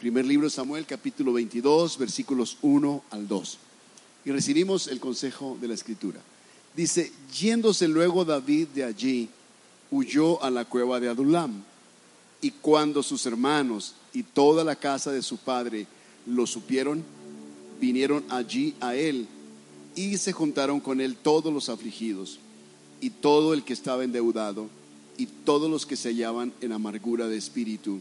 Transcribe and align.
Primer 0.00 0.24
libro 0.24 0.46
de 0.46 0.50
Samuel, 0.50 0.86
capítulo 0.86 1.34
22, 1.34 1.98
versículos 1.98 2.56
1 2.62 3.04
al 3.10 3.28
2. 3.28 3.58
Y 4.24 4.30
recibimos 4.30 4.86
el 4.86 4.98
consejo 4.98 5.58
de 5.60 5.68
la 5.68 5.74
escritura. 5.74 6.18
Dice, 6.74 7.12
yéndose 7.38 7.86
luego 7.86 8.24
David 8.24 8.68
de 8.68 8.84
allí, 8.84 9.28
huyó 9.90 10.42
a 10.42 10.48
la 10.48 10.64
cueva 10.64 11.00
de 11.00 11.10
Adulam. 11.10 11.62
Y 12.40 12.50
cuando 12.50 13.02
sus 13.02 13.26
hermanos 13.26 13.94
y 14.14 14.22
toda 14.22 14.64
la 14.64 14.74
casa 14.74 15.12
de 15.12 15.20
su 15.20 15.36
padre 15.36 15.86
lo 16.24 16.46
supieron, 16.46 17.04
vinieron 17.78 18.24
allí 18.30 18.74
a 18.80 18.94
él 18.94 19.28
y 19.94 20.16
se 20.16 20.32
juntaron 20.32 20.80
con 20.80 21.02
él 21.02 21.14
todos 21.14 21.52
los 21.52 21.68
afligidos 21.68 22.38
y 23.02 23.10
todo 23.10 23.52
el 23.52 23.64
que 23.64 23.74
estaba 23.74 24.02
endeudado 24.02 24.70
y 25.18 25.26
todos 25.26 25.70
los 25.70 25.84
que 25.84 25.96
se 25.96 26.08
hallaban 26.08 26.54
en 26.62 26.72
amargura 26.72 27.28
de 27.28 27.36
espíritu 27.36 28.00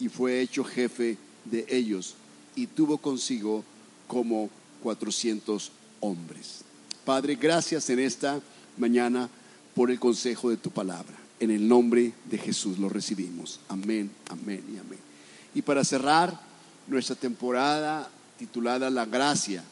y 0.00 0.08
fue 0.08 0.40
hecho 0.40 0.64
jefe 0.64 1.16
de 1.50 1.66
ellos 1.68 2.14
y 2.54 2.66
tuvo 2.66 2.98
consigo 2.98 3.64
como 4.06 4.50
400 4.82 5.72
hombres. 6.00 6.62
Padre, 7.04 7.36
gracias 7.36 7.88
en 7.90 8.00
esta 8.00 8.40
mañana 8.76 9.28
por 9.74 9.90
el 9.90 9.98
consejo 9.98 10.50
de 10.50 10.56
tu 10.56 10.70
palabra. 10.70 11.14
En 11.38 11.50
el 11.50 11.68
nombre 11.68 12.12
de 12.30 12.38
Jesús 12.38 12.78
lo 12.78 12.88
recibimos. 12.88 13.60
Amén, 13.68 14.10
amén 14.28 14.64
y 14.74 14.78
amén. 14.78 14.98
Y 15.54 15.62
para 15.62 15.84
cerrar 15.84 16.40
nuestra 16.86 17.14
temporada 17.14 18.10
titulada 18.38 18.90
La 18.90 19.04
Gracia 19.04 19.62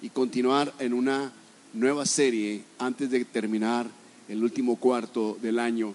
y 0.00 0.08
continuar 0.10 0.72
en 0.78 0.92
una 0.92 1.32
nueva 1.72 2.06
serie 2.06 2.64
antes 2.78 3.10
de 3.10 3.24
terminar 3.24 3.86
el 4.28 4.42
último 4.42 4.76
cuarto 4.76 5.38
del 5.40 5.58
año 5.58 5.94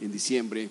en 0.00 0.12
diciembre, 0.12 0.70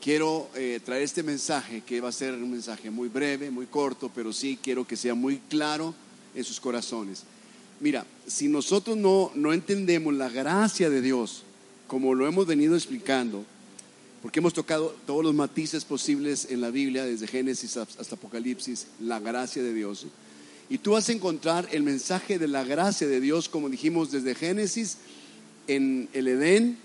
quiero 0.00 0.48
eh, 0.54 0.80
traer 0.84 1.02
este 1.02 1.22
mensaje 1.22 1.82
que 1.82 2.00
va 2.00 2.08
a 2.08 2.12
ser 2.12 2.34
un 2.34 2.50
mensaje 2.50 2.90
muy 2.90 3.08
breve, 3.08 3.50
muy 3.50 3.66
corto, 3.66 4.10
pero 4.14 4.32
sí 4.32 4.58
quiero 4.62 4.86
que 4.86 4.96
sea 4.96 5.14
muy 5.14 5.38
claro 5.48 5.94
en 6.34 6.44
sus 6.44 6.60
corazones. 6.60 7.24
Mira, 7.80 8.06
si 8.26 8.48
nosotros 8.48 8.96
no, 8.96 9.30
no 9.34 9.52
entendemos 9.52 10.14
la 10.14 10.28
gracia 10.28 10.88
de 10.90 11.00
Dios, 11.00 11.42
como 11.86 12.14
lo 12.14 12.26
hemos 12.26 12.46
venido 12.46 12.74
explicando, 12.76 13.44
porque 14.22 14.40
hemos 14.40 14.54
tocado 14.54 14.96
todos 15.06 15.22
los 15.22 15.34
matices 15.34 15.84
posibles 15.84 16.46
en 16.50 16.62
la 16.62 16.70
Biblia, 16.70 17.04
desde 17.04 17.26
Génesis 17.26 17.76
hasta 17.76 18.14
Apocalipsis, 18.14 18.86
la 19.00 19.20
gracia 19.20 19.62
de 19.62 19.74
Dios. 19.74 20.06
Y 20.70 20.78
tú 20.78 20.92
vas 20.92 21.08
a 21.10 21.12
encontrar 21.12 21.68
el 21.72 21.82
mensaje 21.82 22.38
de 22.38 22.48
la 22.48 22.64
gracia 22.64 23.06
de 23.06 23.20
Dios, 23.20 23.50
como 23.50 23.68
dijimos 23.68 24.10
desde 24.10 24.34
Génesis, 24.34 24.96
en 25.66 26.08
el 26.14 26.28
Edén, 26.28 26.78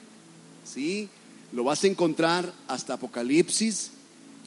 ¿sí? 0.66 1.08
Lo 1.52 1.64
vas 1.64 1.84
a 1.84 1.88
encontrar 1.88 2.54
hasta 2.68 2.94
Apocalipsis, 2.94 3.92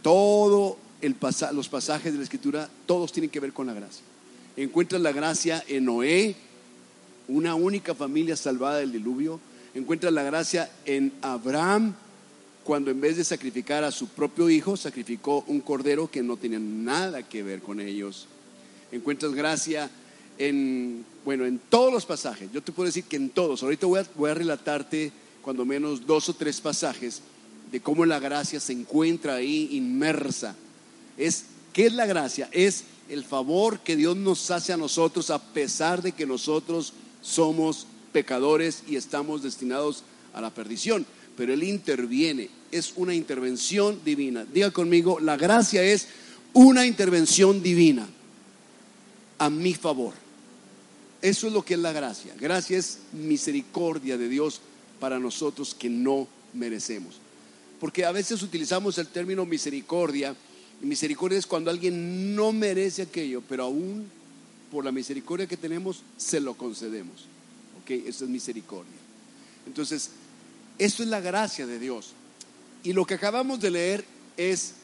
todo 0.03 0.77
el 1.00 1.17
los 1.53 1.69
pasajes 1.69 2.12
de 2.12 2.19
la 2.19 2.25
Escritura, 2.25 2.69
todos 2.86 3.12
tienen 3.12 3.31
que 3.31 3.41
ver 3.41 3.53
con 3.53 3.67
la 3.67 3.75
gracia. 3.75 4.05
Encuentras 4.56 5.00
la 5.00 5.12
gracia 5.12 5.64
en 5.67 5.86
Noé, 5.86 6.36
una 7.28 7.55
única 7.55 7.94
familia 7.94 8.36
salvada 8.36 8.78
del 8.78 8.92
diluvio. 8.92 9.41
Encuentras 9.75 10.12
la 10.12 10.22
gracia 10.22 10.71
en 10.84 11.12
Abraham, 11.22 11.94
cuando 12.62 12.91
en 12.91 13.00
vez 13.00 13.16
de 13.16 13.25
sacrificar 13.25 13.82
a 13.82 13.91
su 13.91 14.09
propio 14.09 14.49
hijo, 14.49 14.76
sacrificó 14.76 15.44
un 15.49 15.60
cordero 15.60 16.10
que 16.10 16.22
no 16.22 16.37
tenía 16.37 16.60
nada 16.60 17.22
que 17.22 17.43
ver 17.43 17.62
con 17.62 17.81
ellos. 17.81 18.28
Encuentras 18.93 19.32
gracia 19.34 19.91
en, 20.38 21.05
bueno, 21.25 21.47
en 21.47 21.59
todos 21.59 21.93
los 21.93 22.06
pasajes. 22.06 22.53
Yo 22.53 22.62
te 22.62 22.72
puedo 22.72 22.87
decir 22.87 23.05
que 23.05 23.16
en 23.16 23.31
todos. 23.31 23.62
Ahorita 23.62 23.87
voy 23.87 24.00
a, 24.00 24.06
voy 24.15 24.31
a 24.31 24.34
relatarte 24.34 25.10
cuando 25.42 25.64
menos 25.64 26.06
dos 26.06 26.28
o 26.28 26.34
tres 26.34 26.60
pasajes 26.60 27.20
de 27.70 27.80
cómo 27.80 28.06
la 28.06 28.19
gracia 28.19 28.60
se 28.60 28.72
encuentra 28.72 29.34
ahí 29.34 29.69
inmersa. 29.72 30.54
Es, 31.16 31.44
¿Qué 31.72 31.86
es 31.86 31.92
la 31.92 32.06
gracia? 32.06 32.48
Es 32.53 32.84
el 33.08 33.25
favor 33.25 33.81
que 33.81 33.97
Dios 33.97 34.16
nos 34.16 34.50
hace 34.50 34.72
a 34.72 34.76
nosotros 34.76 35.31
a 35.31 35.42
pesar 35.42 36.02
de 36.02 36.12
que 36.12 36.26
nosotros 36.26 36.92
somos 37.22 37.86
pecadores 38.12 38.82
y 38.86 38.97
estamos 38.97 39.42
destinados 39.42 40.04
a 40.34 40.41
la 40.41 40.50
perdición. 40.50 41.06
Pero 41.36 41.52
Él 41.52 41.62
interviene, 41.62 42.50
es 42.70 42.92
una 42.97 43.14
intervención 43.14 44.00
divina. 44.04 44.44
Diga 44.44 44.70
conmigo, 44.70 45.19
la 45.19 45.36
gracia 45.36 45.82
es 45.82 46.08
una 46.52 46.86
intervención 46.86 47.62
divina 47.62 48.06
a 49.38 49.50
mi 49.50 49.75
favor. 49.75 50.14
Eso 51.22 51.47
es 51.47 51.52
lo 51.52 51.64
que 51.64 51.75
es 51.75 51.81
la 51.81 51.92
gracia. 51.92 52.34
Gracia 52.38 52.76
es 52.76 52.98
misericordia 53.12 54.19
de 54.19 54.28
Dios 54.28 54.60
para 55.02 55.18
nosotros 55.18 55.74
que 55.74 55.90
no 55.90 56.28
merecemos. 56.52 57.16
Porque 57.80 58.04
a 58.04 58.12
veces 58.12 58.40
utilizamos 58.40 58.98
el 58.98 59.08
término 59.08 59.44
misericordia, 59.44 60.36
y 60.80 60.86
misericordia 60.86 61.40
es 61.40 61.44
cuando 61.44 61.72
alguien 61.72 62.36
no 62.36 62.52
merece 62.52 63.02
aquello, 63.02 63.42
pero 63.48 63.64
aún 63.64 64.08
por 64.70 64.84
la 64.84 64.92
misericordia 64.92 65.48
que 65.48 65.56
tenemos, 65.56 66.04
se 66.16 66.38
lo 66.38 66.54
concedemos. 66.54 67.24
¿Ok? 67.82 67.90
Eso 68.06 68.22
es 68.22 68.30
misericordia. 68.30 68.94
Entonces, 69.66 70.10
esto 70.78 71.02
es 71.02 71.08
la 71.08 71.20
gracia 71.20 71.66
de 71.66 71.80
Dios. 71.80 72.12
Y 72.84 72.92
lo 72.92 73.04
que 73.04 73.14
acabamos 73.14 73.58
de 73.58 73.72
leer 73.72 74.04
es 74.36 74.74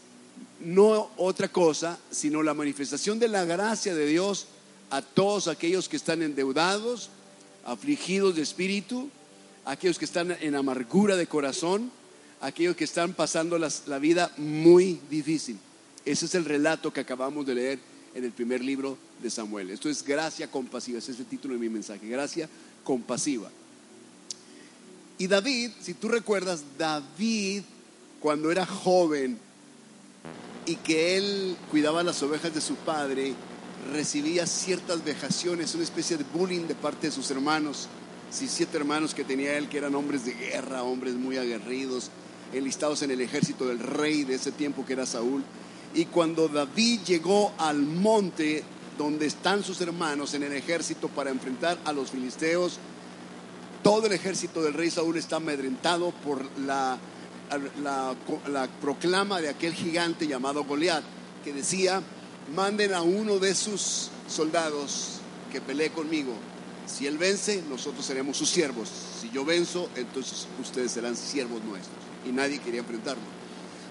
no 0.58 1.10
otra 1.16 1.46
cosa, 1.46 1.96
sino 2.10 2.42
la 2.42 2.54
manifestación 2.54 3.20
de 3.20 3.28
la 3.28 3.44
gracia 3.44 3.94
de 3.94 4.06
Dios 4.06 4.48
a 4.90 5.00
todos 5.00 5.46
aquellos 5.46 5.88
que 5.88 5.96
están 5.96 6.22
endeudados, 6.22 7.08
afligidos 7.64 8.34
de 8.34 8.42
espíritu, 8.42 9.10
aquellos 9.68 9.98
que 9.98 10.06
están 10.06 10.34
en 10.40 10.54
amargura 10.54 11.14
de 11.14 11.26
corazón, 11.26 11.90
aquellos 12.40 12.74
que 12.74 12.84
están 12.84 13.12
pasando 13.12 13.58
la 13.58 13.98
vida 13.98 14.32
muy 14.38 14.98
difícil. 15.10 15.58
Ese 16.06 16.24
es 16.24 16.34
el 16.34 16.46
relato 16.46 16.90
que 16.90 17.00
acabamos 17.00 17.44
de 17.44 17.54
leer 17.54 17.78
en 18.14 18.24
el 18.24 18.32
primer 18.32 18.64
libro 18.64 18.96
de 19.22 19.28
Samuel. 19.28 19.68
Esto 19.68 19.90
es 19.90 20.02
gracia 20.02 20.50
compasiva, 20.50 20.98
ese 20.98 21.12
es 21.12 21.18
el 21.18 21.26
título 21.26 21.52
de 21.52 21.60
mi 21.60 21.68
mensaje, 21.68 22.08
gracia 22.08 22.48
compasiva. 22.82 23.50
Y 25.18 25.26
David, 25.26 25.72
si 25.82 25.92
tú 25.92 26.08
recuerdas, 26.08 26.62
David 26.78 27.62
cuando 28.20 28.50
era 28.50 28.64
joven 28.64 29.38
y 30.64 30.76
que 30.76 31.18
él 31.18 31.56
cuidaba 31.70 32.02
las 32.02 32.22
ovejas 32.22 32.54
de 32.54 32.62
su 32.62 32.74
padre, 32.74 33.34
recibía 33.92 34.46
ciertas 34.46 35.04
vejaciones, 35.04 35.74
una 35.74 35.84
especie 35.84 36.16
de 36.16 36.24
bullying 36.24 36.66
de 36.66 36.74
parte 36.74 37.08
de 37.08 37.12
sus 37.12 37.30
hermanos 37.30 37.86
siete 38.30 38.76
hermanos 38.76 39.14
que 39.14 39.24
tenía 39.24 39.56
él, 39.56 39.68
que 39.68 39.78
eran 39.78 39.94
hombres 39.94 40.24
de 40.24 40.34
guerra, 40.34 40.82
hombres 40.82 41.14
muy 41.14 41.38
aguerridos, 41.38 42.10
enlistados 42.52 43.02
en 43.02 43.10
el 43.10 43.20
ejército 43.20 43.66
del 43.66 43.78
rey 43.78 44.24
de 44.24 44.34
ese 44.34 44.52
tiempo 44.52 44.84
que 44.84 44.92
era 44.92 45.06
Saúl. 45.06 45.42
Y 45.94 46.04
cuando 46.06 46.48
David 46.48 47.00
llegó 47.06 47.52
al 47.58 47.78
monte 47.78 48.62
donde 48.98 49.26
están 49.26 49.64
sus 49.64 49.80
hermanos 49.80 50.34
en 50.34 50.42
el 50.42 50.52
ejército 50.52 51.08
para 51.08 51.30
enfrentar 51.30 51.78
a 51.84 51.92
los 51.92 52.10
filisteos, 52.10 52.78
todo 53.82 54.06
el 54.06 54.12
ejército 54.12 54.62
del 54.62 54.74
rey 54.74 54.90
Saúl 54.90 55.16
está 55.16 55.36
amedrentado 55.36 56.12
por 56.24 56.44
la 56.58 56.98
proclama 58.82 59.40
de 59.40 59.48
aquel 59.48 59.72
gigante 59.72 60.26
llamado 60.26 60.64
Goliat, 60.64 61.04
que 61.44 61.52
decía, 61.52 62.02
manden 62.54 62.92
a 62.92 63.02
uno 63.02 63.38
de 63.38 63.54
sus 63.54 64.10
soldados 64.28 65.20
que 65.50 65.60
pelee 65.60 65.90
conmigo 65.90 66.34
si 66.88 67.06
él 67.06 67.18
vence, 67.18 67.62
nosotros 67.68 68.04
seremos 68.04 68.36
sus 68.36 68.48
siervos. 68.48 68.88
Si 69.20 69.30
yo 69.30 69.44
venzo, 69.44 69.88
entonces 69.94 70.46
ustedes 70.60 70.92
serán 70.92 71.16
siervos 71.16 71.62
nuestros. 71.62 71.96
Y 72.26 72.32
nadie 72.32 72.58
quería 72.60 72.80
enfrentarlo. 72.80 73.22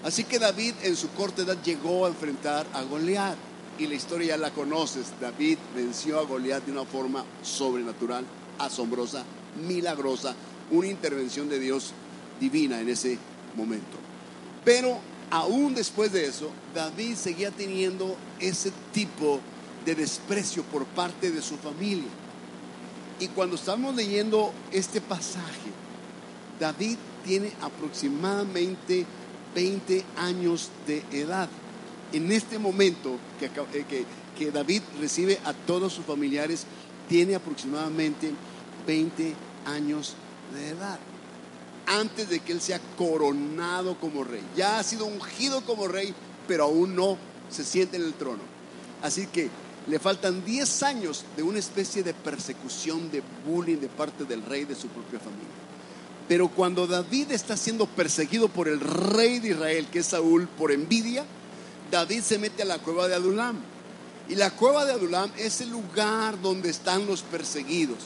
Así 0.02 0.24
que 0.24 0.38
David 0.38 0.74
en 0.82 0.96
su 0.96 1.08
corta 1.10 1.42
edad 1.42 1.56
llegó 1.62 2.06
a 2.06 2.08
enfrentar 2.08 2.66
a 2.74 2.82
Goliat. 2.82 3.36
Y 3.78 3.86
la 3.86 3.94
historia 3.94 4.28
ya 4.28 4.36
la 4.36 4.50
conoces. 4.50 5.06
David 5.20 5.58
venció 5.74 6.18
a 6.18 6.24
Goliat 6.24 6.64
de 6.64 6.72
una 6.72 6.84
forma 6.84 7.24
sobrenatural, 7.42 8.24
asombrosa, 8.58 9.24
milagrosa. 9.66 10.34
Una 10.70 10.88
intervención 10.88 11.48
de 11.48 11.60
Dios 11.60 11.92
divina 12.40 12.80
en 12.80 12.88
ese 12.88 13.16
momento. 13.56 13.96
Pero 14.64 14.98
aún 15.30 15.74
después 15.74 16.12
de 16.12 16.26
eso, 16.26 16.50
David 16.74 17.14
seguía 17.14 17.52
teniendo 17.52 18.16
ese 18.40 18.72
tipo 18.92 19.40
de 19.84 19.94
desprecio 19.94 20.64
por 20.64 20.84
parte 20.84 21.30
de 21.30 21.40
su 21.40 21.56
familia. 21.56 22.08
Y 23.20 23.28
cuando 23.28 23.56
estamos 23.56 23.94
leyendo 23.94 24.52
este 24.70 25.00
pasaje, 25.00 25.70
David 26.60 26.96
tiene 27.24 27.52
aproximadamente 27.60 29.04
20 29.54 30.04
años 30.16 30.70
de 30.86 31.02
edad. 31.12 31.48
en 32.10 32.32
este 32.32 32.58
momento 32.58 33.18
que, 33.38 33.46
eh, 33.46 33.84
que, 33.86 34.06
que 34.38 34.50
David 34.50 34.80
recibe 34.98 35.38
a 35.44 35.52
todos 35.52 35.92
sus 35.92 36.06
familiares, 36.06 36.64
tiene 37.06 37.34
aproximadamente 37.34 38.32
20 38.86 39.34
años 39.66 40.14
de 40.54 40.68
edad. 40.70 40.98
Antes 41.86 42.30
de 42.30 42.40
que 42.40 42.52
él 42.52 42.62
sea 42.62 42.80
coronado 42.96 43.98
como 43.98 44.24
rey. 44.24 44.42
Ya 44.56 44.78
ha 44.78 44.82
sido 44.82 45.04
ungido 45.04 45.62
como 45.62 45.88
rey, 45.88 46.14
pero 46.46 46.64
aún 46.64 46.94
no 46.94 47.18
se 47.50 47.64
siente 47.64 47.96
en 47.96 48.04
el 48.04 48.14
trono. 48.14 48.42
Así 49.02 49.26
que 49.26 49.50
le 49.88 49.98
faltan 49.98 50.44
10 50.44 50.82
años 50.82 51.24
de 51.36 51.42
una 51.42 51.58
especie 51.58 52.02
de 52.02 52.12
persecución, 52.12 53.10
de 53.10 53.22
bullying 53.46 53.78
de 53.78 53.88
parte 53.88 54.24
del 54.24 54.42
rey 54.42 54.64
de 54.64 54.74
su 54.74 54.88
propia 54.88 55.18
familia. 55.18 55.48
Pero 56.28 56.48
cuando 56.48 56.86
David 56.86 57.32
está 57.32 57.56
siendo 57.56 57.86
perseguido 57.86 58.48
por 58.48 58.68
el 58.68 58.80
rey 58.80 59.38
de 59.38 59.50
Israel, 59.50 59.86
que 59.90 60.00
es 60.00 60.06
Saúl, 60.06 60.46
por 60.46 60.72
envidia, 60.72 61.24
David 61.90 62.20
se 62.20 62.38
mete 62.38 62.62
a 62.62 62.66
la 62.66 62.78
cueva 62.78 63.08
de 63.08 63.14
Adulam. 63.14 63.56
Y 64.28 64.34
la 64.34 64.50
cueva 64.50 64.84
de 64.84 64.92
Adulam 64.92 65.30
es 65.38 65.62
el 65.62 65.70
lugar 65.70 66.38
donde 66.42 66.68
están 66.68 67.06
los 67.06 67.22
perseguidos. 67.22 67.98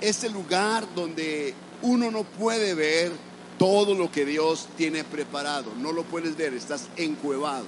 Es 0.00 0.24
el 0.24 0.32
lugar 0.32 0.92
donde 0.96 1.54
uno 1.82 2.10
no 2.10 2.24
puede 2.24 2.74
ver 2.74 3.12
todo 3.60 3.94
lo 3.94 4.10
que 4.10 4.24
Dios 4.24 4.66
tiene 4.76 5.04
preparado. 5.04 5.72
No 5.78 5.92
lo 5.92 6.02
puedes 6.02 6.36
ver, 6.36 6.52
estás 6.52 6.88
encuevado. 6.96 7.64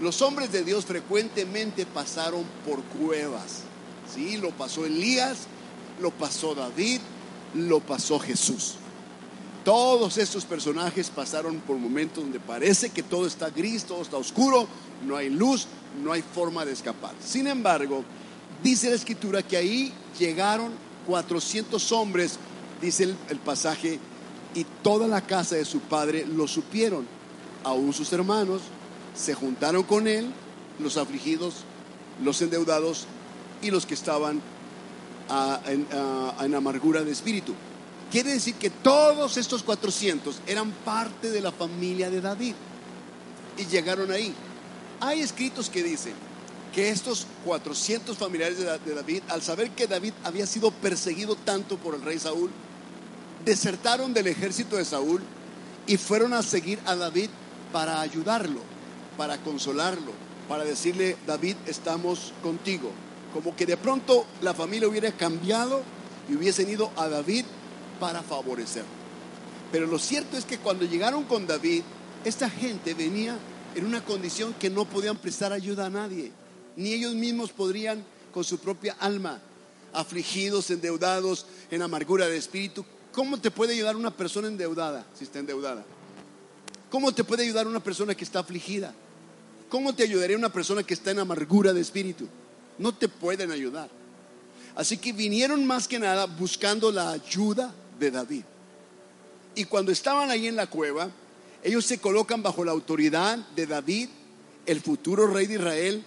Los 0.00 0.20
hombres 0.20 0.52
de 0.52 0.62
Dios 0.62 0.84
frecuentemente 0.84 1.86
pasaron 1.86 2.44
por 2.66 2.82
cuevas. 2.84 3.62
Sí, 4.14 4.36
lo 4.36 4.50
pasó 4.50 4.84
Elías, 4.84 5.46
lo 6.00 6.10
pasó 6.10 6.54
David, 6.54 7.00
lo 7.54 7.80
pasó 7.80 8.18
Jesús. 8.18 8.74
Todos 9.64 10.18
estos 10.18 10.44
personajes 10.44 11.10
pasaron 11.10 11.56
por 11.60 11.76
momentos 11.76 12.22
donde 12.22 12.38
parece 12.38 12.90
que 12.90 13.02
todo 13.02 13.26
está 13.26 13.50
gris, 13.50 13.84
todo 13.84 14.02
está 14.02 14.16
oscuro, 14.16 14.68
no 15.04 15.16
hay 15.16 15.30
luz, 15.30 15.66
no 16.04 16.12
hay 16.12 16.22
forma 16.22 16.64
de 16.64 16.72
escapar. 16.72 17.14
Sin 17.24 17.46
embargo, 17.46 18.04
dice 18.62 18.90
la 18.90 18.96
escritura 18.96 19.42
que 19.42 19.56
ahí 19.56 19.92
llegaron 20.18 20.72
400 21.06 21.90
hombres, 21.92 22.38
dice 22.80 23.04
el, 23.04 23.16
el 23.30 23.38
pasaje, 23.38 23.98
y 24.54 24.64
toda 24.82 25.08
la 25.08 25.22
casa 25.22 25.56
de 25.56 25.64
su 25.64 25.80
padre 25.80 26.26
lo 26.26 26.46
supieron, 26.46 27.06
aún 27.64 27.92
sus 27.92 28.12
hermanos, 28.12 28.62
se 29.16 29.34
juntaron 29.34 29.82
con 29.82 30.06
él, 30.06 30.30
los 30.78 30.96
afligidos, 30.96 31.64
los 32.22 32.40
endeudados 32.42 33.06
y 33.62 33.70
los 33.70 33.86
que 33.86 33.94
estaban 33.94 34.40
en, 35.66 35.86
en 36.40 36.54
amargura 36.54 37.02
de 37.02 37.12
espíritu. 37.12 37.54
Quiere 38.10 38.32
decir 38.32 38.54
que 38.54 38.70
todos 38.70 39.36
estos 39.36 39.62
400 39.62 40.40
eran 40.46 40.70
parte 40.70 41.30
de 41.30 41.40
la 41.40 41.50
familia 41.50 42.10
de 42.10 42.20
David 42.20 42.54
y 43.58 43.64
llegaron 43.66 44.10
ahí. 44.12 44.32
Hay 45.00 45.20
escritos 45.20 45.68
que 45.68 45.82
dicen 45.82 46.14
que 46.74 46.90
estos 46.90 47.26
400 47.44 48.16
familiares 48.16 48.58
de 48.58 48.94
David, 48.94 49.22
al 49.28 49.42
saber 49.42 49.70
que 49.70 49.86
David 49.86 50.12
había 50.24 50.46
sido 50.46 50.70
perseguido 50.70 51.34
tanto 51.34 51.78
por 51.78 51.94
el 51.94 52.02
rey 52.02 52.18
Saúl, 52.18 52.50
desertaron 53.44 54.12
del 54.12 54.26
ejército 54.26 54.76
de 54.76 54.84
Saúl 54.84 55.22
y 55.86 55.96
fueron 55.96 56.34
a 56.34 56.42
seguir 56.42 56.78
a 56.84 56.94
David 56.94 57.30
para 57.72 58.00
ayudarlo, 58.00 58.60
para 59.16 59.38
consolarlo, 59.38 60.12
para 60.48 60.64
decirle, 60.64 61.16
David, 61.26 61.56
estamos 61.66 62.32
contigo. 62.42 62.90
Como 63.32 63.54
que 63.56 63.66
de 63.66 63.76
pronto 63.76 64.24
la 64.42 64.54
familia 64.54 64.88
hubiera 64.88 65.12
cambiado 65.12 65.82
y 66.28 66.34
hubiesen 66.34 66.70
ido 66.70 66.90
a 66.96 67.08
David 67.08 67.44
para 68.00 68.22
favorecerlo. 68.22 68.88
Pero 69.72 69.86
lo 69.86 69.98
cierto 69.98 70.36
es 70.36 70.44
que 70.44 70.58
cuando 70.58 70.84
llegaron 70.84 71.24
con 71.24 71.46
David, 71.46 71.82
esta 72.24 72.48
gente 72.48 72.94
venía 72.94 73.36
en 73.74 73.84
una 73.84 74.04
condición 74.04 74.54
que 74.54 74.70
no 74.70 74.84
podían 74.84 75.16
prestar 75.16 75.52
ayuda 75.52 75.86
a 75.86 75.90
nadie, 75.90 76.32
ni 76.76 76.92
ellos 76.92 77.14
mismos 77.14 77.52
podrían 77.52 78.02
con 78.32 78.44
su 78.44 78.58
propia 78.58 78.96
alma, 79.00 79.40
afligidos, 79.92 80.70
endeudados, 80.70 81.46
en 81.70 81.82
amargura 81.82 82.26
de 82.26 82.36
espíritu. 82.36 82.84
¿Cómo 83.12 83.38
te 83.38 83.50
puede 83.50 83.74
ayudar 83.74 83.96
una 83.96 84.10
persona 84.10 84.48
endeudada 84.48 85.06
si 85.14 85.24
está 85.24 85.38
endeudada? 85.38 85.84
¿Cómo 86.90 87.12
te 87.12 87.24
puede 87.24 87.44
ayudar 87.44 87.66
una 87.66 87.80
persona 87.80 88.14
que 88.14 88.24
está 88.24 88.40
afligida? 88.40 88.94
¿Cómo 89.68 89.94
te 89.94 90.04
ayudaría 90.04 90.36
una 90.36 90.52
persona 90.52 90.82
que 90.82 90.94
está 90.94 91.10
en 91.10 91.18
amargura 91.18 91.72
de 91.72 91.80
espíritu? 91.80 92.28
No 92.78 92.94
te 92.94 93.08
pueden 93.08 93.50
ayudar. 93.50 93.90
Así 94.76 94.98
que 94.98 95.12
vinieron 95.12 95.66
más 95.66 95.88
que 95.88 95.98
nada 95.98 96.26
buscando 96.26 96.92
la 96.92 97.10
ayuda 97.10 97.74
de 97.98 98.10
David. 98.10 98.44
Y 99.54 99.64
cuando 99.64 99.90
estaban 99.90 100.30
ahí 100.30 100.46
en 100.46 100.56
la 100.56 100.66
cueva, 100.66 101.10
ellos 101.64 101.84
se 101.84 101.98
colocan 101.98 102.42
bajo 102.42 102.64
la 102.64 102.72
autoridad 102.72 103.38
de 103.56 103.66
David, 103.66 104.08
el 104.66 104.80
futuro 104.82 105.26
rey 105.26 105.46
de 105.46 105.54
Israel. 105.54 106.04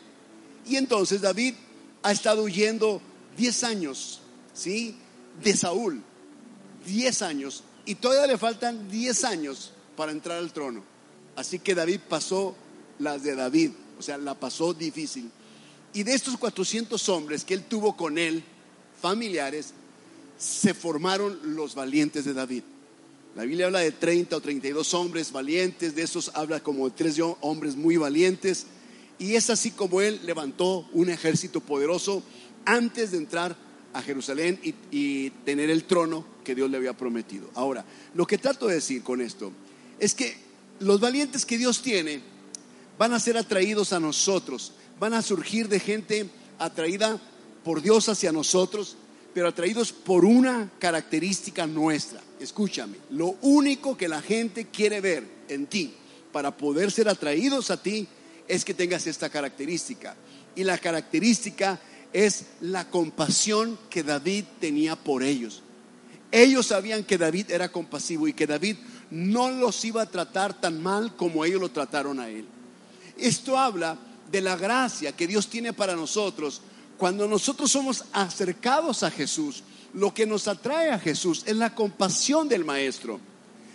Y 0.68 0.76
entonces 0.76 1.22
David 1.22 1.56
ha 2.04 2.12
estado 2.12 2.44
huyendo 2.44 3.02
10 3.38 3.64
años, 3.64 4.22
¿sí? 4.54 4.96
De 5.44 5.56
Saúl. 5.58 6.02
10 6.86 7.22
años. 7.24 7.64
Y 7.86 7.96
todavía 7.96 8.28
le 8.28 8.38
faltan 8.38 8.90
10 8.90 9.24
años 9.24 9.72
para 9.98 10.12
entrar 10.12 10.38
al 10.38 10.54
trono. 10.54 10.84
Así 11.36 11.60
que 11.60 11.74
David 11.74 12.02
pasó 12.08 12.56
las 13.00 13.24
de 13.24 13.36
David, 13.36 13.72
o 13.98 14.01
sea, 14.01 14.18
la 14.18 14.36
pasó 14.36 14.74
difícil. 14.74 15.30
Y 15.94 16.04
de 16.04 16.13
estos 16.13 16.38
400 16.38 17.10
hombres 17.10 17.44
que 17.44 17.56
él 17.56 17.63
tuvo 17.63 17.98
con 17.98 18.18
él, 18.18 18.44
familiares, 19.01 19.74
se 20.38 20.74
formaron 20.74 21.56
los 21.56 21.75
valientes 21.75 22.25
de 22.25 22.34
David. 22.34 22.63
La 23.36 23.44
Biblia 23.44 23.68
habla 23.68 23.80
de 23.80 23.92
30 23.92 24.36
o 24.36 24.42
32 24.42 24.94
hombres 24.94 25.31
valientes, 25.31 25.96
de 25.96 26.04
esos 26.04 26.31
habla 26.34 26.62
como 26.62 26.90
de 26.90 26.96
tres 26.96 27.19
hombres 27.42 27.75
muy 27.75 27.98
valientes. 27.98 28.68
Y 29.18 29.36
es 29.36 29.50
así 29.50 29.72
como 29.72 30.01
él 30.01 30.19
levantó 30.25 30.88
un 30.94 31.10
ejército 31.10 31.60
poderoso 31.60 32.24
antes 32.66 33.12
de 33.12 33.18
entrar 33.18 33.56
a 33.94 34.01
Jerusalén 34.01 34.60
y, 34.63 34.75
y 34.92 35.30
tener 35.46 35.69
el 35.69 35.84
trono 35.84 36.25
que 36.44 36.56
Dios 36.56 36.69
le 36.69 36.78
había 36.78 36.96
prometido. 36.96 37.50
Ahora, 37.56 37.86
lo 38.13 38.25
que 38.25 38.38
trato 38.38 38.68
de 38.68 38.75
decir 38.75 39.04
con 39.04 39.22
esto 39.22 39.51
es 40.00 40.16
que 40.16 40.38
los 40.80 41.00
valientes 41.00 41.46
que 41.46 41.57
Dios 41.57 41.81
tiene 41.81 42.22
van 43.00 43.13
a 43.13 43.19
ser 43.19 43.38
atraídos 43.38 43.94
a 43.94 44.00
nosotros, 44.00 44.74
van 45.00 45.13
a 45.13 45.22
surgir 45.22 45.69
de 45.69 45.80
gente 45.80 46.30
atraída 46.60 47.18
por 47.63 47.81
Dios 47.81 48.10
hacia 48.10 48.34
nosotros, 48.34 48.98
pero 49.34 49.48
atraídos 49.48 49.94
por 49.94 50.25
una 50.25 50.69
característica 50.80 51.66
nuestra. 51.66 52.19
Escúchame, 52.42 52.98
lo 53.12 53.38
único 53.42 53.96
que 53.96 54.10
la 54.10 54.22
gente 54.22 54.66
quiere 54.66 55.00
ver 55.00 55.24
en 55.48 55.68
ti 55.68 55.94
para 56.34 56.57
poder 56.57 56.92
ser 56.92 57.07
atraídos 57.07 57.72
a 57.72 57.81
ti 57.81 58.06
es 58.50 58.66
que 58.66 58.74
tengas 58.74 59.07
esta 59.07 59.30
característica. 59.30 60.18
Y 60.54 60.66
la 60.66 60.78
característica 60.78 61.79
es 62.12 62.48
la 62.60 62.89
compasión 62.89 63.79
que 63.89 64.03
David 64.03 64.44
tenía 64.60 64.98
por 64.98 65.24
ellos. 65.24 65.62
Ellos 66.34 66.65
sabían 66.65 67.06
que 67.06 67.18
David 67.18 67.50
era 67.51 67.72
compasivo 67.72 68.27
y 68.27 68.34
que 68.34 68.46
David 68.46 68.75
no 69.10 69.51
los 69.51 69.86
iba 69.86 70.01
a 70.01 70.10
tratar 70.10 70.60
tan 70.60 70.84
mal 70.84 71.15
como 71.15 71.46
ellos 71.46 71.62
lo 71.62 71.70
trataron 71.70 72.20
a 72.20 72.27
él. 72.27 72.46
Esto 73.22 73.58
habla 73.58 73.98
de 74.32 74.42
la 74.42 74.56
gracia 74.56 75.16
que 75.16 75.28
Dios 75.28 75.48
tiene 75.48 75.74
para 75.74 75.96
nosotros 75.96 76.62
cuando 76.98 77.28
nosotros 77.28 77.72
somos 77.72 78.04
acercados 78.12 79.04
a 79.04 79.12
Jesús. 79.12 79.64
Lo 79.94 80.14
que 80.14 80.26
nos 80.26 80.48
atrae 80.48 80.92
a 80.92 81.00
Jesús 81.00 81.44
es 81.46 81.56
la 81.56 81.74
compasión 81.74 82.48
del 82.48 82.66
Maestro. 82.66 83.20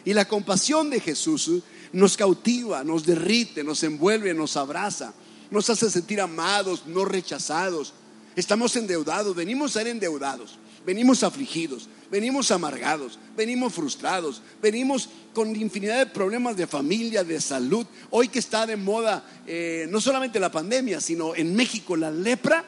Y 0.04 0.12
la 0.12 0.28
compasión 0.28 0.90
de 0.90 1.00
Jesús 1.00 1.50
nos 1.92 2.16
cautiva, 2.16 2.84
nos 2.84 3.06
derrite, 3.06 3.64
nos 3.64 3.82
envuelve, 3.82 4.34
nos 4.34 4.56
abraza, 4.56 5.14
nos 5.50 5.70
hace 5.70 5.90
sentir 5.90 6.20
amados, 6.20 6.86
no 6.86 7.04
rechazados. 7.04 7.94
Estamos 8.36 8.76
endeudados, 8.76 9.34
venimos 9.34 9.70
a 9.70 9.80
ser 9.80 9.88
endeudados, 9.88 10.58
venimos 10.84 11.22
afligidos, 11.22 11.88
venimos 12.10 12.50
amargados, 12.50 13.18
venimos 13.36 13.72
frustrados, 13.72 14.42
venimos 14.62 15.08
con 15.32 15.54
infinidad 15.56 15.98
de 15.98 16.06
problemas 16.06 16.56
de 16.56 16.66
familia, 16.66 17.24
de 17.24 17.40
salud. 17.40 17.86
Hoy 18.10 18.28
que 18.28 18.38
está 18.38 18.66
de 18.66 18.76
moda 18.76 19.24
eh, 19.46 19.86
no 19.90 20.00
solamente 20.00 20.38
la 20.38 20.52
pandemia, 20.52 21.00
sino 21.00 21.34
en 21.34 21.54
México 21.54 21.96
la 21.96 22.10
lepra. 22.10 22.64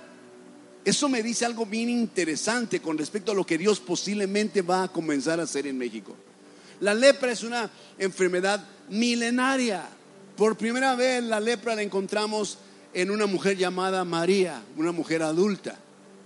Eso 0.85 1.09
me 1.09 1.23
dice 1.23 1.45
algo 1.45 1.67
bien 1.67 1.91
interesante 1.91 2.81
con 2.81 2.97
respecto 2.97 3.33
a 3.33 3.35
lo 3.35 3.45
que 3.45 3.59
Dios 3.59 3.81
posiblemente 3.81 4.63
va 4.63 4.85
a 4.85 4.89
comenzar 4.89 5.41
a 5.41 5.45
hacer 5.45 5.67
en 5.67 5.77
México. 5.77 6.15
La 6.81 6.95
lepra 6.95 7.33
es 7.33 7.43
una 7.43 7.71
enfermedad 7.99 8.65
milenaria. 8.89 9.89
Por 10.37 10.57
primera 10.57 10.95
vez 10.95 11.25
la 11.25 11.41
lepra 11.41 11.75
la 11.75 11.83
encontramos 11.83 12.59
en 12.93 13.11
una 13.11 13.27
mujer 13.27 13.57
llamada 13.57 14.05
María, 14.05 14.63
una 14.77 14.93
mujer 14.93 15.23
adulta. 15.23 15.79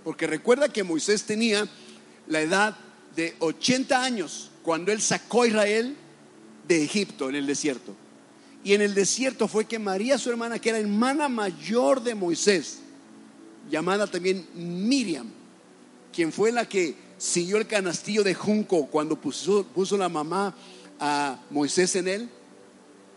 Porque 0.03 0.27
recuerda 0.27 0.69
que 0.69 0.83
Moisés 0.83 1.23
tenía 1.23 1.67
la 2.27 2.41
edad 2.41 2.77
de 3.15 3.35
80 3.39 4.03
años 4.03 4.51
cuando 4.63 4.91
él 4.91 5.01
sacó 5.01 5.43
a 5.43 5.47
Israel 5.47 5.95
de 6.67 6.83
Egipto 6.83 7.29
en 7.29 7.35
el 7.35 7.47
desierto. 7.47 7.95
Y 8.63 8.73
en 8.73 8.81
el 8.81 8.93
desierto 8.93 9.47
fue 9.47 9.65
que 9.65 9.79
María, 9.79 10.17
su 10.17 10.29
hermana, 10.29 10.59
que 10.59 10.69
era 10.69 10.77
hermana 10.77 11.27
mayor 11.29 12.03
de 12.03 12.13
Moisés, 12.13 12.79
llamada 13.69 14.07
también 14.07 14.47
Miriam, 14.53 15.27
quien 16.13 16.31
fue 16.31 16.51
la 16.51 16.67
que 16.67 16.95
siguió 17.17 17.57
el 17.57 17.67
canastillo 17.67 18.23
de 18.23 18.33
junco 18.33 18.87
cuando 18.87 19.19
puso, 19.19 19.63
puso 19.63 19.97
la 19.97 20.09
mamá 20.09 20.55
a 20.99 21.39
Moisés 21.49 21.95
en 21.95 22.07
él 22.07 22.29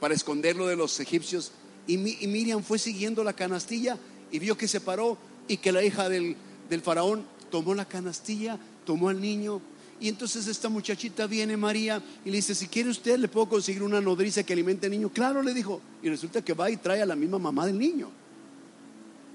para 0.01 0.15
esconderlo 0.15 0.67
de 0.67 0.77
los 0.77 0.99
egipcios. 1.01 1.53
Y, 1.87 1.99
Miriam 1.99 2.63
fue 2.63 2.79
siguiendo 2.79 3.23
la 3.25 3.35
canastilla 3.35 3.99
y 4.31 4.39
vio 4.39 4.57
que 4.57 4.69
se 4.69 4.81
paró 4.81 5.19
y 5.49 5.59
que 5.59 5.73
la 5.73 5.83
hija 5.85 6.09
del, 6.09 6.37
del 6.69 6.81
faraón 6.81 7.25
tomó 7.51 7.75
la 7.75 7.85
canastilla, 7.85 8.59
tomó 8.85 9.09
al 9.09 9.21
niño. 9.21 9.61
Y 10.01 10.09
entonces 10.09 10.47
esta 10.49 10.69
muchachita 10.69 11.27
viene, 11.27 11.57
María, 11.57 12.03
y 12.25 12.31
le 12.31 12.37
dice, 12.37 12.55
si 12.55 12.67
quiere 12.67 12.91
usted, 12.91 13.17
le 13.19 13.29
puedo 13.29 13.49
conseguir 13.49 13.83
una 13.83 14.01
nodriza 14.01 14.43
que 14.43 14.53
alimente 14.53 14.87
al 14.87 14.93
niño. 14.93 15.09
Claro, 15.09 15.43
le 15.43 15.55
dijo. 15.55 15.81
Y 16.03 16.09
resulta 16.09 16.43
que 16.43 16.53
va 16.53 16.71
y 16.71 16.77
trae 16.77 17.01
a 17.01 17.07
la 17.07 17.17
misma 17.17 17.39
mamá 17.39 17.67
del 17.67 17.79
niño. 17.79 18.11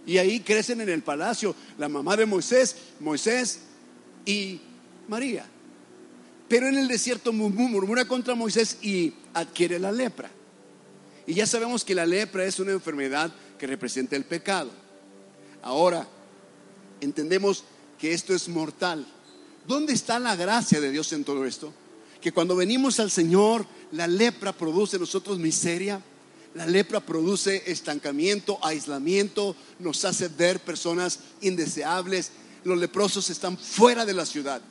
Y 0.05 0.17
ahí 0.17 0.39
crecen 0.41 0.81
en 0.81 0.89
el 0.89 1.01
palacio 1.01 1.55
la 1.77 1.88
mamá 1.88 2.17
de 2.17 2.25
Moisés, 2.25 2.75
Moisés 3.00 3.59
y 4.25 4.59
María. 5.07 5.45
Pero 6.48 6.67
en 6.67 6.77
el 6.77 6.88
desierto 6.88 7.31
murmura 7.31 8.05
contra 8.05 8.36
Moisés 8.36 8.79
y 8.81 9.13
adquiere 9.33 9.79
la 9.79 9.91
lepra. 9.91 10.29
Y 11.27 11.36
ya 11.36 11.45
sabemos 11.45 11.86
que 11.86 11.93
la 11.93 12.07
lepra 12.07 12.43
es 12.43 12.59
una 12.59 12.71
enfermedad 12.71 13.31
que 13.59 13.67
representa 13.67 14.15
el 14.15 14.25
pecado. 14.25 14.71
Ahora, 15.62 16.07
entendemos 17.01 17.63
que 18.00 18.13
esto 18.13 18.34
es 18.34 18.48
mortal. 18.50 19.06
¿Dónde 19.68 19.94
está 19.94 20.20
la 20.20 20.36
gracia 20.36 20.79
de 20.82 20.91
Dios 20.91 21.13
en 21.13 21.24
todo 21.24 21.46
esto? 21.46 21.74
Que 22.22 22.32
cuando 22.32 22.56
venimos 22.56 23.00
al 23.00 23.12
Señor, 23.12 23.65
la 23.91 24.08
lepra 24.08 24.53
produce 24.53 24.96
en 24.96 25.01
nosotros 25.01 25.39
miseria, 25.39 26.01
la 26.56 26.65
lepra 26.65 27.00
produce 27.00 27.63
estancamiento, 27.68 28.58
aislamiento, 28.63 29.56
nos 29.77 30.03
hace 30.06 30.27
ver 30.29 30.60
personas 30.60 31.20
indeseables. 31.41 32.32
Los 32.63 32.79
leprosos 32.79 33.29
están 33.29 33.58
fuera 33.58 34.06
de 34.06 34.13
la 34.13 34.25
ciudad, 34.25 34.62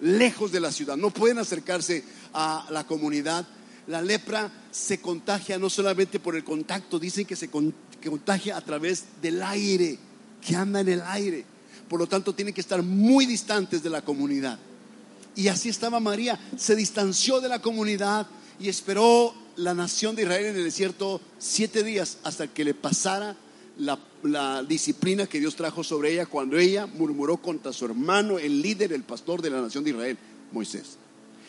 lejos 0.00 0.52
de 0.52 0.60
la 0.60 0.70
ciudad, 0.70 0.96
no 0.96 1.10
pueden 1.10 1.38
acercarse 1.38 2.04
a 2.32 2.66
la 2.70 2.86
comunidad. 2.86 3.46
La 3.86 4.02
lepra 4.02 4.50
se 4.70 5.00
contagia 5.00 5.58
no 5.58 5.70
solamente 5.70 6.20
por 6.20 6.36
el 6.36 6.44
contacto, 6.44 6.98
dicen 6.98 7.24
que 7.24 7.36
se 7.36 7.48
contagia 7.48 8.56
a 8.56 8.60
través 8.60 9.04
del 9.20 9.42
aire, 9.42 9.98
que 10.40 10.56
anda 10.56 10.80
en 10.80 10.88
el 10.88 11.02
aire. 11.02 11.53
Por 11.94 12.00
lo 12.00 12.08
tanto, 12.08 12.34
tienen 12.34 12.52
que 12.52 12.60
estar 12.60 12.82
muy 12.82 13.24
distantes 13.24 13.80
de 13.80 13.88
la 13.88 14.02
comunidad. 14.02 14.58
Y 15.36 15.46
así 15.46 15.68
estaba 15.68 16.00
María, 16.00 16.36
se 16.56 16.74
distanció 16.74 17.40
de 17.40 17.48
la 17.48 17.62
comunidad 17.62 18.26
y 18.58 18.68
esperó 18.68 19.32
la 19.54 19.74
nación 19.74 20.16
de 20.16 20.22
Israel 20.22 20.46
en 20.46 20.56
el 20.56 20.64
desierto 20.64 21.20
siete 21.38 21.84
días 21.84 22.18
hasta 22.24 22.48
que 22.48 22.64
le 22.64 22.74
pasara 22.74 23.36
la, 23.78 24.64
disciplina 24.64 25.28
que 25.28 25.38
Dios 25.38 25.54
trajo 25.54 25.84
sobre 25.84 26.14
ella 26.14 26.26
cuando 26.26 26.58
ella 26.58 26.88
murmuró 26.88 27.36
contra 27.36 27.72
su 27.72 27.84
hermano, 27.84 28.40
el 28.40 28.60
líder, 28.60 28.92
el 28.92 29.04
pastor 29.04 29.40
de 29.40 29.50
la 29.50 29.62
nación 29.62 29.84
de 29.84 29.90
Israel, 29.90 30.18
Moisés. 30.50 30.96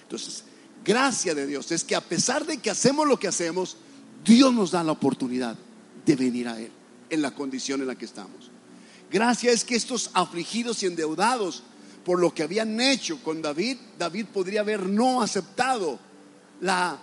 Entonces, 0.03 0.43
gracia 0.85 1.33
de 1.33 1.47
Dios 1.47 1.71
es 1.71 1.83
que 1.83 1.95
a 1.95 2.01
pesar 2.01 2.45
de 2.45 2.59
que 2.59 2.69
hacemos 2.69 3.07
lo 3.07 3.17
que 3.17 3.27
hacemos, 3.27 3.77
Dios 4.23 4.53
nos 4.53 4.69
da 4.69 4.83
la 4.83 4.91
oportunidad 4.91 5.57
de 6.05 6.15
venir 6.15 6.47
a 6.47 6.61
Él 6.61 6.69
en 7.09 7.23
la 7.23 7.33
condición 7.33 7.81
en 7.81 7.87
la 7.87 7.95
que 7.95 8.05
estamos. 8.05 8.51
Gracia 9.15 9.53
es 9.53 9.63
que 9.63 9.77
estos 9.77 10.09
afligidos 10.13 10.83
y 10.83 10.87
endeudados 10.87 11.63
por 12.03 12.19
lo 12.19 12.33
que 12.33 12.43
habían 12.43 12.81
hecho 12.81 13.17
con 13.23 13.41
David, 13.41 13.77
David 13.97 14.25
podría 14.25 14.59
haber 14.59 14.89
no 14.89 15.21
aceptado 15.21 15.97
la 16.59 16.99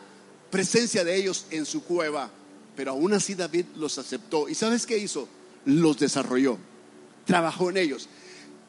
presencia 0.50 1.04
de 1.04 1.16
ellos 1.16 1.46
en 1.48 1.64
su 1.64 1.82
cueva, 1.82 2.30
pero 2.76 2.90
aún 2.90 3.14
así 3.14 3.34
David 3.34 3.64
los 3.76 3.96
aceptó. 3.96 4.46
¿Y 4.46 4.54
sabes 4.54 4.84
qué 4.84 4.98
hizo? 4.98 5.26
Los 5.64 6.00
desarrolló, 6.00 6.58
trabajó 7.24 7.70
en 7.70 7.78
ellos. 7.78 8.10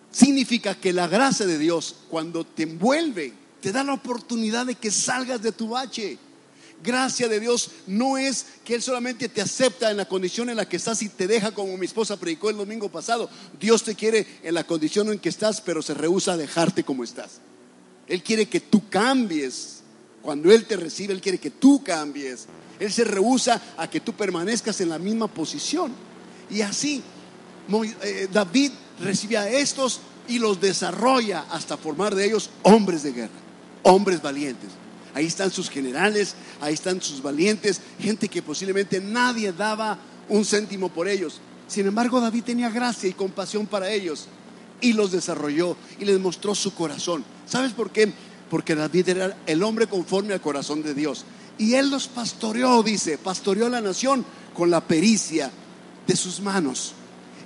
Significa 0.09 0.75
que 0.75 0.93
la 0.93 1.09
gracia 1.09 1.45
de 1.45 1.57
Dios, 1.57 1.97
cuando 2.09 2.45
te 2.45 2.63
envuelve, 2.63 3.33
te 3.59 3.73
da 3.73 3.83
la 3.83 3.95
oportunidad 3.95 4.67
de 4.67 4.75
que 4.75 4.89
salgas 4.89 5.41
de 5.41 5.51
tu 5.51 5.67
bache. 5.67 6.17
Gracia 6.83 7.27
de 7.27 7.39
Dios 7.39 7.71
no 7.87 8.17
es 8.17 8.45
que 8.65 8.75
Él 8.75 8.81
solamente 8.81 9.29
te 9.29 9.41
acepta 9.41 9.89
en 9.89 9.97
la 9.97 10.05
condición 10.05 10.49
en 10.49 10.57
la 10.57 10.67
que 10.67 10.77
estás 10.77 11.01
y 11.01 11.09
te 11.09 11.27
deja 11.27 11.51
como 11.51 11.77
mi 11.77 11.85
esposa 11.85 12.17
predicó 12.17 12.49
el 12.49 12.57
domingo 12.57 12.89
pasado. 12.89 13.29
Dios 13.59 13.83
te 13.83 13.95
quiere 13.95 14.27
en 14.43 14.53
la 14.53 14.65
condición 14.65 15.11
en 15.11 15.19
que 15.19 15.29
estás, 15.29 15.61
pero 15.61 15.81
se 15.81 15.93
rehúsa 15.93 16.33
a 16.33 16.37
dejarte 16.37 16.83
como 16.83 17.03
estás. 17.03 17.39
Él 18.07 18.21
quiere 18.21 18.47
que 18.47 18.59
tú 18.59 18.89
cambies 18.89 19.79
cuando 20.21 20.51
Él 20.51 20.65
te 20.65 20.75
recibe, 20.75 21.13
Él 21.13 21.21
quiere 21.21 21.37
que 21.37 21.51
tú 21.51 21.81
cambies. 21.83 22.47
Él 22.79 22.91
se 22.91 23.03
rehúsa 23.05 23.61
a 23.77 23.89
que 23.89 24.01
tú 24.01 24.13
permanezcas 24.13 24.81
en 24.81 24.89
la 24.89 24.99
misma 24.99 25.27
posición. 25.27 25.93
Y 26.49 26.61
así 26.61 27.01
eh, 28.01 28.27
David 28.31 28.71
recibe 28.99 29.37
a 29.37 29.49
estos 29.49 30.01
y 30.27 30.39
los 30.39 30.59
desarrolla 30.59 31.45
hasta 31.49 31.77
formar 31.77 32.15
de 32.15 32.25
ellos 32.25 32.49
hombres 32.63 33.03
de 33.03 33.13
guerra, 33.13 33.33
hombres 33.83 34.21
valientes. 34.21 34.69
Ahí 35.13 35.25
están 35.25 35.51
sus 35.51 35.69
generales, 35.69 36.35
ahí 36.59 36.73
están 36.73 37.01
sus 37.01 37.21
valientes, 37.21 37.81
gente 37.99 38.27
que 38.27 38.41
posiblemente 38.41 38.99
nadie 38.99 39.51
daba 39.51 39.99
un 40.29 40.45
céntimo 40.45 40.89
por 40.89 41.07
ellos. 41.07 41.39
Sin 41.67 41.87
embargo, 41.87 42.19
David 42.19 42.43
tenía 42.43 42.69
gracia 42.69 43.09
y 43.09 43.13
compasión 43.13 43.67
para 43.67 43.91
ellos 43.91 44.27
y 44.81 44.93
los 44.93 45.11
desarrolló 45.11 45.77
y 45.99 46.05
les 46.05 46.19
mostró 46.19 46.55
su 46.55 46.73
corazón. 46.73 47.23
¿Sabes 47.45 47.73
por 47.73 47.91
qué? 47.91 48.11
porque 48.53 48.75
David 48.75 49.09
era 49.09 49.35
el 49.47 49.63
hombre 49.63 49.87
conforme 49.87 50.35
al 50.35 50.39
corazón 50.39 50.83
de 50.83 50.93
Dios. 50.93 51.25
Y 51.57 51.73
él 51.73 51.89
los 51.89 52.07
pastoreó, 52.07 52.83
dice, 52.83 53.17
pastoreó 53.17 53.67
la 53.67 53.81
nación 53.81 54.23
con 54.53 54.69
la 54.69 54.79
pericia 54.79 55.49
de 56.05 56.15
sus 56.15 56.39
manos. 56.39 56.93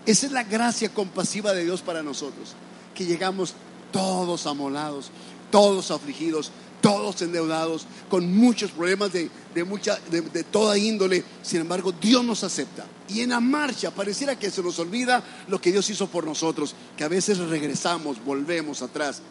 Esa 0.06 0.26
es 0.26 0.34
la 0.34 0.44
gracia 0.44 0.94
compasiva 0.94 1.54
de 1.54 1.64
Dios 1.64 1.82
para 1.82 2.04
nosotros, 2.04 2.56
que 2.94 3.06
llegamos 3.06 3.54
todos 3.94 4.48
amolados, 4.48 5.10
todos 5.50 5.92
afligidos, 5.92 6.52
todos 6.90 7.22
endeudados, 7.22 7.86
con 8.10 8.36
muchos 8.36 8.72
problemas 8.72 9.12
de, 9.12 9.30
mucha, 9.66 9.98
de, 10.10 10.22
de, 10.22 10.44
toda 10.44 10.78
índole. 10.78 11.24
Sin 11.42 11.62
embargo, 11.62 11.92
Dios 11.92 12.24
nos 12.24 12.44
acepta. 12.44 12.86
Y 13.10 13.22
en 13.22 13.30
la 13.32 13.40
marcha 13.40 13.92
pareciera 13.92 14.38
que 14.38 14.52
se 14.52 14.62
nos 14.62 14.80
olvida 14.80 15.24
lo 15.48 15.60
que 15.60 15.72
Dios 15.72 15.90
hizo 15.90 16.08
por 16.08 16.26
nosotros, 16.26 16.76
que 16.96 17.04
a 17.04 17.08
veces 17.08 17.40
regresamos, 17.40 18.24
volvemos 18.24 18.82
atrás 18.82 19.22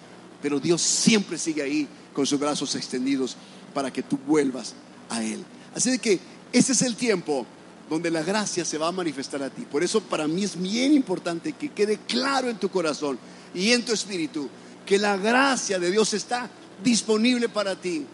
pero 0.43 0.61
Dios 0.61 0.81
siempre 0.81 1.39
sigue 1.39 1.63
ahí 1.63 1.89
con 2.13 2.27
sus 2.27 2.39
brazos 2.39 2.75
extendidos 2.75 3.37
para 3.75 3.93
que 3.93 4.03
tú 4.03 4.19
vuelvas 4.27 4.75
a 5.09 5.23
Él. 5.23 5.45
Así 5.75 5.91
de 5.91 5.99
que 5.99 6.21
ese 6.53 6.73
es 6.73 6.83
el 6.83 6.97
tiempo 6.97 7.47
donde 7.89 8.11
la 8.11 8.23
gracia 8.23 8.65
se 8.65 8.79
va 8.79 8.89
a 8.89 8.93
manifestar 8.93 9.43
a 9.43 9.51
ti. 9.51 9.63
Por 9.63 9.83
eso 9.83 10.01
para 10.01 10.27
mí 10.27 10.45
es 10.45 10.61
bien 10.61 10.93
importante 10.93 11.53
que 11.53 11.71
quede 11.71 11.99
claro 11.99 12.49
en 12.49 12.59
tu 12.59 12.69
corazón 12.69 13.19
y 13.55 13.73
en 13.73 13.85
tu 13.85 13.93
espíritu 13.93 14.49
que 14.85 14.99
la 14.99 15.17
gracia 15.17 15.79
de 15.79 15.91
Dios 15.91 16.15
está 16.15 16.51
disponible 16.83 17.49
para 17.49 17.77
ti 17.81 18.07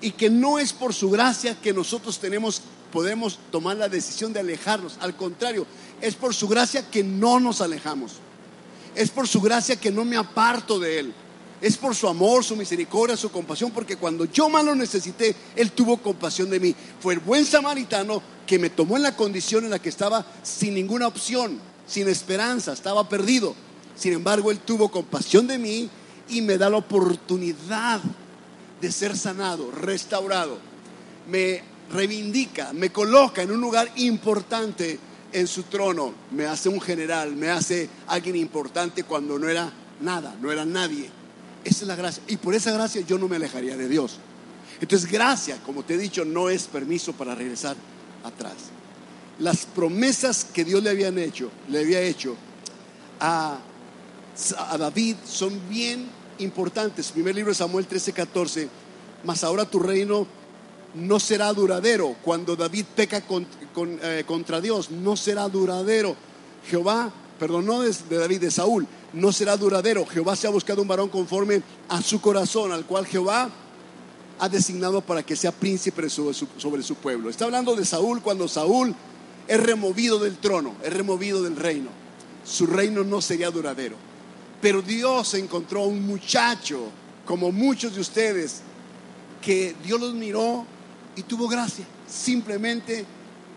y 0.00 0.12
que 0.12 0.30
no 0.30 0.58
es 0.58 0.72
por 0.72 0.92
su 0.94 1.10
gracia 1.10 1.60
que 1.60 1.72
nosotros 1.72 2.18
tenemos 2.18 2.62
podemos 2.92 3.40
tomar 3.50 3.76
la 3.76 3.88
decisión 3.88 4.32
de 4.32 4.38
alejarnos, 4.38 4.98
al 5.00 5.16
contrario, 5.16 5.66
es 6.00 6.14
por 6.14 6.32
su 6.32 6.46
gracia 6.46 6.88
que 6.90 7.02
no 7.02 7.40
nos 7.40 7.60
alejamos. 7.60 8.12
Es 8.94 9.10
por 9.10 9.26
su 9.26 9.40
gracia 9.40 9.74
que 9.74 9.90
no 9.90 10.04
me 10.04 10.16
aparto 10.16 10.78
de 10.78 11.00
él 11.00 11.14
es 11.64 11.78
por 11.78 11.94
su 11.94 12.06
amor, 12.08 12.44
su 12.44 12.56
misericordia, 12.56 13.16
su 13.16 13.30
compasión, 13.30 13.70
porque 13.70 13.96
cuando 13.96 14.26
yo 14.26 14.50
más 14.50 14.66
lo 14.66 14.74
necesité, 14.74 15.34
Él 15.56 15.72
tuvo 15.72 15.96
compasión 15.96 16.50
de 16.50 16.60
mí. 16.60 16.74
Fue 17.00 17.14
el 17.14 17.20
buen 17.20 17.46
samaritano 17.46 18.22
que 18.46 18.58
me 18.58 18.68
tomó 18.68 18.98
en 18.98 19.02
la 19.02 19.16
condición 19.16 19.64
en 19.64 19.70
la 19.70 19.78
que 19.78 19.88
estaba 19.88 20.26
sin 20.42 20.74
ninguna 20.74 21.06
opción, 21.06 21.58
sin 21.86 22.06
esperanza, 22.08 22.74
estaba 22.74 23.08
perdido. 23.08 23.54
Sin 23.96 24.12
embargo, 24.12 24.50
Él 24.50 24.58
tuvo 24.58 24.90
compasión 24.90 25.46
de 25.46 25.56
mí 25.56 25.88
y 26.28 26.42
me 26.42 26.58
da 26.58 26.70
la 26.70 26.78
oportunidad 26.78 28.00
de 28.80 28.92
ser 28.92 29.16
sanado, 29.16 29.70
restaurado. 29.70 30.58
Me 31.28 31.62
reivindica, 31.92 32.72
me 32.72 32.90
coloca 32.90 33.42
en 33.42 33.50
un 33.50 33.60
lugar 33.60 33.90
importante 33.96 34.98
en 35.32 35.46
su 35.48 35.64
trono, 35.64 36.14
me 36.30 36.46
hace 36.46 36.68
un 36.68 36.80
general, 36.80 37.34
me 37.34 37.50
hace 37.50 37.88
alguien 38.06 38.36
importante 38.36 39.02
cuando 39.02 39.38
no 39.38 39.48
era 39.48 39.72
nada, 40.00 40.36
no 40.40 40.52
era 40.52 40.64
nadie. 40.64 41.10
Esa 41.64 41.82
es 41.82 41.88
la 41.88 41.96
gracia. 41.96 42.22
Y 42.28 42.36
por 42.36 42.54
esa 42.54 42.72
gracia 42.72 43.00
yo 43.02 43.18
no 43.18 43.26
me 43.26 43.36
alejaría 43.36 43.76
de 43.76 43.88
Dios. 43.88 44.18
Entonces, 44.80 45.10
gracia, 45.10 45.58
como 45.64 45.82
te 45.82 45.94
he 45.94 45.98
dicho, 45.98 46.24
no 46.24 46.50
es 46.50 46.64
permiso 46.64 47.12
para 47.12 47.34
regresar 47.34 47.76
atrás. 48.22 48.54
Las 49.38 49.66
promesas 49.66 50.44
que 50.44 50.64
Dios 50.64 50.82
le 50.82 50.90
habían 50.90 51.18
hecho, 51.18 51.50
le 51.68 51.80
había 51.80 52.00
hecho 52.00 52.36
a, 53.18 53.58
a 54.58 54.78
David 54.78 55.16
son 55.26 55.60
bien 55.68 56.08
importantes. 56.38 57.12
Primer 57.12 57.34
libro 57.34 57.50
de 57.50 57.56
Samuel 57.56 57.86
13, 57.86 58.12
14. 58.12 58.68
Mas 59.24 59.44
ahora 59.44 59.64
tu 59.64 59.78
reino 59.78 60.26
no 60.94 61.20
será 61.20 61.52
duradero. 61.52 62.16
Cuando 62.22 62.56
David 62.56 62.86
peca 62.94 63.22
eh, 63.22 64.24
contra 64.26 64.60
Dios, 64.60 64.90
no 64.90 65.16
será 65.16 65.48
duradero. 65.48 66.16
Jehová 66.68 67.12
perdonó 67.38 67.82
de 67.82 67.92
David, 68.10 68.40
de 68.40 68.50
Saúl 68.50 68.86
no 69.14 69.32
será 69.32 69.56
duradero. 69.56 70.04
Jehová 70.06 70.36
se 70.36 70.46
ha 70.46 70.50
buscado 70.50 70.82
un 70.82 70.88
varón 70.88 71.08
conforme 71.08 71.62
a 71.88 72.02
su 72.02 72.20
corazón, 72.20 72.72
al 72.72 72.84
cual 72.84 73.06
Jehová 73.06 73.50
ha 74.38 74.48
designado 74.48 75.00
para 75.00 75.22
que 75.22 75.36
sea 75.36 75.52
príncipe 75.52 76.10
sobre 76.10 76.34
su, 76.34 76.94
pueblo. 76.96 77.30
Está 77.30 77.44
hablando 77.44 77.76
de 77.76 77.84
Saúl 77.84 78.20
cuando 78.20 78.48
Saúl 78.48 78.94
es 79.46 79.60
removido 79.60 80.18
del 80.18 80.36
trono, 80.36 80.74
es 80.82 80.92
removido 80.92 81.42
del 81.42 81.56
reino. 81.56 81.90
Su 82.44 82.66
reino 82.66 83.04
no 83.04 83.20
sería 83.20 83.50
duradero. 83.50 83.96
Pero 84.64 84.80
Dios 84.80 85.34
encontró 85.34 85.82
a 85.82 85.86
un 85.86 86.06
muchacho, 86.06 86.88
como 87.26 87.52
muchos 87.52 87.94
de 87.94 88.00
ustedes, 88.00 88.62
que 89.42 89.76
Dios 89.84 90.00
los 90.00 90.14
miró 90.14 90.64
y 91.14 91.22
tuvo 91.24 91.48
gracia. 91.48 91.84
Simplemente 92.08 93.04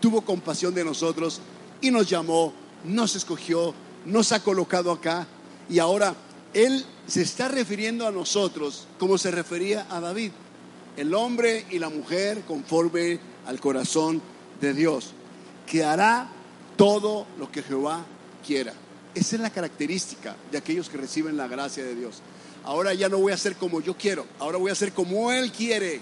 tuvo 0.00 0.20
compasión 0.20 0.74
de 0.74 0.84
nosotros 0.84 1.40
y 1.80 1.90
nos 1.90 2.10
llamó, 2.10 2.52
nos 2.84 3.16
escogió, 3.16 3.72
nos 4.04 4.32
ha 4.32 4.42
colocado 4.42 4.92
acá 4.92 5.26
y 5.70 5.78
ahora 5.78 6.14
Él 6.52 6.84
se 7.06 7.22
está 7.22 7.48
refiriendo 7.48 8.06
a 8.06 8.12
nosotros 8.12 8.86
como 8.98 9.16
se 9.16 9.30
refería 9.30 9.86
a 9.88 10.00
David, 10.00 10.32
el 10.98 11.14
hombre 11.14 11.64
y 11.70 11.78
la 11.78 11.88
mujer 11.88 12.42
conforme 12.46 13.18
al 13.46 13.58
corazón 13.60 14.20
de 14.60 14.74
Dios, 14.74 15.12
que 15.66 15.84
hará 15.84 16.28
todo 16.76 17.26
lo 17.38 17.50
que 17.50 17.62
Jehová 17.62 18.04
quiera. 18.46 18.74
Esa 19.18 19.34
es 19.34 19.42
la 19.42 19.50
característica 19.50 20.36
de 20.52 20.58
aquellos 20.58 20.88
que 20.88 20.96
reciben 20.96 21.36
la 21.36 21.48
gracia 21.48 21.82
de 21.82 21.96
Dios. 21.96 22.22
Ahora 22.62 22.94
ya 22.94 23.08
no 23.08 23.18
voy 23.18 23.32
a 23.32 23.36
ser 23.36 23.56
como 23.56 23.80
yo 23.80 23.96
quiero, 23.96 24.24
ahora 24.38 24.58
voy 24.58 24.70
a 24.70 24.76
ser 24.76 24.92
como 24.92 25.32
Él 25.32 25.50
quiere. 25.50 26.00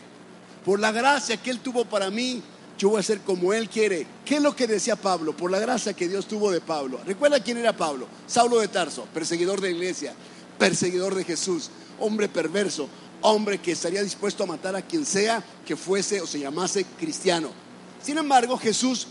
Por 0.67 0.79
la 0.79 0.93
gracia 0.93 1.39
que 1.39 1.49
Él 1.49 1.61
tuvo 1.61 1.87
para 1.87 2.11
mí, 2.11 2.43
yo 2.77 2.91
voy 2.91 3.01
a 3.01 3.03
ser 3.03 3.21
como 3.21 3.55
Él 3.55 3.71
quiere. 3.71 4.07
¿Qué 4.27 4.37
es 4.37 4.43
lo 4.43 4.55
que 4.55 4.67
decía 4.67 4.97
Pablo? 4.97 5.35
Por 5.35 5.51
la 5.51 5.59
gracia 5.59 5.95
que 5.95 6.09
Dios 6.09 6.29
tuvo 6.29 6.51
de 6.51 6.61
Pablo. 6.61 7.01
¿Recuerda 7.07 7.41
quién 7.41 7.57
era 7.57 7.75
Pablo? 7.75 8.07
Saulo 8.27 8.59
de 8.59 8.69
Tarso, 8.69 9.07
perseguidor 9.15 9.63
de 9.63 9.71
la 9.71 9.77
iglesia, 9.77 10.13
perseguidor 10.59 11.15
de 11.15 11.25
Jesús, 11.25 11.71
hombre 11.99 12.29
perverso, 12.29 12.87
hombre 13.23 13.63
que 13.63 13.73
estaría 13.73 14.03
dispuesto 14.03 14.45
a 14.45 14.47
matar 14.47 14.77
a 14.77 14.83
quien 14.83 15.07
sea 15.07 15.43
que 15.65 15.75
fuese 15.75 16.21
o 16.21 16.27
se 16.27 16.39
llamase 16.39 16.85
cristiano. 16.99 17.49
Sin 18.03 18.19
embargo, 18.19 18.59
Jesús 18.59 19.07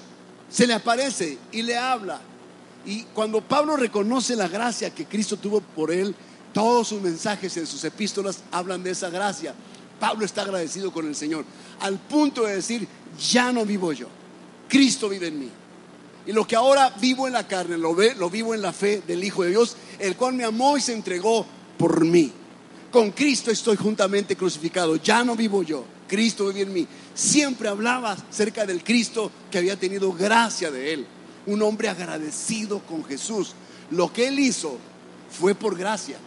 se 0.48 0.68
le 0.68 0.76
aparece 0.76 1.40
y 1.52 1.64
le 1.64 1.76
habla. 1.76 2.22
Y 2.86 3.04
cuando 3.14 3.42
Pablo 3.42 3.78
reconoce 3.78 4.36
la 4.36 4.48
gracia 4.48 4.94
que 4.94 5.06
Cristo 5.06 5.38
tuvo 5.38 5.62
por 5.62 5.92
él, 5.92 6.16
todos 6.54 6.88
sus 6.88 7.02
mensajes 7.02 7.58
en 7.58 7.68
sus 7.68 7.84
epístolas 7.84 8.40
hablan 8.52 8.84
de 8.84 8.92
esa 8.92 9.10
gracia. 9.10 9.54
Pablo 10.00 10.26
está 10.26 10.44
agradecido 10.44 10.92
con 10.92 11.08
el 11.08 11.16
Señor, 11.16 11.46
al 11.80 11.98
punto 12.00 12.44
de 12.44 12.56
decir, 12.56 12.88
ya 13.30 13.52
no 13.52 13.66
vivo 13.66 13.92
yo, 13.94 14.08
Cristo 14.68 15.10
vive 15.10 15.28
en 15.28 15.40
mí. 15.40 15.50
Y 16.28 16.32
lo 16.32 16.46
que 16.46 16.56
ahora 16.56 16.94
vivo 17.00 17.28
en 17.28 17.34
la 17.34 17.48
carne, 17.48 17.78
lo, 17.78 17.94
ve, 17.94 18.16
lo 18.16 18.30
vivo 18.30 18.54
en 18.54 18.62
la 18.62 18.74
fe 18.74 19.04
del 19.06 19.24
Hijo 19.24 19.44
de 19.44 19.52
Dios, 19.52 19.76
el 20.00 20.16
cual 20.16 20.34
me 20.34 20.44
amó 20.44 20.78
y 20.78 20.82
se 20.82 20.94
entregó 20.94 21.46
por 21.78 22.04
mí. 22.04 22.32
Con 22.92 23.12
Cristo 23.12 23.52
estoy 23.52 23.76
juntamente 23.78 24.36
crucificado, 24.36 24.96
ya 24.96 25.24
no 25.24 25.36
vivo 25.36 25.64
yo, 25.64 25.86
Cristo 26.08 26.48
vive 26.48 26.62
en 26.62 26.74
mí. 26.74 26.88
Siempre 27.14 27.68
hablaba 27.68 28.14
acerca 28.14 28.66
del 28.66 28.84
Cristo 28.84 29.32
que 29.52 29.58
había 29.58 29.78
tenido 29.78 30.14
gracia 30.14 30.72
de 30.72 30.94
Él, 30.94 31.08
un 31.48 31.62
hombre 31.62 31.90
agradecido 31.90 32.80
con 32.80 33.04
Jesús. 33.06 33.54
Lo 33.92 34.12
que 34.12 34.28
Él 34.28 34.40
hizo 34.40 34.78
fue 35.30 35.56
por 35.56 35.78
gracia. 35.78 36.18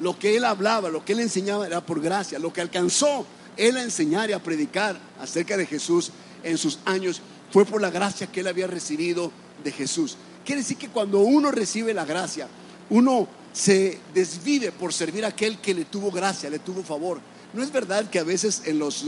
Lo 0.00 0.18
que 0.18 0.36
Él 0.36 0.44
hablaba, 0.44 0.88
lo 0.88 1.04
que 1.04 1.12
Él 1.12 1.20
enseñaba 1.20 1.66
era 1.66 1.84
por 1.84 2.00
gracia. 2.00 2.38
Lo 2.38 2.52
que 2.52 2.60
alcanzó 2.60 3.26
Él 3.56 3.76
a 3.76 3.82
enseñar 3.82 4.30
y 4.30 4.32
a 4.32 4.42
predicar 4.42 4.98
acerca 5.20 5.56
de 5.56 5.66
Jesús 5.66 6.10
en 6.42 6.58
sus 6.58 6.78
años 6.84 7.20
fue 7.54 7.64
por 7.64 7.80
la 7.80 7.90
gracia 7.90 8.26
que 8.26 8.40
él 8.40 8.48
había 8.48 8.66
recibido 8.66 9.30
de 9.62 9.70
Jesús. 9.70 10.16
Quiere 10.44 10.62
decir 10.62 10.76
que 10.76 10.88
cuando 10.88 11.20
uno 11.20 11.50
recibe 11.50 11.94
la 11.94 12.04
gracia, 12.04 12.48
uno 12.90 13.28
se 13.52 14.00
desvive 14.12 14.72
por 14.72 14.92
servir 14.92 15.24
a 15.24 15.28
aquel 15.28 15.58
que 15.58 15.72
le 15.72 15.84
tuvo 15.84 16.10
gracia, 16.10 16.50
le 16.50 16.58
tuvo 16.58 16.82
favor. 16.82 17.20
No 17.52 17.62
es 17.62 17.70
verdad 17.70 18.10
que 18.10 18.18
a 18.18 18.24
veces 18.24 18.62
en 18.64 18.80
los, 18.80 19.04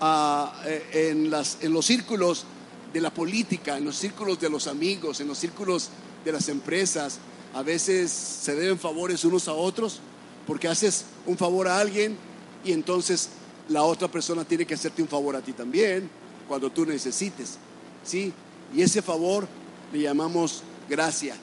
ah, 0.00 0.58
eh, 0.64 1.10
en, 1.10 1.30
las, 1.30 1.58
en 1.60 1.72
los 1.74 1.84
círculos 1.84 2.46
de 2.96 3.02
la 3.02 3.12
política, 3.12 3.76
en 3.76 3.84
los 3.84 3.94
círculos 3.94 4.40
de 4.40 4.48
los 4.48 4.66
amigos, 4.66 5.20
en 5.20 5.28
los 5.28 5.36
círculos 5.36 5.90
de 6.24 6.32
las 6.32 6.48
empresas, 6.48 7.18
a 7.52 7.60
veces 7.62 8.10
se 8.10 8.54
deben 8.54 8.78
favores 8.78 9.22
unos 9.22 9.48
a 9.48 9.52
otros, 9.52 10.00
porque 10.46 10.66
haces 10.66 11.04
un 11.26 11.36
favor 11.36 11.68
a 11.68 11.78
alguien 11.78 12.16
y 12.64 12.72
entonces 12.72 13.28
la 13.68 13.82
otra 13.82 14.08
persona 14.08 14.46
tiene 14.46 14.64
que 14.64 14.72
hacerte 14.72 15.02
un 15.02 15.08
favor 15.08 15.36
a 15.36 15.42
ti 15.42 15.52
también 15.52 16.08
cuando 16.48 16.70
tú 16.70 16.86
necesites. 16.86 17.58
¿Sí? 18.02 18.32
Y 18.74 18.80
ese 18.80 19.02
favor 19.02 19.46
le 19.92 20.00
llamamos 20.00 20.62
gracia, 20.88 21.36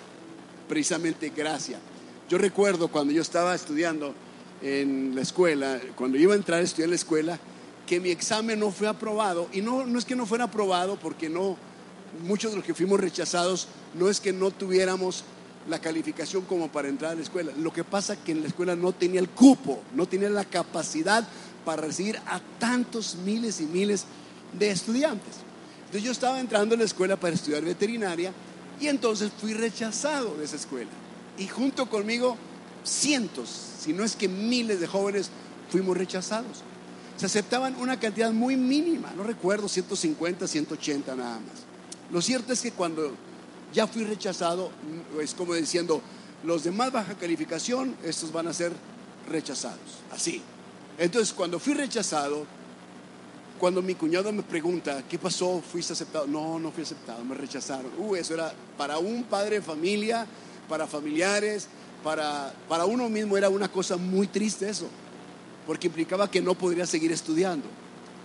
precisamente 0.67 1.31
gracia. 1.37 1.77
Yo 2.27 2.39
recuerdo 2.39 2.87
cuando 2.87 3.13
yo 3.13 3.21
estaba 3.21 3.53
estudiando 3.53 4.15
en 4.63 5.13
la 5.13 5.21
escuela, 5.21 5.79
cuando 5.95 6.17
iba 6.17 6.33
a 6.33 6.35
entrar 6.35 6.61
a 6.61 6.63
estudiar 6.63 6.85
en 6.87 6.91
la 6.91 6.95
escuela, 6.95 7.39
que 7.87 7.99
mi 7.99 8.09
examen 8.09 8.59
no 8.59 8.71
fue 8.71 8.87
aprobado. 8.87 9.47
Y 9.51 9.61
no, 9.61 9.85
no 9.85 9.99
es 9.99 10.05
que 10.05 10.15
no 10.15 10.25
fuera 10.25 10.45
aprobado, 10.45 10.97
porque 10.97 11.29
no, 11.29 11.57
muchos 12.23 12.51
de 12.51 12.57
los 12.57 12.65
que 12.65 12.73
fuimos 12.73 12.99
rechazados, 12.99 13.67
no 13.93 14.09
es 14.09 14.19
que 14.19 14.33
no 14.33 14.51
tuviéramos 14.51 15.23
la 15.67 15.79
calificación 15.79 16.43
como 16.43 16.69
para 16.71 16.87
entrar 16.87 17.11
a 17.11 17.15
la 17.15 17.21
escuela. 17.21 17.51
Lo 17.57 17.71
que 17.71 17.83
pasa 17.83 18.13
es 18.13 18.19
que 18.19 18.31
en 18.31 18.41
la 18.41 18.47
escuela 18.47 18.75
no 18.75 18.91
tenía 18.91 19.19
el 19.19 19.29
cupo, 19.29 19.81
no 19.93 20.07
tenía 20.07 20.29
la 20.29 20.45
capacidad 20.45 21.27
para 21.65 21.81
recibir 21.81 22.17
a 22.27 22.39
tantos 22.59 23.15
miles 23.15 23.61
y 23.61 23.65
miles 23.65 24.05
de 24.57 24.69
estudiantes. 24.69 25.35
Entonces 25.85 26.03
yo 26.03 26.11
estaba 26.11 26.39
entrando 26.39 26.75
en 26.75 26.79
la 26.79 26.85
escuela 26.85 27.15
para 27.15 27.35
estudiar 27.35 27.63
veterinaria 27.63 28.33
y 28.79 28.87
entonces 28.87 29.31
fui 29.39 29.53
rechazado 29.53 30.35
de 30.35 30.45
esa 30.45 30.55
escuela. 30.55 30.89
Y 31.37 31.47
junto 31.47 31.89
conmigo 31.89 32.37
cientos, 32.83 33.49
si 33.79 33.93
no 33.93 34.03
es 34.03 34.15
que 34.15 34.27
miles 34.27 34.79
de 34.79 34.87
jóvenes 34.87 35.29
fuimos 35.69 35.95
rechazados. 35.97 36.63
Se 37.17 37.27
aceptaban 37.27 37.75
una 37.75 37.99
cantidad 37.99 38.31
muy 38.31 38.55
mínima, 38.55 39.11
no 39.15 39.23
recuerdo, 39.23 39.67
150, 39.67 40.47
180 40.47 41.15
nada 41.15 41.39
más. 41.39 41.63
Lo 42.11 42.21
cierto 42.21 42.53
es 42.53 42.61
que 42.61 42.71
cuando 42.71 43.11
ya 43.73 43.87
fui 43.87 44.03
rechazado, 44.03 44.71
es 45.21 45.33
como 45.33 45.53
diciendo, 45.53 46.01
los 46.43 46.63
de 46.63 46.71
más 46.71 46.91
baja 46.91 47.15
calificación, 47.15 47.95
estos 48.03 48.31
van 48.31 48.47
a 48.47 48.53
ser 48.53 48.73
rechazados, 49.29 49.79
así. 50.11 50.41
Entonces, 50.97 51.33
cuando 51.33 51.59
fui 51.59 51.73
rechazado, 51.73 52.45
cuando 53.59 53.81
mi 53.81 53.95
cuñado 53.95 54.31
me 54.31 54.43
pregunta, 54.43 55.03
¿qué 55.09 55.17
pasó? 55.17 55.61
¿Fuiste 55.61 55.93
aceptado? 55.93 56.27
No, 56.27 56.59
no 56.59 56.71
fui 56.71 56.83
aceptado, 56.83 57.23
me 57.23 57.35
rechazaron. 57.35 57.91
Uh, 57.97 58.15
eso 58.15 58.33
era 58.33 58.53
para 58.77 58.97
un 58.97 59.23
padre 59.23 59.57
de 59.57 59.61
familia, 59.61 60.27
para 60.67 60.85
familiares, 60.85 61.67
para, 62.03 62.53
para 62.67 62.85
uno 62.85 63.09
mismo 63.09 63.37
era 63.37 63.49
una 63.49 63.69
cosa 63.69 63.97
muy 63.97 64.27
triste 64.27 64.69
eso, 64.69 64.87
porque 65.65 65.87
implicaba 65.87 66.29
que 66.29 66.41
no 66.41 66.55
podría 66.55 66.85
seguir 66.85 67.11
estudiando. 67.11 67.67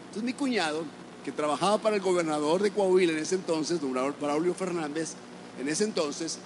Entonces 0.07 0.23
mi 0.23 0.33
cuñado, 0.33 0.85
que 1.25 1.33
trabajaba 1.33 1.79
para 1.79 1.97
el 1.97 2.03
gobernador 2.03 2.63
de 2.63 2.71
Coahuila 2.71 3.13
en 3.13 3.19
ese 3.19 3.35
entonces, 3.35 3.81
don 3.81 3.93
Braulio 3.93 4.55
Fernández, 4.55 5.15
en 5.61 5.69
ese 5.69 5.85
entonces, 5.85 6.39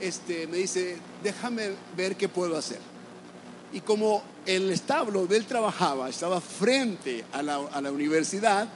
este, 0.00 0.46
me 0.46 0.58
dice, 0.58 0.96
déjame 1.22 1.70
ver 1.96 2.16
qué 2.16 2.28
puedo 2.28 2.56
hacer. 2.56 2.78
Y 3.72 3.80
como 3.80 4.22
el 4.46 4.70
establo 4.70 5.20
donde 5.20 5.36
él 5.36 5.46
trabajaba 5.46 6.08
estaba 6.08 6.40
frente 6.40 7.24
a 7.32 7.42
la, 7.42 7.56
a 7.56 7.80
la, 7.80 7.92
universidad, 7.92 8.68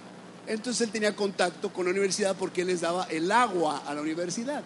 entonces 0.47 0.83
él 0.83 0.93
tenía 0.93 1.17
contacto 1.17 1.73
con 1.73 1.87
la 1.87 1.93
universidad 1.93 2.37
porque 2.37 2.63
él 2.63 2.69
les 2.69 2.83
daba 2.83 3.05
el 3.05 3.31
agua 3.31 3.83
a 3.87 3.95
la 3.95 4.03
universidad. 4.03 4.63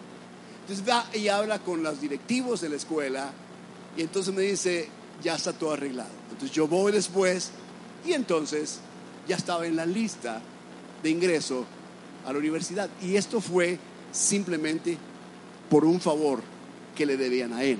Entonces 0.61 0.87
va 0.87 1.05
y 1.13 1.29
habla 1.29 1.59
con 1.59 1.81
los 1.81 2.01
directivos 2.01 2.59
de 2.61 2.69
la 2.69 2.75
escuela 2.75 3.31
y 3.95 4.01
entonces 4.01 4.33
me 4.33 4.41
dice, 4.41 4.89
ya 5.23 5.35
está 5.35 5.53
todo 5.53 5.73
arreglado. 5.73 6.09
Entonces 6.31 6.51
yo 6.51 6.67
voy 6.67 6.91
después 6.91 7.51
y 8.05 8.13
entonces 8.13 8.79
ya 9.27 9.35
estaba 9.35 9.65
en 9.65 9.75
la 9.75 9.85
lista 9.85 10.41
de 11.03 11.09
ingreso 11.09 11.65
a 12.25 12.33
la 12.33 12.39
universidad. 12.39 12.89
Y 13.01 13.15
esto 13.15 13.41
fue 13.41 13.79
simplemente 14.11 14.97
por 15.69 15.85
un 15.85 15.99
favor 15.99 16.41
que 16.95 17.05
le 17.05 17.17
debían 17.17 17.53
a 17.53 17.63
él. 17.63 17.79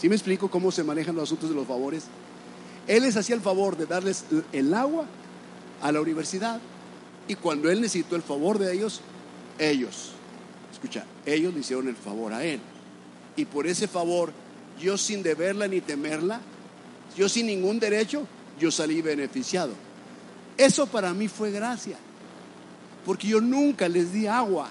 ¿Sí 0.00 0.08
me 0.08 0.14
explico 0.14 0.50
cómo 0.50 0.70
se 0.70 0.84
manejan 0.84 1.14
los 1.14 1.24
asuntos 1.24 1.48
de 1.48 1.54
los 1.54 1.66
favores? 1.66 2.04
Él 2.86 3.02
les 3.02 3.16
hacía 3.16 3.34
el 3.34 3.40
favor 3.40 3.76
de 3.76 3.86
darles 3.86 4.24
el 4.52 4.74
agua 4.74 5.06
a 5.80 5.92
la 5.92 6.00
universidad 6.00 6.60
y 7.28 7.34
cuando 7.36 7.70
él 7.70 7.80
necesitó 7.80 8.16
el 8.16 8.22
favor 8.22 8.58
de 8.58 8.72
ellos, 8.72 9.00
ellos, 9.58 10.12
escucha, 10.72 11.04
ellos 11.24 11.54
le 11.54 11.60
hicieron 11.60 11.88
el 11.88 11.96
favor 11.96 12.32
a 12.32 12.44
él. 12.44 12.60
Y 13.36 13.44
por 13.44 13.66
ese 13.66 13.86
favor, 13.86 14.32
yo 14.80 14.98
sin 14.98 15.22
deberla 15.22 15.68
ni 15.68 15.80
temerla, 15.80 16.40
yo 17.16 17.28
sin 17.28 17.46
ningún 17.46 17.78
derecho, 17.78 18.26
yo 18.58 18.70
salí 18.70 19.02
beneficiado. 19.02 19.72
Eso 20.56 20.86
para 20.86 21.12
mí 21.12 21.28
fue 21.28 21.50
gracia, 21.50 21.96
porque 23.04 23.28
yo 23.28 23.40
nunca 23.40 23.88
les 23.88 24.12
di 24.12 24.26
agua, 24.26 24.68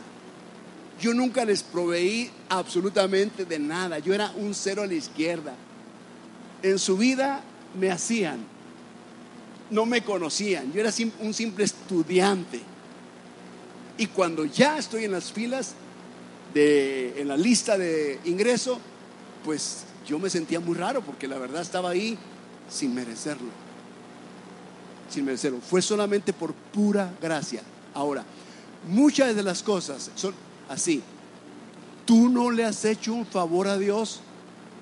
yo 0.99 1.13
nunca 1.13 1.43
les 1.45 1.63
proveí 1.63 2.29
absolutamente 2.49 3.45
de 3.45 3.57
nada. 3.57 3.99
Yo 3.99 4.13
era 4.13 4.31
un 4.35 4.53
cero 4.53 4.83
a 4.83 4.87
la 4.87 4.93
izquierda. 4.93 5.55
En 6.61 6.77
su 6.77 6.95
vida 6.95 7.41
me 7.79 7.89
hacían, 7.89 8.39
no 9.71 9.87
me 9.87 10.03
conocían. 10.03 10.71
Yo 10.71 10.81
era 10.81 10.91
un 11.19 11.33
simple 11.33 11.63
estudiante. 11.63 12.61
Y 13.97 14.07
cuando 14.07 14.45
ya 14.45 14.77
estoy 14.77 15.05
en 15.05 15.11
las 15.11 15.31
filas, 15.31 15.73
de, 16.53 17.19
en 17.21 17.27
la 17.27 17.37
lista 17.37 17.77
de 17.77 18.19
ingreso, 18.25 18.79
pues 19.43 19.83
yo 20.07 20.19
me 20.19 20.29
sentía 20.29 20.59
muy 20.59 20.75
raro 20.75 21.01
porque 21.01 21.27
la 21.27 21.37
verdad 21.37 21.61
estaba 21.61 21.91
ahí 21.91 22.17
sin 22.71 22.95
merecerlo. 22.95 23.49
Sin 25.09 25.25
merecerlo. 25.25 25.59
Fue 25.61 25.81
solamente 25.81 26.33
por 26.33 26.53
pura 26.53 27.13
gracia. 27.21 27.61
Ahora, 27.93 28.23
muchas 28.87 29.35
de 29.35 29.43
las 29.43 29.61
cosas 29.61 30.09
son 30.15 30.33
así. 30.69 31.03
Tú 32.05 32.29
no 32.29 32.49
le 32.49 32.65
has 32.65 32.83
hecho 32.85 33.13
un 33.13 33.25
favor 33.25 33.67
a 33.67 33.77
Dios 33.77 34.21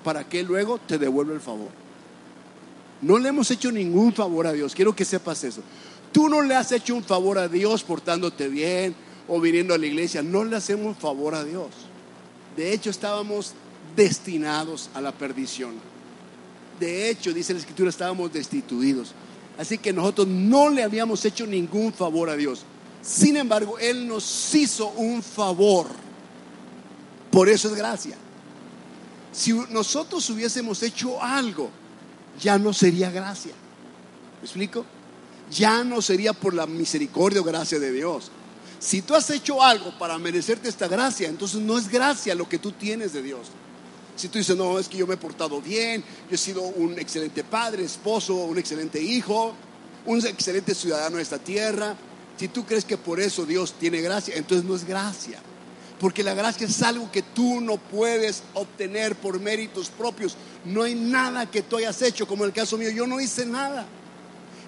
para 0.04 0.28
que 0.28 0.42
luego 0.42 0.78
te 0.78 0.98
devuelva 0.98 1.34
el 1.34 1.40
favor. 1.40 1.68
No 3.02 3.18
le 3.18 3.30
hemos 3.30 3.50
hecho 3.50 3.72
ningún 3.72 4.12
favor 4.12 4.46
a 4.46 4.52
Dios. 4.52 4.74
Quiero 4.74 4.94
que 4.94 5.04
sepas 5.04 5.42
eso. 5.44 5.62
Tú 6.12 6.28
no 6.28 6.42
le 6.42 6.54
has 6.54 6.72
hecho 6.72 6.94
un 6.94 7.04
favor 7.04 7.38
a 7.38 7.48
Dios 7.48 7.82
portándote 7.82 8.48
bien 8.48 8.94
o 9.28 9.40
viniendo 9.40 9.74
a 9.74 9.78
la 9.78 9.86
iglesia, 9.86 10.22
no 10.22 10.44
le 10.44 10.56
hacemos 10.56 10.98
favor 10.98 11.34
a 11.36 11.44
Dios. 11.44 11.68
De 12.56 12.72
hecho, 12.72 12.90
estábamos 12.90 13.54
destinados 13.94 14.90
a 14.92 15.00
la 15.00 15.12
perdición. 15.12 15.74
De 16.80 17.10
hecho, 17.10 17.34
dice 17.34 17.52
la 17.52 17.58
escritura, 17.58 17.90
estábamos 17.90 18.32
destituidos. 18.32 19.12
Así 19.58 19.76
que 19.76 19.92
nosotros 19.92 20.26
no 20.26 20.70
le 20.70 20.82
habíamos 20.82 21.22
hecho 21.26 21.46
ningún 21.46 21.92
favor 21.92 22.30
a 22.30 22.36
Dios. 22.36 22.62
Sin 23.02 23.36
embargo, 23.36 23.78
Él 23.78 24.08
nos 24.08 24.54
hizo 24.54 24.88
un 24.88 25.22
favor. 25.22 25.86
Por 27.30 27.50
eso 27.50 27.68
es 27.68 27.74
gracia. 27.74 28.16
Si 29.30 29.52
nosotros 29.70 30.28
hubiésemos 30.30 30.82
hecho 30.82 31.22
algo, 31.22 31.70
ya 32.40 32.58
no 32.58 32.72
sería 32.72 33.10
gracia. 33.10 33.52
¿Me 34.40 34.46
explico? 34.46 34.86
Ya 35.50 35.84
no 35.84 36.00
sería 36.00 36.32
por 36.32 36.54
la 36.54 36.66
misericordia 36.66 37.42
o 37.42 37.44
gracia 37.44 37.78
de 37.78 37.92
Dios. 37.92 38.30
Si 38.78 39.02
tú 39.02 39.14
has 39.14 39.28
hecho 39.28 39.62
algo 39.62 39.96
para 39.98 40.18
merecerte 40.18 40.70
esta 40.70 40.88
gracia, 40.88 41.28
entonces 41.28 41.60
no 41.60 41.76
es 41.76 41.90
gracia 41.90 42.34
lo 42.34 42.48
que 42.48 42.58
tú 42.58 42.72
tienes 42.72 43.12
de 43.12 43.22
Dios. 43.22 43.48
Si 44.16 44.28
tú 44.28 44.38
dices, 44.38 44.56
no, 44.56 44.78
es 44.78 44.88
que 44.88 44.98
yo 44.98 45.06
me 45.06 45.14
he 45.14 45.16
portado 45.16 45.60
bien, 45.60 46.02
yo 46.28 46.34
he 46.34 46.38
sido 46.38 46.62
un 46.62 46.98
excelente 46.98 47.42
padre, 47.44 47.84
esposo, 47.84 48.34
un 48.34 48.58
excelente 48.58 49.00
hijo, 49.00 49.54
un 50.06 50.26
excelente 50.26 50.74
ciudadano 50.74 51.16
de 51.16 51.22
esta 51.22 51.38
tierra, 51.38 51.96
si 52.40 52.48
tú 52.48 52.64
crees 52.64 52.86
que 52.86 52.96
por 52.96 53.20
eso 53.20 53.44
Dios 53.44 53.74
tiene 53.78 54.00
gracia, 54.00 54.34
entonces 54.34 54.66
no 54.66 54.74
es 54.74 54.84
gracia. 54.86 55.38
Porque 55.98 56.22
la 56.22 56.32
gracia 56.32 56.66
es 56.66 56.82
algo 56.82 57.12
que 57.12 57.20
tú 57.20 57.60
no 57.60 57.76
puedes 57.76 58.42
obtener 58.54 59.14
por 59.16 59.38
méritos 59.38 59.90
propios. 59.90 60.36
No 60.64 60.84
hay 60.84 60.94
nada 60.94 61.50
que 61.50 61.60
tú 61.60 61.76
hayas 61.76 62.00
hecho, 62.00 62.26
como 62.26 62.44
en 62.44 62.48
el 62.48 62.54
caso 62.54 62.78
mío, 62.78 62.88
yo 62.88 63.06
no 63.06 63.20
hice 63.20 63.44
nada. 63.44 63.86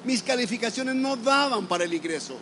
Mis 0.05 0.23
calificaciones 0.23 0.95
no 0.95 1.17
daban 1.17 1.67
para 1.67 1.85
el 1.85 1.95
ingreso. 1.95 2.37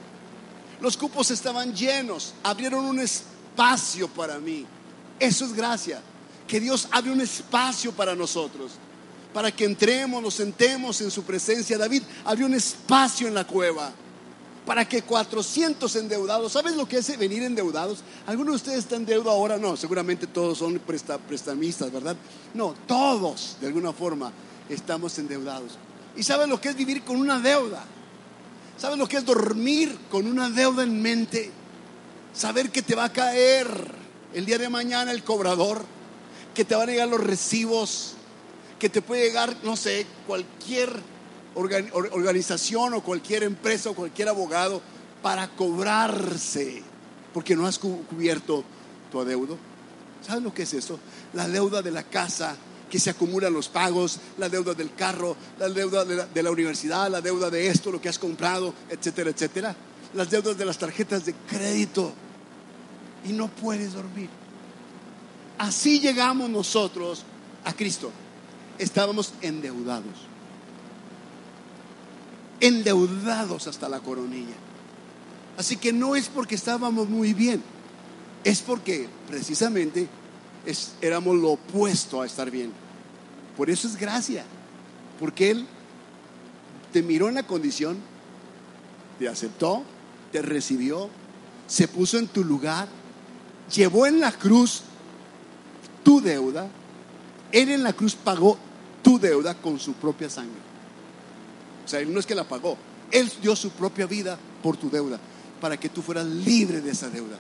Los 0.81 0.97
cupos 0.97 1.31
estaban 1.31 1.77
llenos, 1.77 2.35
abrieron 2.43 2.85
un 2.85 2.99
espacio 2.99 4.09
para 4.09 4.41
mí. 4.41 4.67
Eso 5.21 5.45
es 5.45 5.53
gracia, 5.53 6.03
que 6.51 6.59
Dios 6.59 6.89
abre 6.91 7.13
un 7.13 7.21
espacio 7.21 7.93
para 7.93 8.17
nosotros, 8.17 8.73
para 9.33 9.53
que 9.53 9.65
entremos, 9.65 10.21
nos 10.21 10.35
sentemos 10.35 11.01
en 11.01 11.09
su 11.09 11.23
presencia. 11.23 11.79
David 11.79 12.03
abrió 12.25 12.47
un 12.47 12.55
espacio 12.55 13.29
en 13.29 13.35
la 13.35 13.47
cueva 13.47 13.93
para 14.67 14.85
que 14.85 15.03
400 15.03 15.95
endeudados, 15.95 16.51
¿sabes 16.51 16.75
lo 16.75 16.89
que 16.89 16.99
es 16.99 17.19
venir 17.19 17.45
endeudados? 17.45 18.01
¿Algunos 18.27 18.55
de 18.55 18.57
ustedes 18.57 18.79
están 18.81 19.03
en 19.03 19.07
deuda 19.07 19.31
ahora? 19.31 19.59
No, 19.59 19.77
seguramente 19.77 20.27
todos 20.27 20.59
son 20.59 20.81
prestamistas, 20.81 21.93
¿verdad? 21.93 22.17
No, 22.53 22.75
todos 22.89 23.57
de 23.61 23.69
alguna 23.69 23.93
forma 23.93 24.33
estamos 24.69 25.17
endeudados. 25.21 25.79
¿Y 26.17 26.25
sabes 26.25 26.49
lo 26.49 26.61
que 26.61 26.71
es 26.71 26.77
vivir 26.77 27.05
con 27.05 27.15
una 27.15 27.39
deuda? 27.39 27.85
¿Sabes 28.77 28.99
lo 28.99 29.07
que 29.07 29.19
es 29.19 29.25
dormir 29.25 29.97
con 30.11 30.27
una 30.27 30.51
deuda 30.51 30.83
en 30.83 31.01
mente? 31.01 31.53
Saber 32.35 32.71
que 32.71 32.83
te 32.83 32.97
va 32.97 33.05
a 33.05 33.13
caer 33.13 33.69
el 34.35 34.47
día 34.47 34.59
de 34.59 34.69
mañana 34.69 35.13
el 35.13 35.23
cobrador, 35.23 35.85
que 36.55 36.65
te 36.65 36.75
van 36.75 36.89
a 36.89 36.93
llegar 36.93 37.09
los 37.09 37.23
recibos, 37.23 38.15
que 38.79 38.89
te 38.89 39.03
puede 39.03 39.25
llegar, 39.25 39.57
no 39.63 39.77
sé, 39.77 40.07
cualquier 40.27 40.91
organización 41.55 42.95
o 42.95 43.03
cualquier 43.03 43.43
empresa 43.43 43.91
o 43.91 43.95
cualquier 43.95 44.29
abogado 44.29 44.81
para 45.23 45.49
cobrarse, 45.49 46.83
porque 47.35 47.57
no 47.57 47.67
has 47.67 47.79
cubierto 47.79 48.65
tu 49.11 49.21
adeudo. 49.21 49.59
¿Sabes 50.27 50.43
lo 50.43 50.53
que 50.53 50.63
es 50.63 50.75
eso? 50.75 50.99
La 51.33 51.49
deuda 51.49 51.83
de 51.83 51.91
la 51.91 52.03
casa, 52.03 52.57
que 52.91 52.99
se 52.99 53.11
acumulan 53.11 53.53
los 53.53 53.69
pagos, 53.69 54.19
la 54.37 54.49
deuda 54.49 54.75
del 54.75 54.95
carro, 54.95 55.37
la 55.59 55.69
deuda 55.69 56.05
de 56.05 56.43
la, 56.43 56.51
universidad, 56.51 57.11
la 57.11 57.21
deuda 57.21 57.49
de 57.49 57.69
esto, 57.69 57.93
lo 57.93 58.01
que 58.01 58.09
has 58.09 58.19
comprado, 58.19 58.75
etcétera, 58.89 59.31
etcétera. 59.31 59.77
Las 60.15 60.31
deudas 60.31 60.59
de 60.59 60.65
las 60.65 60.77
tarjetas 60.77 61.25
de 61.25 61.35
crédito. 61.49 62.13
Y 63.25 63.33
no 63.33 63.49
puedes 63.49 63.93
dormir. 63.93 64.29
Así 65.61 66.01
llegamos 66.01 66.49
nosotros 66.49 67.23
a 67.67 67.75
Cristo. 67.75 68.11
Estábamos 68.79 69.35
endeudados. 69.43 70.15
Endeudados 72.61 73.67
hasta 73.67 73.87
la 73.87 74.01
coronilla. 74.01 74.55
Así 75.59 75.77
que 75.77 75.93
no 75.93 76.17
es 76.17 76.31
porque 76.31 76.55
estábamos 76.55 77.11
muy 77.11 77.35
bien, 77.35 77.63
es 78.43 78.63
porque 78.63 79.07
precisamente 79.29 80.09
éramos 81.03 81.37
lo 81.37 81.51
opuesto 81.51 82.23
a 82.23 82.27
estar 82.27 82.51
bien. 82.51 82.73
Por 83.55 83.69
eso 83.69 83.87
es 83.87 83.97
gracia, 83.99 84.47
porque 85.19 85.51
Él 85.51 85.67
te 86.91 87.03
miró 87.03 87.29
en 87.29 87.35
la 87.35 87.43
condición, 87.43 87.99
te 89.19 89.29
aceptó, 89.29 89.83
te 90.33 90.41
recibió, 90.41 91.11
se 91.67 91.87
puso 91.87 92.17
en 92.17 92.29
tu 92.29 92.45
lugar, 92.45 92.89
llevó 93.71 94.07
en 94.07 94.21
la 94.21 94.33
cruz 94.33 94.85
tu 96.11 96.21
deuda, 96.21 96.69
Él 97.53 97.71
en 97.71 97.85
la 97.85 97.93
cruz 97.93 98.17
pagó 98.17 98.59
tu 99.01 99.17
deuda 99.21 99.55
con 99.55 99.79
su 99.79 99.93
propia 99.93 100.29
sangre. 100.29 100.59
O 101.85 101.89
sea, 101.89 102.01
Él 102.01 102.13
no 102.13 102.19
es 102.19 102.27
que 102.27 102.35
la 102.35 102.43
pagó, 102.43 102.77
Él 103.13 103.31
dio 103.41 103.55
su 103.55 103.71
propia 103.71 104.07
vida 104.07 104.37
por 104.61 104.77
tu 104.77 104.91
deuda, 104.91 105.21
para 105.61 105.77
que 105.79 105.89
tú 105.89 106.03
fueras 106.03 106.27
libre 106.27 106.81
de 106.81 106.91
esa 106.91 107.09
deuda. 107.09 107.39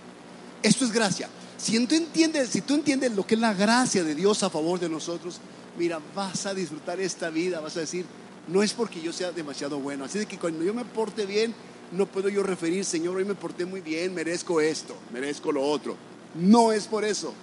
Esto 0.62 0.84
es 0.84 0.92
gracia. 0.92 1.28
Si 1.58 1.84
tú 1.84 1.96
entiendes, 1.96 2.50
si 2.50 2.60
tú 2.60 2.74
entiendes 2.74 3.10
lo 3.10 3.26
que 3.26 3.34
es 3.34 3.40
la 3.40 3.54
gracia 3.54 4.04
de 4.04 4.14
Dios 4.14 4.40
a 4.44 4.50
favor 4.50 4.78
de 4.78 4.88
nosotros, 4.88 5.40
mira, 5.76 5.98
vas 6.14 6.46
a 6.46 6.54
disfrutar 6.54 7.00
esta 7.00 7.28
vida, 7.28 7.58
vas 7.58 7.76
a 7.76 7.80
decir, 7.80 8.06
no 8.46 8.62
es 8.62 8.72
porque 8.72 9.00
yo 9.00 9.12
sea 9.12 9.32
demasiado 9.32 9.80
bueno. 9.80 10.04
Así 10.04 10.20
de 10.20 10.26
que 10.26 10.38
cuando 10.38 10.62
yo 10.62 10.72
me 10.72 10.84
porte 10.84 11.26
bien, 11.26 11.56
no 11.90 12.06
puedo 12.06 12.28
yo 12.28 12.44
referir, 12.44 12.84
Señor, 12.84 13.16
hoy 13.16 13.24
me 13.24 13.34
porté 13.34 13.64
muy 13.64 13.80
bien, 13.80 14.14
merezco 14.14 14.60
esto, 14.60 14.96
merezco 15.12 15.50
lo 15.50 15.60
otro. 15.60 15.96
No 16.36 16.70
es 16.70 16.86
por 16.86 17.04
eso. 17.04 17.34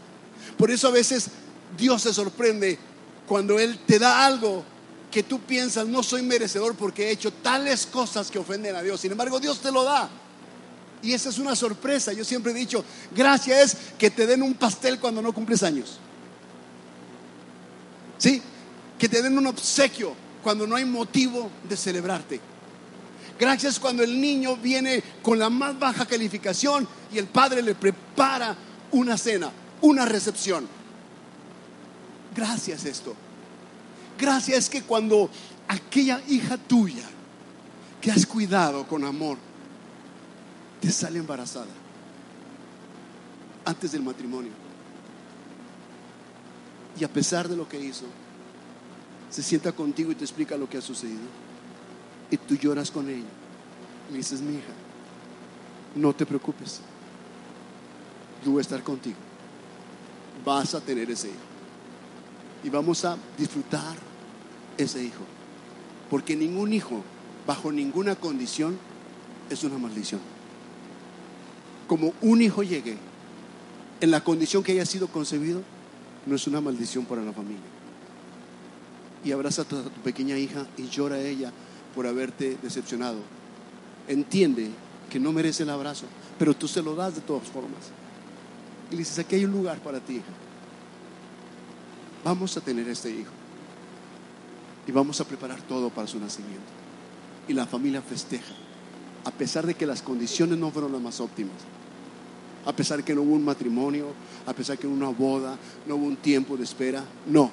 Por 0.57 0.71
eso 0.71 0.87
a 0.87 0.91
veces 0.91 1.27
Dios 1.77 2.01
se 2.01 2.13
sorprende 2.13 2.77
cuando 3.27 3.59
Él 3.59 3.79
te 3.85 3.99
da 3.99 4.25
algo 4.25 4.63
que 5.11 5.23
tú 5.23 5.39
piensas, 5.39 5.87
no 5.87 6.03
soy 6.03 6.21
merecedor 6.21 6.75
porque 6.75 7.07
he 7.07 7.11
hecho 7.11 7.31
tales 7.31 7.85
cosas 7.85 8.29
que 8.29 8.39
ofenden 8.39 8.75
a 8.75 8.81
Dios. 8.81 9.01
Sin 9.01 9.11
embargo, 9.11 9.39
Dios 9.39 9.59
te 9.61 9.71
lo 9.71 9.83
da. 9.83 10.09
Y 11.01 11.13
esa 11.13 11.29
es 11.29 11.37
una 11.37 11.55
sorpresa. 11.55 12.13
Yo 12.13 12.25
siempre 12.25 12.51
he 12.51 12.55
dicho, 12.55 12.83
gracia 13.15 13.61
es 13.61 13.77
que 13.97 14.09
te 14.09 14.25
den 14.25 14.41
un 14.41 14.55
pastel 14.55 14.99
cuando 14.99 15.21
no 15.21 15.33
cumples 15.33 15.63
años. 15.63 15.99
¿Sí? 18.17 18.41
Que 18.97 19.07
te 19.07 19.21
den 19.21 19.37
un 19.37 19.47
obsequio 19.47 20.13
cuando 20.43 20.65
no 20.65 20.75
hay 20.75 20.85
motivo 20.85 21.49
de 21.67 21.77
celebrarte. 21.77 22.41
Gracias 23.39 23.79
cuando 23.79 24.03
el 24.03 24.19
niño 24.19 24.57
viene 24.57 25.03
con 25.21 25.37
la 25.37 25.49
más 25.49 25.77
baja 25.77 26.05
calificación 26.05 26.87
y 27.13 27.19
el 27.19 27.27
padre 27.27 27.61
le 27.61 27.75
prepara 27.75 28.55
una 28.91 29.17
cena, 29.17 29.51
una 29.81 30.05
recepción. 30.05 30.67
Gracias 32.35 32.85
esto. 32.85 33.15
Gracias 34.17 34.57
es 34.57 34.69
que 34.69 34.81
cuando 34.81 35.29
aquella 35.67 36.21
hija 36.27 36.57
tuya 36.57 37.03
que 38.01 38.11
has 38.11 38.25
cuidado 38.25 38.87
con 38.87 39.03
amor 39.03 39.37
te 40.79 40.91
sale 40.91 41.19
embarazada 41.19 41.67
antes 43.65 43.91
del 43.91 44.01
matrimonio. 44.01 44.51
Y 46.99 47.03
a 47.03 47.09
pesar 47.09 47.47
de 47.47 47.55
lo 47.55 47.67
que 47.67 47.79
hizo, 47.79 48.05
se 49.29 49.43
sienta 49.43 49.71
contigo 49.71 50.11
y 50.11 50.15
te 50.15 50.23
explica 50.23 50.57
lo 50.57 50.69
que 50.69 50.77
ha 50.77 50.81
sucedido. 50.81 51.27
Y 52.31 52.37
tú 52.37 52.55
lloras 52.55 52.89
con 52.89 53.09
ella. 53.09 53.27
Le 54.09 54.17
dices, 54.17 54.41
mi 54.41 54.55
hija, 54.55 54.73
no 55.95 56.13
te 56.13 56.25
preocupes. 56.25 56.79
Yo 58.43 58.51
voy 58.51 58.59
a 58.59 58.61
estar 58.61 58.81
contigo. 58.83 59.17
Vas 60.45 60.75
a 60.75 60.81
tener 60.81 61.09
ese 61.09 61.27
hijo. 61.27 61.37
Y 62.63 62.69
vamos 62.69 63.05
a 63.05 63.17
disfrutar 63.37 63.95
ese 64.77 65.03
hijo. 65.03 65.23
Porque 66.09 66.35
ningún 66.35 66.73
hijo, 66.73 67.03
bajo 67.45 67.71
ninguna 67.71 68.15
condición, 68.15 68.77
es 69.49 69.63
una 69.63 69.77
maldición 69.77 70.19
como 71.87 72.13
un 72.21 72.41
hijo 72.41 72.61
llegue 72.61 72.97
en 74.01 74.11
la 74.11 74.23
condición 74.23 74.61
que 74.61 74.73
haya 74.73 74.85
sido 74.85 75.07
concebido, 75.07 75.63
no 76.25 76.35
es 76.35 76.45
una 76.45 76.61
maldición 76.61 77.05
para 77.05 77.23
la 77.23 77.31
familia. 77.31 77.63
Y 79.23 79.31
abraza 79.31 79.63
a 79.63 79.65
tu, 79.65 79.81
pequeña 80.03 80.37
hija 80.37 80.67
y 80.77 80.87
llora 80.89 81.15
a 81.15 81.21
ella 81.21 81.51
por 81.95 82.05
haberte 82.05 82.57
decepcionado. 82.61 83.17
Entiende 84.07 84.69
que 85.09 85.19
no 85.19 85.31
merece 85.31 85.63
el 85.63 85.69
abrazo, 85.69 86.05
pero 86.37 86.53
tú 86.53 86.67
se 86.67 86.83
lo 86.83 86.93
das 86.93 87.15
de 87.15 87.21
todas 87.21 87.47
formas. 87.47 87.89
Y 88.89 88.91
le 88.91 88.99
dices, 88.99 89.19
aquí 89.19 89.35
hay 89.35 89.45
un 89.45 89.51
lugar 89.51 89.79
para 89.79 89.99
ti, 89.99 90.15
hija. 90.15 90.25
Vamos 92.23 92.55
a 92.57 92.61
tener 92.61 92.87
este 92.87 93.09
hijo. 93.09 93.31
Y 94.87 94.91
vamos 94.91 95.19
a 95.19 95.25
preparar 95.25 95.61
todo 95.61 95.89
para 95.89 96.07
su 96.07 96.19
nacimiento. 96.19 96.61
Y 97.47 97.53
la 97.53 97.65
familia 97.65 98.01
festeja, 98.01 98.53
a 99.25 99.31
pesar 99.31 99.65
de 99.65 99.75
que 99.75 99.85
las 99.85 100.01
condiciones 100.01 100.57
no 100.57 100.71
fueron 100.71 100.91
las 100.91 101.01
más 101.01 101.19
óptimas 101.19 101.55
a 102.67 102.73
pesar 102.73 103.01
que 103.01 103.15
no 103.15 103.21
hubo 103.21 103.33
un 103.33 103.45
matrimonio, 103.45 104.07
a 104.45 104.51
pesar 104.51 104.77
que 104.77 104.85
no 104.87 104.93
hubo 104.93 104.97
una 104.97 105.17
boda, 105.17 105.57
no 105.85 105.95
hubo 105.95 106.05
un 106.05 106.17
tiempo 106.17 106.57
de 106.57 106.65
espera. 106.65 107.01
No, 107.25 107.49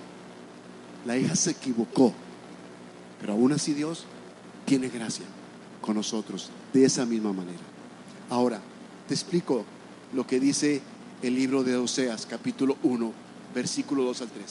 la 1.07 1.17
hija 1.17 1.37
se 1.37 1.53
equivocó, 1.53 2.13
pero 3.21 3.35
aún 3.35 3.53
así 3.53 3.75
Dios 3.75 4.07
tiene 4.65 4.89
gracia 4.89 5.25
con 5.81 5.95
nosotros 5.95 6.51
de 6.73 6.85
esa 6.85 7.07
misma 7.07 7.33
manera. 7.33 7.61
Ahora, 8.29 8.61
te 9.07 9.15
explico 9.15 9.65
lo 10.13 10.27
que 10.27 10.41
dice 10.41 10.83
el 11.27 11.35
libro 11.35 11.65
de 11.65 11.77
Oseas, 11.77 12.27
capítulo 12.27 12.77
1, 12.83 13.13
versículo 13.55 14.05
2 14.05 14.21
al 14.23 14.29
3. 14.29 14.45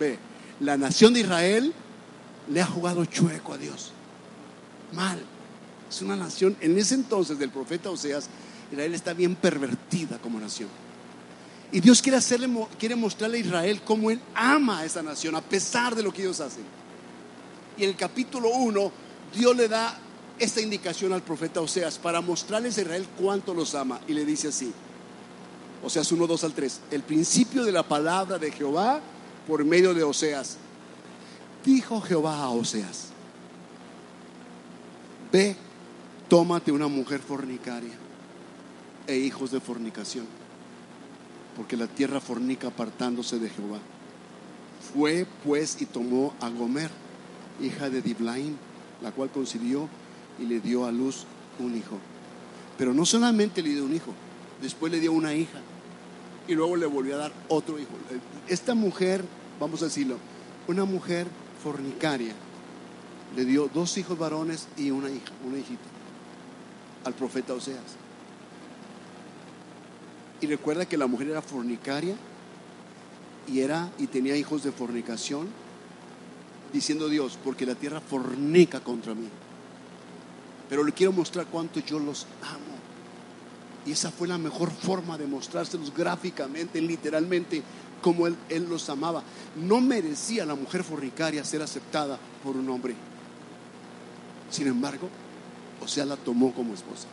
Ve, 0.00 0.18
la 0.60 0.76
nación 0.76 1.14
de 1.14 1.20
Israel 1.20 1.72
le 2.48 2.60
ha 2.60 2.66
jugado 2.66 3.04
chueco 3.04 3.52
a 3.52 3.58
Dios. 3.58 3.92
Mal. 4.92 5.22
Es 5.88 6.02
una 6.02 6.16
nación, 6.16 6.56
en 6.60 6.76
ese 6.76 6.96
entonces 6.96 7.38
del 7.38 7.50
profeta 7.50 7.90
Oseas, 7.90 8.28
Israel 8.72 8.94
está 8.94 9.12
bien 9.12 9.36
pervertida 9.36 10.18
como 10.18 10.40
nación. 10.40 10.68
Y 11.70 11.80
Dios 11.80 12.02
quiere, 12.02 12.18
hacerle, 12.18 12.48
quiere 12.78 12.96
mostrarle 12.96 13.38
a 13.38 13.40
Israel 13.40 13.80
cómo 13.84 14.10
Él 14.10 14.20
ama 14.34 14.80
a 14.80 14.84
esa 14.84 15.02
nación 15.02 15.36
a 15.36 15.40
pesar 15.40 15.94
de 15.94 16.02
lo 16.02 16.12
que 16.12 16.22
ellos 16.22 16.40
hacen. 16.40 16.64
Y 17.76 17.84
en 17.84 17.90
el 17.90 17.96
capítulo 17.96 18.48
1, 18.48 18.92
Dios 19.32 19.56
le 19.56 19.68
da 19.68 19.96
esta 20.40 20.60
indicación 20.60 21.12
al 21.12 21.22
profeta 21.22 21.60
Oseas 21.60 21.98
para 21.98 22.20
mostrarles 22.20 22.78
a 22.78 22.80
Israel 22.80 23.06
cuánto 23.16 23.54
los 23.54 23.76
ama. 23.76 24.00
Y 24.08 24.12
le 24.12 24.24
dice 24.24 24.48
así, 24.48 24.72
Oseas 25.82 26.10
1, 26.10 26.26
2 26.26 26.44
al 26.44 26.52
3, 26.52 26.80
el 26.90 27.02
principio 27.02 27.64
de 27.64 27.72
la 27.72 27.82
palabra 27.82 28.38
de 28.38 28.50
Jehová 28.50 29.00
por 29.46 29.64
medio 29.64 29.94
de 29.94 30.02
Oseas. 30.02 30.56
Dijo 31.64 32.00
Jehová 32.00 32.42
a 32.42 32.50
Oseas, 32.50 33.08
ve, 35.32 35.56
tómate 36.28 36.72
una 36.72 36.88
mujer 36.88 37.20
fornicaria 37.20 37.94
e 39.06 39.16
hijos 39.16 39.50
de 39.50 39.60
fornicación, 39.60 40.26
porque 41.56 41.76
la 41.76 41.86
tierra 41.86 42.20
fornica 42.20 42.68
apartándose 42.68 43.38
de 43.38 43.50
Jehová. 43.50 43.78
Fue 44.94 45.26
pues 45.44 45.80
y 45.80 45.86
tomó 45.86 46.34
a 46.40 46.48
Gomer, 46.48 46.90
hija 47.60 47.90
de 47.90 48.02
Diblaim, 48.02 48.56
la 49.02 49.10
cual 49.12 49.30
concibió 49.30 49.88
y 50.38 50.44
le 50.44 50.60
dio 50.60 50.86
a 50.86 50.92
luz 50.92 51.24
un 51.58 51.76
hijo. 51.76 51.98
Pero 52.78 52.94
no 52.94 53.04
solamente 53.04 53.62
le 53.62 53.70
dio 53.70 53.84
un 53.84 53.94
hijo, 53.94 54.12
después 54.60 54.92
le 54.92 55.00
dio 55.00 55.12
una 55.12 55.34
hija 55.34 55.60
y 56.48 56.54
luego 56.54 56.76
le 56.76 56.86
volvió 56.86 57.16
a 57.16 57.18
dar 57.18 57.32
otro 57.48 57.78
hijo. 57.78 57.90
Esta 58.48 58.74
mujer, 58.74 59.24
vamos 59.60 59.82
a 59.82 59.86
decirlo, 59.86 60.18
una 60.68 60.84
mujer 60.84 61.26
fornicaria, 61.62 62.34
le 63.34 63.44
dio 63.44 63.68
dos 63.72 63.96
hijos 63.98 64.18
varones 64.18 64.68
y 64.76 64.90
una 64.90 65.10
hija, 65.10 65.32
una 65.46 65.58
hijita, 65.58 65.84
al 67.04 67.14
profeta 67.14 67.54
Oseas. 67.54 67.96
Y 70.40 70.46
recuerda 70.46 70.86
que 70.86 70.96
la 70.96 71.06
mujer 71.06 71.30
era 71.30 71.42
fornicaria 71.42 72.14
y 73.48 73.60
era 73.60 73.90
y 73.98 74.06
tenía 74.06 74.36
hijos 74.36 74.62
de 74.62 74.72
fornicación, 74.72 75.48
diciendo 76.72 77.08
Dios, 77.08 77.38
porque 77.42 77.66
la 77.66 77.74
tierra 77.74 78.00
fornica 78.00 78.80
contra 78.80 79.14
mí. 79.14 79.28
Pero 80.68 80.84
le 80.84 80.92
quiero 80.92 81.12
mostrar 81.12 81.46
cuánto 81.46 81.80
yo 81.80 81.98
los 81.98 82.26
amo. 82.42 82.75
Y 83.86 83.92
esa 83.92 84.10
fue 84.10 84.26
la 84.26 84.36
mejor 84.36 84.70
forma 84.70 85.16
de 85.16 85.26
mostrárselos 85.26 85.94
gráficamente, 85.94 86.80
literalmente, 86.80 87.62
como 88.02 88.26
él, 88.26 88.36
él 88.48 88.66
los 88.68 88.88
amaba. 88.90 89.22
No 89.54 89.80
merecía 89.80 90.44
la 90.44 90.56
mujer 90.56 90.82
fornicaria 90.82 91.44
ser 91.44 91.62
aceptada 91.62 92.18
por 92.42 92.56
un 92.56 92.68
hombre. 92.68 92.94
Sin 94.50 94.66
embargo, 94.66 95.08
o 95.80 95.86
sea, 95.86 96.04
la 96.04 96.16
tomó 96.16 96.52
como 96.52 96.74
esposa. 96.74 97.06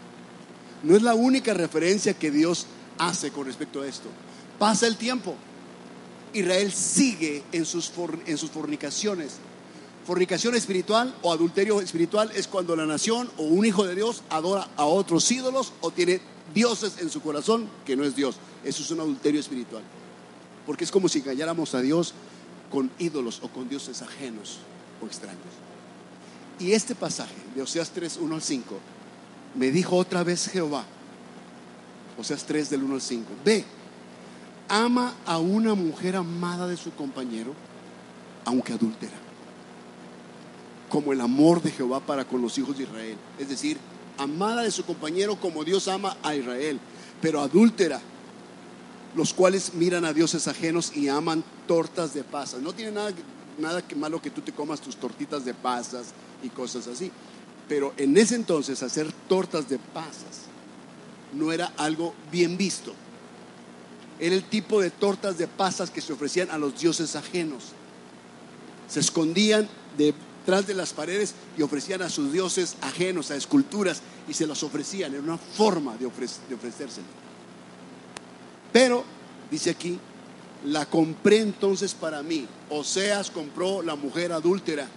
No 0.82 0.96
es 0.96 1.04
la 1.04 1.14
única 1.14 1.54
referencia 1.54 2.16
que 2.16 2.32
Dios 2.32 2.66
hace 2.98 3.32
con 3.32 3.46
respecto 3.46 3.82
a 3.82 3.88
esto. 3.88 4.10
Pasa 4.58 4.88
el 4.88 4.98
tiempo. 4.98 5.36
Israel 6.34 6.72
sigue 6.72 7.44
en 7.52 7.66
sus, 7.66 7.92
en 8.26 8.38
sus 8.38 8.50
fornicaciones. 8.50 9.38
Fornicación 10.06 10.56
espiritual 10.56 11.16
o 11.22 11.32
adulterio 11.32 11.80
espiritual 11.80 12.32
es 12.36 12.48
cuando 12.48 12.76
la 12.76 12.86
nación 12.86 13.30
o 13.38 13.44
un 13.44 13.66
hijo 13.66 13.86
de 13.86 13.96
Dios 13.96 14.24
adora 14.30 14.68
a 14.76 14.86
otros 14.86 15.32
ídolos 15.32 15.72
o 15.82 15.92
tiene 15.92 16.20
dioses 16.54 16.98
en 17.00 17.10
su 17.10 17.22
corazón 17.22 17.68
que 17.86 17.96
no 17.96 18.04
es 18.04 18.16
Dios. 18.16 18.38
Eso 18.64 18.84
es 18.84 18.92
un 18.92 19.00
adulterio 19.00 19.40
espiritual. 19.40 19.84
Porque 20.66 20.84
es 20.84 20.92
como 20.92 21.10
si 21.10 21.20
engañáramos 21.20 21.76
a 21.76 21.82
Dios 21.82 22.14
con 22.72 22.90
ídolos 22.98 23.40
o 23.44 23.50
con 23.50 23.70
dioses 23.70 24.02
ajenos 24.02 24.60
o 25.02 25.06
extraños. 25.06 25.42
Y 26.60 26.72
este 26.72 26.96
pasaje 26.96 27.36
de 27.56 27.62
Oseas 27.62 27.90
3, 27.92 28.18
1 28.18 28.36
al 28.36 28.42
5, 28.42 28.80
me 29.56 29.72
dijo 29.72 29.96
otra 29.96 30.24
vez 30.24 30.48
Jehová, 30.48 30.86
Oseas 32.18 32.44
3 32.46 32.70
del 32.70 32.84
1 32.84 32.96
al 32.96 33.02
5, 33.02 33.30
ve, 33.44 33.66
ama 34.70 35.14
a 35.26 35.40
una 35.40 35.74
mujer 35.74 36.16
amada 36.16 36.68
de 36.68 36.78
su 36.78 36.94
compañero, 36.94 37.54
aunque 38.46 38.74
adúltera, 38.74 39.14
como 40.90 41.12
el 41.12 41.22
amor 41.22 41.62
de 41.62 41.72
Jehová 41.72 42.00
para 42.00 42.26
con 42.26 42.42
los 42.42 42.58
hijos 42.58 42.78
de 42.78 42.84
Israel. 42.84 43.18
Es 43.40 43.50
decir, 43.50 43.78
amada 44.18 44.64
de 44.64 44.72
su 44.72 44.86
compañero 44.86 45.36
como 45.36 45.64
Dios 45.64 45.88
ama 45.88 46.18
a 46.24 46.36
Israel, 46.36 46.80
pero 47.22 47.42
adúltera, 47.42 48.02
los 49.16 49.34
cuales 49.34 49.74
miran 49.74 50.06
a 50.06 50.14
dioses 50.14 50.48
ajenos 50.48 50.96
y 50.96 51.08
aman 51.08 51.44
tortas 51.68 52.14
de 52.14 52.24
pasas. 52.24 52.62
No 52.62 52.74
tiene 52.74 52.92
nada, 52.92 53.12
nada 53.58 53.82
que 53.82 53.96
malo 53.96 54.22
que 54.22 54.30
tú 54.30 54.42
te 54.42 54.52
comas 54.52 54.82
tus 54.82 54.96
tortitas 54.96 55.46
de 55.46 55.54
pasas 55.54 56.08
y 56.42 56.50
cosas 56.50 56.88
así, 56.88 57.12
pero 57.68 57.94
en 57.98 58.18
ese 58.18 58.36
entonces 58.36 58.84
hacer 58.84 59.12
tortas 59.28 59.70
de 59.70 59.80
pasas 59.80 60.48
no 61.34 61.52
era 61.52 61.72
algo 61.78 62.14
bien 62.32 62.58
visto. 62.58 62.94
Era 64.20 64.36
el 64.36 64.44
tipo 64.44 64.80
de 64.80 64.90
tortas 64.90 65.38
de 65.38 65.48
pasas 65.48 65.90
que 65.90 66.02
se 66.02 66.14
ofrecían 66.14 66.52
a 66.52 66.58
los 66.58 66.80
dioses 66.80 67.16
ajenos. 67.16 67.70
Se 68.88 69.00
escondían 69.00 69.68
de 69.98 70.14
tras 70.46 70.68
de 70.68 70.74
las 70.74 70.94
paredes 70.94 71.34
y 71.58 71.62
ofrecían 71.62 72.02
a 72.02 72.10
sus 72.10 72.32
dioses 72.32 72.76
ajenos, 72.82 73.32
a 73.32 73.36
esculturas, 73.36 74.02
y 74.28 74.34
se 74.34 74.48
las 74.48 74.64
ofrecían. 74.64 75.14
Era 75.14 75.24
una 75.24 75.38
forma 75.38 75.94
de, 75.94 76.06
de 76.06 76.56
ofrecérselo. 76.56 77.08
Pero, 78.72 79.04
dice 79.50 79.70
aquí, 79.70 80.00
la 80.66 80.86
compré 80.86 81.40
entonces 81.40 81.94
para 81.94 82.24
mí. 82.24 82.48
Oseas 82.70 83.30
compró 83.30 83.82
la 83.82 83.96
mujer 83.96 84.32
adúltera 84.32 84.88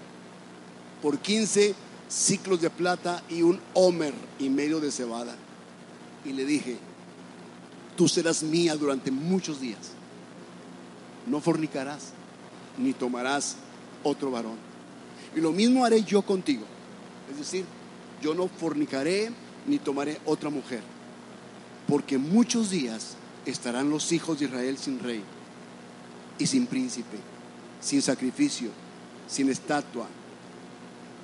por 1.02 1.18
15 1.18 1.74
ciclos 2.08 2.60
de 2.60 2.70
plata 2.70 3.22
y 3.28 3.42
un 3.42 3.60
homer 3.74 4.14
y 4.38 4.48
medio 4.48 4.80
de 4.80 4.90
cebada. 4.90 5.34
Y 6.24 6.32
le 6.32 6.44
dije, 6.44 6.78
tú 7.96 8.08
serás 8.08 8.42
mía 8.42 8.76
durante 8.76 9.10
muchos 9.10 9.60
días. 9.60 9.92
No 11.26 11.40
fornicarás, 11.40 12.12
ni 12.78 12.92
tomarás 12.92 13.56
otro 14.02 14.30
varón. 14.30 14.65
Y 15.36 15.40
lo 15.40 15.52
mismo 15.52 15.84
haré 15.84 16.02
yo 16.02 16.22
contigo. 16.22 16.64
Es 17.30 17.38
decir, 17.38 17.66
yo 18.22 18.34
no 18.34 18.48
fornicaré 18.48 19.30
ni 19.66 19.78
tomaré 19.78 20.18
otra 20.24 20.48
mujer. 20.48 20.82
Porque 21.86 22.16
muchos 22.16 22.70
días 22.70 23.16
estarán 23.44 23.90
los 23.90 24.10
hijos 24.12 24.38
de 24.38 24.46
Israel 24.46 24.78
sin 24.78 24.98
rey 24.98 25.22
y 26.38 26.46
sin 26.46 26.66
príncipe, 26.66 27.18
sin 27.80 28.00
sacrificio, 28.00 28.70
sin 29.28 29.50
estatua, 29.50 30.06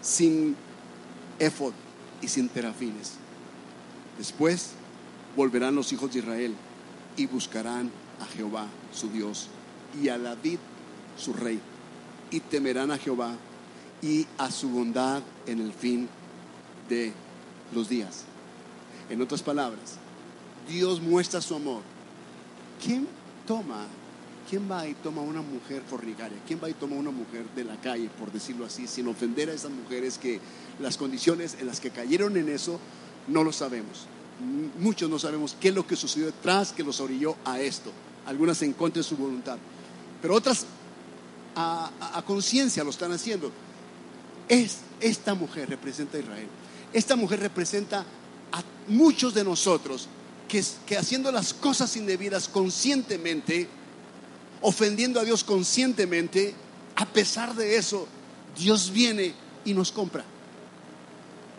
sin 0.02 0.56
efod 1.38 1.72
y 2.20 2.28
sin 2.28 2.50
terafines. 2.50 3.14
Después 4.18 4.72
volverán 5.34 5.74
los 5.74 5.90
hijos 5.90 6.12
de 6.12 6.18
Israel 6.18 6.54
y 7.16 7.26
buscarán 7.26 7.90
a 8.20 8.26
Jehová 8.26 8.66
su 8.92 9.08
Dios 9.08 9.48
y 10.00 10.10
a 10.10 10.18
David 10.18 10.58
su 11.16 11.32
rey 11.32 11.60
y 12.30 12.40
temerán 12.40 12.90
a 12.90 12.98
Jehová 12.98 13.36
y 14.02 14.26
a 14.36 14.50
su 14.50 14.68
bondad 14.68 15.22
en 15.46 15.60
el 15.60 15.72
fin 15.72 16.08
de 16.88 17.12
los 17.72 17.88
días. 17.88 18.24
En 19.08 19.22
otras 19.22 19.42
palabras, 19.42 19.96
Dios 20.68 21.00
muestra 21.00 21.40
su 21.40 21.54
amor. 21.54 21.82
¿Quién 22.84 23.06
toma, 23.46 23.86
quién 24.50 24.68
va 24.70 24.86
y 24.88 24.94
toma 24.94 25.22
una 25.22 25.40
mujer 25.40 25.82
fornicaria? 25.88 26.38
¿Quién 26.46 26.60
va 26.62 26.68
y 26.68 26.74
toma 26.74 26.96
una 26.96 27.12
mujer 27.12 27.44
de 27.54 27.64
la 27.64 27.80
calle, 27.80 28.10
por 28.18 28.32
decirlo 28.32 28.66
así, 28.66 28.86
sin 28.88 29.06
ofender 29.06 29.48
a 29.48 29.52
esas 29.52 29.70
mujeres 29.70 30.18
que 30.18 30.40
las 30.80 30.96
condiciones 30.96 31.56
en 31.60 31.68
las 31.68 31.80
que 31.80 31.90
cayeron 31.90 32.36
en 32.36 32.48
eso 32.48 32.80
no 33.28 33.44
lo 33.44 33.52
sabemos? 33.52 34.06
Muchos 34.80 35.08
no 35.08 35.20
sabemos 35.20 35.56
qué 35.60 35.68
es 35.68 35.74
lo 35.74 35.86
que 35.86 35.94
sucedió 35.94 36.26
detrás 36.26 36.72
que 36.72 36.82
los 36.82 37.00
orilló 37.00 37.36
a 37.44 37.60
esto. 37.60 37.92
Algunas 38.26 38.60
en 38.62 38.72
contra 38.72 39.00
de 39.00 39.08
su 39.08 39.16
voluntad, 39.16 39.58
pero 40.20 40.34
otras 40.34 40.66
a, 41.54 41.90
a 42.14 42.22
conciencia 42.22 42.82
lo 42.82 42.90
están 42.90 43.12
haciendo. 43.12 43.52
Es, 44.48 44.78
esta 45.00 45.34
mujer 45.34 45.68
representa 45.68 46.16
a 46.16 46.20
Israel. 46.20 46.48
Esta 46.92 47.16
mujer 47.16 47.40
representa 47.40 48.04
a 48.52 48.62
muchos 48.88 49.34
de 49.34 49.44
nosotros 49.44 50.08
que, 50.48 50.62
que 50.86 50.96
haciendo 50.96 51.32
las 51.32 51.54
cosas 51.54 51.96
indebidas 51.96 52.48
conscientemente, 52.48 53.68
ofendiendo 54.60 55.20
a 55.20 55.24
Dios 55.24 55.44
conscientemente, 55.44 56.54
a 56.96 57.06
pesar 57.06 57.54
de 57.54 57.76
eso, 57.76 58.06
Dios 58.58 58.90
viene 58.90 59.34
y 59.64 59.74
nos 59.74 59.90
compra. 59.92 60.24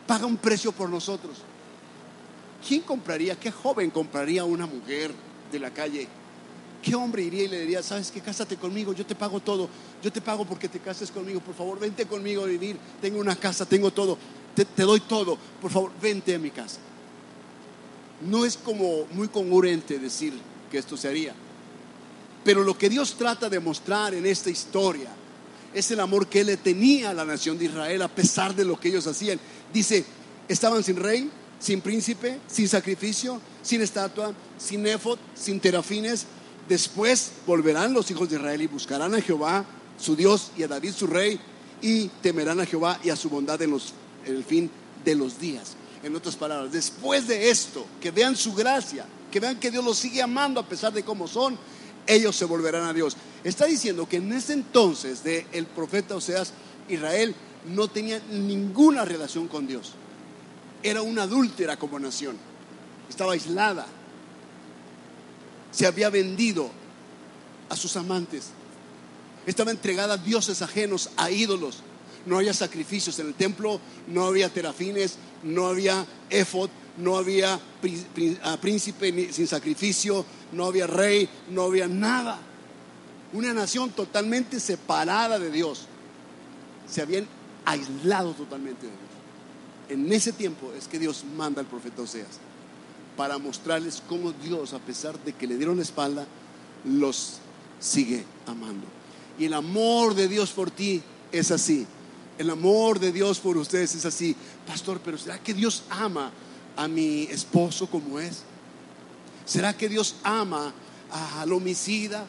Paga 0.05 0.25
un 0.25 0.37
precio 0.37 0.71
por 0.71 0.89
nosotros. 0.89 1.37
¿Quién 2.67 2.81
compraría, 2.81 3.39
qué 3.39 3.51
joven 3.51 3.89
compraría 3.89 4.41
a 4.41 4.45
una 4.45 4.65
mujer 4.65 5.11
de 5.51 5.59
la 5.59 5.71
calle 5.71 6.07
¿Qué 6.83 6.95
hombre 6.95 7.23
iría 7.23 7.43
y 7.43 7.47
le 7.47 7.61
diría, 7.61 7.81
sabes 7.81 8.11
que 8.11 8.19
cásate 8.19 8.57
conmigo, 8.57 8.91
yo 8.91 9.05
te 9.05 9.15
pago 9.15 9.39
todo, 9.39 9.69
yo 10.03 10.11
te 10.11 10.19
pago 10.19 10.43
porque 10.43 10.67
te 10.67 10.79
cases 10.79 11.09
conmigo, 11.09 11.39
por 11.39 11.55
favor, 11.55 11.79
vente 11.79 12.05
conmigo 12.05 12.43
a 12.43 12.47
vivir, 12.47 12.77
tengo 13.01 13.19
una 13.19 13.37
casa, 13.37 13.65
tengo 13.65 13.91
todo, 13.91 14.17
te, 14.53 14.65
doy 14.83 14.99
todo, 14.99 15.37
por 15.61 15.71
favor, 15.71 15.91
vente 16.01 16.35
a 16.35 16.39
mi 16.39 16.51
casa. 16.51 16.79
no 18.29 18.45
es 18.45 18.57
como 18.57 19.05
muy 19.11 19.29
congruente 19.29 19.97
decir 19.97 20.33
que 20.69 20.77
esto 20.77 20.97
se 20.97 21.07
haría. 21.07 21.33
Pero 22.43 22.63
lo 22.63 22.77
que 22.77 22.89
Dios 22.89 23.15
trata 23.17 23.49
de 23.49 23.61
mostrar 23.61 24.13
en 24.13 24.25
esta 24.25 24.49
historia 24.49 25.09
es 25.73 25.89
el 25.91 26.01
amor 26.01 26.27
que 26.27 26.41
Él 26.41 26.47
le 26.47 26.57
tenía 26.57 27.11
a 27.11 27.13
la 27.13 27.23
nación 27.23 27.57
de 27.57 27.65
Israel 27.65 28.01
a 28.01 28.07
pesar 28.09 28.53
de 28.53 28.65
lo 28.65 28.77
que 28.77 28.89
ellos 28.89 29.07
hacían. 29.07 29.39
Dice, 29.73 30.05
estaban 30.49 30.83
sin 30.83 30.97
rey, 30.97 31.31
sin 31.59 31.79
príncipe, 31.79 32.39
sin 32.47 32.67
sacrificio, 32.67 33.39
sin 33.61 33.81
estatua, 33.81 34.33
sin 34.57 34.85
efod, 34.85 35.17
sin 35.33 35.61
terafines. 35.61 36.25
Después 36.67 37.31
volverán 37.45 37.93
los 37.93 38.09
hijos 38.11 38.29
de 38.29 38.37
Israel 38.37 38.61
y 38.61 38.67
buscarán 38.67 39.13
a 39.13 39.21
Jehová, 39.21 39.65
su 39.97 40.15
Dios, 40.15 40.51
y 40.57 40.63
a 40.63 40.67
David, 40.67 40.93
su 40.93 41.07
rey, 41.07 41.39
y 41.81 42.07
temerán 42.21 42.59
a 42.59 42.65
Jehová 42.65 42.99
y 43.03 43.09
a 43.09 43.15
su 43.15 43.29
bondad 43.29 43.61
en, 43.61 43.71
los, 43.71 43.93
el 44.25 44.43
fin 44.43 44.69
de 45.03 45.15
los 45.15 45.39
días. 45.39 45.75
En 46.01 46.15
otras 46.15 46.35
palabras, 46.35 46.71
después 46.71 47.27
de 47.27 47.49
esto, 47.49 47.85
que 48.01 48.11
vean 48.11 48.35
su 48.35 48.53
gracia, 48.53 49.05
que 49.31 49.39
vean 49.39 49.59
que 49.59 49.71
Dios 49.71 49.83
los 49.83 49.97
sigue 49.97 50.21
amando 50.21 50.59
a 50.59 50.67
pesar 50.67 50.93
de 50.93 51.03
cómo 51.03 51.27
son, 51.27 51.57
ellos 52.07 52.35
se 52.35 52.45
volverán 52.45 52.83
a 52.83 52.93
Dios. 52.93 53.15
Está 53.43 53.65
diciendo 53.65 54.07
que 54.07 54.17
en 54.17 54.31
ese 54.31 54.53
entonces 54.53 55.23
de 55.23 55.45
el 55.51 55.65
profeta 55.65 56.15
Oseas, 56.15 56.53
Israel 56.89 57.35
no 57.67 57.87
tenía 57.87 58.21
ninguna 58.31 59.05
relación 59.05 59.47
con 59.47 59.67
Dios. 59.67 59.93
Era 60.81 61.01
una 61.01 61.23
adúltera 61.23 61.77
como 61.77 61.99
nación. 61.99 62.37
Estaba 63.09 63.33
aislada. 63.33 63.85
Se 65.73 65.87
había 65.87 66.09
vendido 66.09 66.69
a 67.69 67.75
sus 67.75 67.97
amantes. 67.97 68.51
Estaba 69.45 69.71
entregada 69.71 70.13
a 70.13 70.17
dioses 70.17 70.61
ajenos, 70.61 71.09
a 71.17 71.31
ídolos. 71.31 71.79
No 72.25 72.37
había 72.37 72.53
sacrificios 72.53 73.19
en 73.19 73.27
el 73.27 73.33
templo, 73.33 73.81
no 74.07 74.25
había 74.25 74.47
terafines, 74.49 75.17
no 75.41 75.67
había 75.67 76.05
efod, 76.29 76.69
no 76.97 77.17
había 77.17 77.59
príncipe 78.61 79.33
sin 79.33 79.47
sacrificio, 79.47 80.25
no 80.53 80.65
había 80.65 80.87
rey, 80.87 81.27
no 81.49 81.63
había 81.63 81.87
nada. 81.87 82.39
Una 83.33 83.51
nación 83.53 83.89
totalmente 83.89 84.59
separada 84.59 85.39
de 85.39 85.51
Dios. 85.51 85.87
Se 86.87 87.01
habían 87.01 87.27
aislado 87.65 88.33
totalmente 88.33 88.85
de 88.85 88.91
Dios. 88.91 89.01
En 89.89 90.13
ese 90.13 90.31
tiempo 90.31 90.71
es 90.77 90.87
que 90.87 90.99
Dios 90.99 91.25
manda 91.35 91.59
al 91.59 91.67
profeta 91.67 92.03
Oseas 92.03 92.39
para 93.15 93.37
mostrarles 93.37 94.01
cómo 94.07 94.31
Dios, 94.31 94.73
a 94.73 94.79
pesar 94.79 95.17
de 95.23 95.33
que 95.33 95.47
le 95.47 95.57
dieron 95.57 95.77
la 95.77 95.83
espalda, 95.83 96.25
los 96.83 97.39
sigue 97.79 98.23
amando. 98.47 98.85
Y 99.37 99.45
el 99.45 99.53
amor 99.53 100.15
de 100.15 100.27
Dios 100.27 100.51
por 100.51 100.71
ti 100.71 101.01
es 101.31 101.51
así. 101.51 101.85
El 102.37 102.49
amor 102.49 102.99
de 102.99 103.11
Dios 103.11 103.39
por 103.39 103.57
ustedes 103.57 103.95
es 103.95 104.05
así. 104.05 104.35
Pastor, 104.65 104.99
pero 105.03 105.17
¿será 105.17 105.37
que 105.39 105.53
Dios 105.53 105.83
ama 105.89 106.31
a 106.75 106.87
mi 106.87 107.23
esposo 107.23 107.87
como 107.87 108.19
es? 108.19 108.43
¿Será 109.45 109.75
que 109.75 109.89
Dios 109.89 110.15
ama 110.23 110.73
al 111.37 111.51
homicida? 111.51 112.25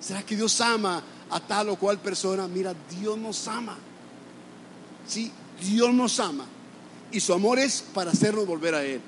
¿Será 0.00 0.22
que 0.22 0.36
Dios 0.36 0.60
ama 0.60 1.02
a 1.30 1.40
tal 1.40 1.70
o 1.70 1.76
cual 1.76 1.98
persona? 1.98 2.46
Mira, 2.46 2.74
Dios 3.00 3.18
nos 3.18 3.48
ama. 3.48 3.76
Sí, 5.06 5.32
Dios 5.60 5.92
nos 5.92 6.20
ama. 6.20 6.44
Y 7.10 7.20
su 7.20 7.32
amor 7.32 7.58
es 7.58 7.82
para 7.94 8.10
hacernos 8.10 8.46
volver 8.46 8.74
a 8.74 8.84
Él. 8.84 9.00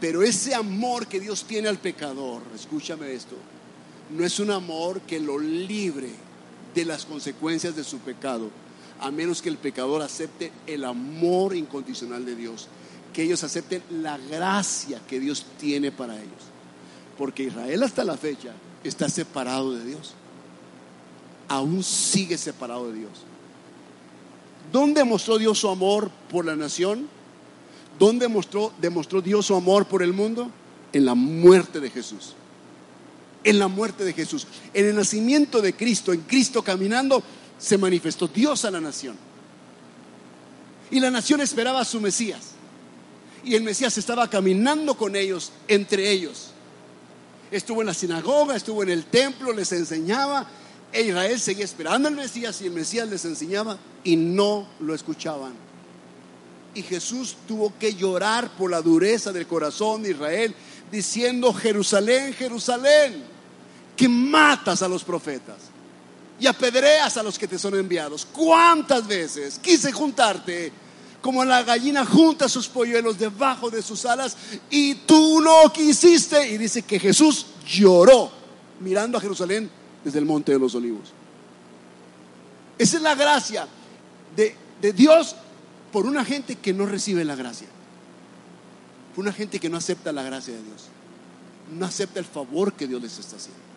Pero 0.00 0.22
ese 0.22 0.54
amor 0.54 1.06
que 1.06 1.20
Dios 1.20 1.44
tiene 1.44 1.68
al 1.68 1.78
pecador, 1.78 2.42
escúchame 2.54 3.12
esto, 3.12 3.36
no 4.10 4.24
es 4.24 4.38
un 4.38 4.50
amor 4.50 5.00
que 5.02 5.18
lo 5.18 5.38
libre 5.38 6.10
de 6.74 6.84
las 6.84 7.04
consecuencias 7.04 7.74
de 7.74 7.84
su 7.84 7.98
pecado, 7.98 8.50
a 9.00 9.10
menos 9.10 9.42
que 9.42 9.48
el 9.48 9.58
pecador 9.58 10.02
acepte 10.02 10.52
el 10.66 10.84
amor 10.84 11.54
incondicional 11.56 12.24
de 12.24 12.36
Dios, 12.36 12.68
que 13.12 13.22
ellos 13.22 13.42
acepten 13.42 13.82
la 13.90 14.18
gracia 14.18 15.00
que 15.08 15.18
Dios 15.18 15.46
tiene 15.58 15.90
para 15.90 16.14
ellos. 16.14 16.42
Porque 17.16 17.44
Israel 17.44 17.82
hasta 17.82 18.04
la 18.04 18.16
fecha 18.16 18.52
está 18.84 19.08
separado 19.08 19.74
de 19.74 19.84
Dios. 19.84 20.14
Aún 21.48 21.82
sigue 21.82 22.38
separado 22.38 22.92
de 22.92 22.98
Dios. 22.98 23.24
¿Dónde 24.70 25.02
mostró 25.02 25.38
Dios 25.38 25.58
su 25.58 25.68
amor 25.68 26.10
por 26.30 26.44
la 26.44 26.54
nación? 26.54 27.08
¿Dónde 27.98 28.28
mostró, 28.28 28.72
demostró 28.80 29.20
Dios 29.20 29.46
su 29.46 29.54
amor 29.54 29.86
por 29.86 30.02
el 30.02 30.12
mundo? 30.12 30.50
En 30.92 31.04
la 31.04 31.14
muerte 31.14 31.80
de 31.80 31.90
Jesús. 31.90 32.34
En 33.44 33.58
la 33.58 33.68
muerte 33.68 34.04
de 34.04 34.12
Jesús. 34.12 34.46
En 34.72 34.86
el 34.86 34.94
nacimiento 34.94 35.60
de 35.60 35.74
Cristo, 35.74 36.12
en 36.12 36.20
Cristo 36.22 36.62
caminando, 36.62 37.22
se 37.58 37.76
manifestó 37.76 38.28
Dios 38.28 38.64
a 38.64 38.70
la 38.70 38.80
nación. 38.80 39.16
Y 40.90 41.00
la 41.00 41.10
nación 41.10 41.40
esperaba 41.40 41.80
a 41.80 41.84
su 41.84 42.00
Mesías. 42.00 42.52
Y 43.44 43.54
el 43.54 43.62
Mesías 43.62 43.96
estaba 43.98 44.28
caminando 44.30 44.94
con 44.94 45.16
ellos, 45.16 45.52
entre 45.66 46.10
ellos. 46.10 46.50
Estuvo 47.50 47.80
en 47.80 47.86
la 47.86 47.94
sinagoga, 47.94 48.56
estuvo 48.56 48.82
en 48.82 48.90
el 48.90 49.04
templo, 49.06 49.52
les 49.52 49.72
enseñaba. 49.72 50.46
E 50.92 51.02
Israel 51.02 51.38
seguía 51.38 51.64
esperando 51.64 52.08
al 52.08 52.14
Mesías 52.14 52.60
y 52.62 52.66
el 52.66 52.72
Mesías 52.72 53.08
les 53.08 53.24
enseñaba 53.24 53.78
y 54.04 54.16
no 54.16 54.68
lo 54.80 54.94
escuchaban. 54.94 55.67
Y 56.78 56.82
Jesús 56.82 57.34
tuvo 57.48 57.72
que 57.76 57.96
llorar 57.96 58.50
por 58.56 58.70
la 58.70 58.80
dureza 58.80 59.32
del 59.32 59.48
corazón 59.48 60.00
de 60.00 60.12
Israel, 60.12 60.54
diciendo, 60.92 61.52
Jerusalén, 61.52 62.32
Jerusalén, 62.34 63.24
que 63.96 64.08
matas 64.08 64.80
a 64.82 64.86
los 64.86 65.02
profetas 65.02 65.56
y 66.38 66.46
apedreas 66.46 67.16
a 67.16 67.24
los 67.24 67.36
que 67.36 67.48
te 67.48 67.58
son 67.58 67.74
enviados. 67.74 68.24
¿Cuántas 68.30 69.08
veces 69.08 69.58
quise 69.58 69.90
juntarte 69.90 70.70
como 71.20 71.44
la 71.44 71.64
gallina 71.64 72.06
junta 72.06 72.48
sus 72.48 72.68
polluelos 72.68 73.18
debajo 73.18 73.70
de 73.70 73.82
sus 73.82 74.04
alas 74.04 74.36
y 74.70 74.94
tú 74.94 75.40
no 75.40 75.72
quisiste? 75.72 76.48
Y 76.48 76.58
dice 76.58 76.82
que 76.82 77.00
Jesús 77.00 77.46
lloró 77.66 78.30
mirando 78.78 79.18
a 79.18 79.20
Jerusalén 79.20 79.68
desde 80.04 80.20
el 80.20 80.26
monte 80.26 80.52
de 80.52 80.60
los 80.60 80.76
olivos. 80.76 81.08
Esa 82.78 82.98
es 82.98 83.02
la 83.02 83.16
gracia 83.16 83.66
de, 84.36 84.54
de 84.80 84.92
Dios 84.92 85.34
por 85.92 86.06
una 86.06 86.24
gente 86.24 86.56
que 86.56 86.72
no 86.72 86.86
recibe 86.86 87.24
la 87.24 87.34
gracia. 87.34 87.68
Por 89.14 89.24
una 89.24 89.32
gente 89.32 89.58
que 89.58 89.68
no 89.68 89.76
acepta 89.76 90.12
la 90.12 90.22
gracia 90.22 90.54
de 90.54 90.62
Dios. 90.62 90.88
No 91.76 91.86
acepta 91.86 92.18
el 92.18 92.24
favor 92.24 92.72
que 92.72 92.86
Dios 92.86 93.02
les 93.02 93.18
está 93.18 93.36
haciendo 93.36 93.68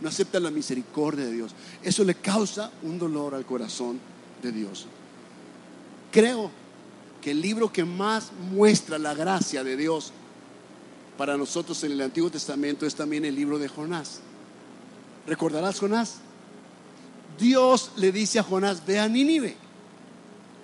no 0.00 0.08
acepta 0.08 0.38
la 0.40 0.50
misericordia 0.50 1.24
de 1.24 1.32
Dios. 1.32 1.52
Eso 1.82 2.04
le 2.04 2.14
causa 2.14 2.70
un 2.82 2.98
dolor 2.98 3.34
al 3.34 3.44
corazón 3.44 3.98
de 4.42 4.52
Dios. 4.52 4.86
Creo 6.12 6.50
que 7.20 7.32
el 7.32 7.40
libro 7.40 7.72
que 7.72 7.84
más 7.84 8.30
muestra 8.52 8.98
la 8.98 9.14
gracia 9.14 9.64
de 9.64 9.76
Dios 9.76 10.12
para 11.16 11.36
nosotros 11.36 11.82
en 11.82 11.92
el 11.92 12.00
Antiguo 12.00 12.30
Testamento 12.30 12.86
es 12.86 12.94
también 12.94 13.24
el 13.24 13.34
libro 13.34 13.58
de 13.58 13.68
Jonás. 13.68 14.20
¿Recordarás 15.26 15.80
Jonás? 15.80 16.16
Dios 17.38 17.92
le 17.96 18.12
dice 18.12 18.38
a 18.38 18.42
Jonás, 18.42 18.84
ve 18.86 18.98
a 18.98 19.08
Nínive 19.08 19.56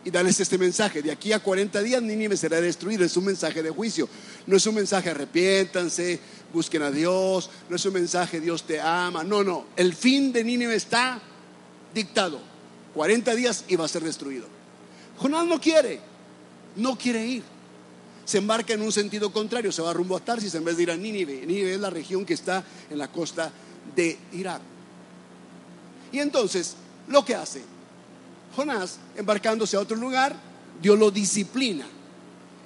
y 0.04 0.10
dales 0.10 0.38
este 0.38 0.58
mensaje. 0.58 1.02
De 1.02 1.10
aquí 1.10 1.32
a 1.32 1.40
40 1.40 1.82
días 1.82 2.02
Nínive 2.02 2.36
será 2.36 2.60
destruido. 2.60 3.04
Es 3.04 3.16
un 3.16 3.24
mensaje 3.24 3.62
de 3.62 3.70
juicio. 3.70 4.08
No 4.46 4.56
es 4.56 4.66
un 4.66 4.74
mensaje 4.74 5.10
arrepiéntanse, 5.10 6.20
busquen 6.52 6.82
a 6.82 6.90
Dios. 6.90 7.50
No 7.68 7.76
es 7.76 7.84
un 7.86 7.94
mensaje 7.94 8.40
Dios 8.40 8.64
te 8.64 8.80
ama. 8.80 9.24
No, 9.24 9.42
no. 9.42 9.66
El 9.76 9.94
fin 9.94 10.32
de 10.32 10.44
Nínive 10.44 10.74
está 10.74 11.20
dictado. 11.94 12.40
40 12.94 13.34
días 13.34 13.64
y 13.66 13.76
va 13.76 13.86
a 13.86 13.88
ser 13.88 14.04
destruido. 14.04 14.46
Jonás 15.18 15.46
no 15.46 15.60
quiere. 15.60 16.00
No 16.76 16.96
quiere 16.96 17.26
ir. 17.26 17.42
Se 18.24 18.38
embarca 18.38 18.74
en 18.74 18.82
un 18.82 18.92
sentido 18.92 19.32
contrario. 19.32 19.72
Se 19.72 19.82
va 19.82 19.92
rumbo 19.92 20.16
a 20.16 20.20
Tarsis 20.20 20.54
en 20.54 20.64
vez 20.64 20.76
de 20.76 20.82
ir 20.82 20.90
a 20.90 20.96
Nínive. 20.96 21.46
Nínive 21.46 21.74
es 21.74 21.80
la 21.80 21.90
región 21.90 22.26
que 22.26 22.34
está 22.34 22.62
en 22.90 22.98
la 22.98 23.10
costa 23.10 23.50
de 23.96 24.18
Irak. 24.32 24.60
Y 26.12 26.20
entonces, 26.20 26.76
lo 27.08 27.24
que 27.24 27.34
hace 27.34 27.73
Jonás, 28.54 28.98
embarcándose 29.16 29.76
a 29.76 29.80
otro 29.80 29.96
lugar, 29.96 30.36
Dios 30.80 30.98
lo 30.98 31.10
disciplina 31.10 31.86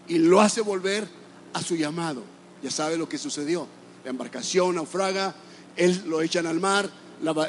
y 0.07 0.19
lo 0.19 0.41
hace 0.41 0.61
volver 0.61 1.09
a 1.53 1.63
su 1.63 1.77
llamado. 1.77 2.23
Ya 2.63 2.71
sabe 2.71 2.97
lo 2.97 3.09
que 3.09 3.19
sucedió. 3.19 3.67
La 4.05 4.11
embarcación 4.11 4.75
naufraga, 4.75 5.35
él 5.77 6.03
lo 6.07 6.23
echan 6.23 6.47
al 6.47 6.61
mar, 6.61 6.89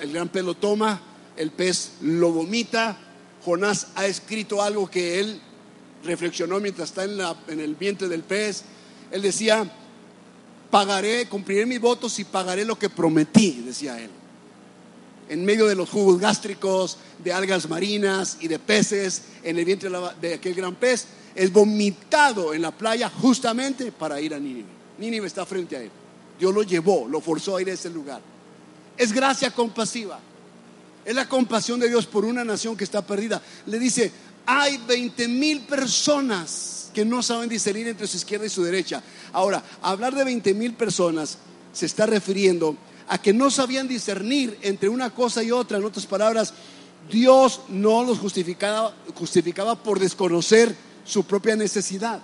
el 0.01 0.13
gran 0.13 0.29
pez 0.29 0.43
lo 0.43 0.55
toma, 0.55 1.01
el 1.37 1.51
pez 1.51 1.93
lo 2.01 2.31
vomita. 2.31 2.97
Jonás 3.43 3.87
ha 3.95 4.05
escrito 4.05 4.61
algo 4.61 4.89
que 4.89 5.19
él 5.19 5.41
reflexionó 6.03 6.59
mientras 6.59 6.89
está 6.89 7.03
en, 7.03 7.19
en 7.47 7.59
el 7.59 7.75
vientre 7.75 8.07
del 8.07 8.23
pez. 8.23 8.63
Él 9.11 9.21
decía, 9.21 9.69
pagaré, 10.69 11.27
cumpliré 11.27 11.65
mis 11.65 11.79
votos 11.79 12.19
y 12.19 12.25
pagaré 12.25 12.65
lo 12.65 12.77
que 12.77 12.89
prometí, 12.89 13.63
decía 13.65 13.99
él 13.99 14.11
en 15.29 15.45
medio 15.45 15.67
de 15.67 15.75
los 15.75 15.89
jugos 15.89 16.19
gástricos, 16.19 16.97
de 17.23 17.31
algas 17.31 17.69
marinas 17.69 18.37
y 18.41 18.47
de 18.47 18.59
peces 18.59 19.21
en 19.43 19.57
el 19.57 19.65
vientre 19.65 19.89
de 20.19 20.33
aquel 20.33 20.55
gran 20.55 20.75
pez, 20.75 21.05
es 21.35 21.53
vomitado 21.53 22.53
en 22.53 22.63
la 22.63 22.71
playa 22.71 23.09
justamente 23.09 23.91
para 23.91 24.19
ir 24.19 24.33
a 24.33 24.39
Nínive. 24.39 24.67
Nínive 24.97 25.27
está 25.27 25.45
frente 25.45 25.77
a 25.77 25.81
él. 25.81 25.91
Dios 26.39 26.53
lo 26.53 26.63
llevó, 26.63 27.07
lo 27.07 27.21
forzó 27.21 27.57
a 27.57 27.61
ir 27.61 27.69
a 27.69 27.73
ese 27.73 27.89
lugar. 27.89 28.21
Es 28.97 29.13
gracia 29.13 29.51
compasiva. 29.51 30.19
Es 31.05 31.15
la 31.15 31.29
compasión 31.29 31.79
de 31.79 31.87
Dios 31.87 32.05
por 32.05 32.25
una 32.25 32.43
nación 32.43 32.75
que 32.75 32.83
está 32.83 33.05
perdida. 33.05 33.41
Le 33.67 33.79
dice, 33.79 34.11
hay 34.45 34.77
20 34.87 35.27
mil 35.27 35.61
personas 35.61 36.89
que 36.93 37.05
no 37.05 37.21
saben 37.21 37.49
discernir 37.49 37.87
entre 37.87 38.07
su 38.07 38.17
izquierda 38.17 38.45
y 38.45 38.49
su 38.49 38.63
derecha. 38.63 39.01
Ahora, 39.31 39.63
hablar 39.81 40.15
de 40.15 40.23
20 40.23 40.53
mil 40.53 40.73
personas 40.73 41.37
se 41.71 41.85
está 41.85 42.05
refiriendo 42.05 42.75
a 43.09 43.17
que 43.17 43.33
no 43.33 43.49
sabían 43.49 43.87
discernir 43.87 44.57
entre 44.61 44.87
una 44.87 45.09
cosa 45.09 45.43
y 45.43 45.51
otra. 45.51 45.79
En 45.79 45.83
otras 45.83 46.05
palabras, 46.05 46.53
Dios 47.11 47.61
no 47.67 48.03
los 48.03 48.19
justificaba, 48.19 48.93
por 49.83 49.99
desconocer 49.99 50.75
su 51.03 51.23
propia 51.23 51.55
necesidad. 51.55 52.21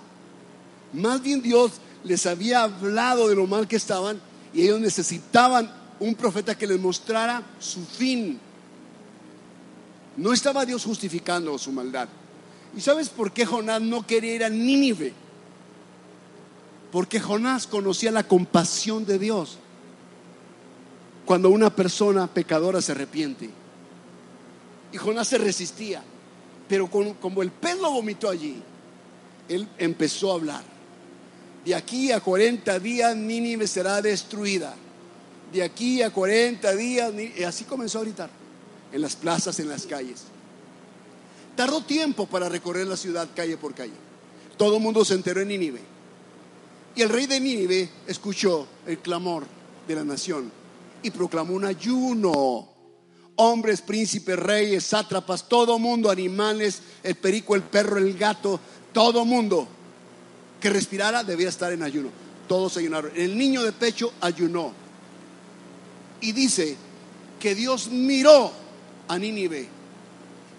Más 0.92 1.20
bien 1.20 1.42
Dios 1.42 1.72
les 2.04 2.24
había 2.24 2.62
hablado 2.62 3.28
de 3.28 3.34
lo 3.34 3.48
mal 3.48 3.66
que 3.66 3.74
estaban 3.74 4.20
y 4.54 4.62
ellos 4.62 4.78
necesitaban 4.78 5.74
un 5.98 6.14
profeta 6.14 6.56
que 6.56 6.68
les 6.68 6.78
mostrara 6.78 7.42
su 7.58 7.84
fin. 7.84 8.38
No 10.16 10.32
estaba 10.32 10.64
Dios 10.64 10.84
justificando 10.84 11.58
su 11.58 11.72
maldad. 11.72 12.08
¿Y 12.76 12.80
sabes 12.80 13.08
por 13.08 13.32
qué 13.32 13.44
Jonás 13.44 13.82
no 13.82 14.06
quería 14.06 14.34
ir 14.36 14.44
a 14.44 14.48
Nínive? 14.48 15.12
Porque 16.92 17.18
Jonás 17.18 17.66
conocía 17.66 18.12
la 18.12 18.28
compasión 18.28 19.04
de 19.04 19.18
Dios 19.18 19.58
cuando 21.26 21.50
una 21.50 21.74
persona 21.74 22.28
pecadora 22.28 22.80
se 22.80 22.92
arrepiente. 22.92 23.50
Y 24.92 24.96
Jonás 24.96 25.28
se 25.28 25.38
resistía. 25.38 26.02
Pero 26.68 26.88
como 26.88 27.42
el 27.42 27.50
pez 27.50 27.78
lo 27.78 27.90
vomitó 27.90 28.30
allí, 28.30 28.62
él 29.48 29.68
empezó 29.76 30.30
a 30.30 30.34
hablar. 30.34 30.64
De 31.64 31.74
aquí 31.74 32.12
a 32.12 32.20
40 32.20 32.78
días 32.78 33.14
Nínive 33.16 33.66
será 33.66 34.00
destruida. 34.00 34.74
De 35.52 35.62
aquí 35.62 36.00
a 36.02 36.10
40 36.10 36.74
días, 36.74 37.12
y 37.36 37.42
así 37.42 37.64
comenzó 37.64 37.98
a 37.98 38.02
gritar 38.02 38.30
en 38.92 39.00
las 39.02 39.16
plazas, 39.16 39.58
en 39.58 39.68
las 39.68 39.86
calles. 39.86 40.24
Tardó 41.56 41.82
tiempo 41.82 42.26
para 42.26 42.48
recorrer 42.48 42.86
la 42.86 42.96
ciudad 42.96 43.28
calle 43.34 43.56
por 43.56 43.74
calle. 43.74 43.94
Todo 44.56 44.76
el 44.76 44.82
mundo 44.82 45.04
se 45.04 45.14
enteró 45.14 45.40
en 45.40 45.48
Nínive. 45.48 45.80
Y 46.94 47.02
el 47.02 47.08
rey 47.08 47.26
de 47.26 47.40
Nínive 47.40 47.88
escuchó 48.06 48.66
el 48.86 48.98
clamor 48.98 49.44
de 49.86 49.94
la 49.94 50.04
nación 50.04 50.50
y 51.06 51.10
proclamó 51.10 51.54
un 51.54 51.64
ayuno. 51.64 52.68
Hombres, 53.36 53.80
príncipes, 53.80 54.36
reyes, 54.36 54.84
sátrapas, 54.84 55.48
todo 55.48 55.78
mundo, 55.78 56.10
animales, 56.10 56.80
el 57.02 57.14
perico, 57.14 57.54
el 57.54 57.62
perro, 57.62 57.98
el 57.98 58.16
gato, 58.16 58.58
todo 58.92 59.24
mundo 59.24 59.68
que 60.60 60.70
respirara 60.70 61.22
debía 61.22 61.48
estar 61.48 61.72
en 61.72 61.82
ayuno. 61.82 62.08
Todos 62.48 62.76
ayunaron. 62.76 63.12
El 63.14 63.38
niño 63.38 63.62
de 63.62 63.72
pecho 63.72 64.12
ayunó. 64.20 64.72
Y 66.20 66.32
dice 66.32 66.76
que 67.38 67.54
Dios 67.54 67.88
miró 67.88 68.50
a 69.06 69.18
Nínive 69.18 69.68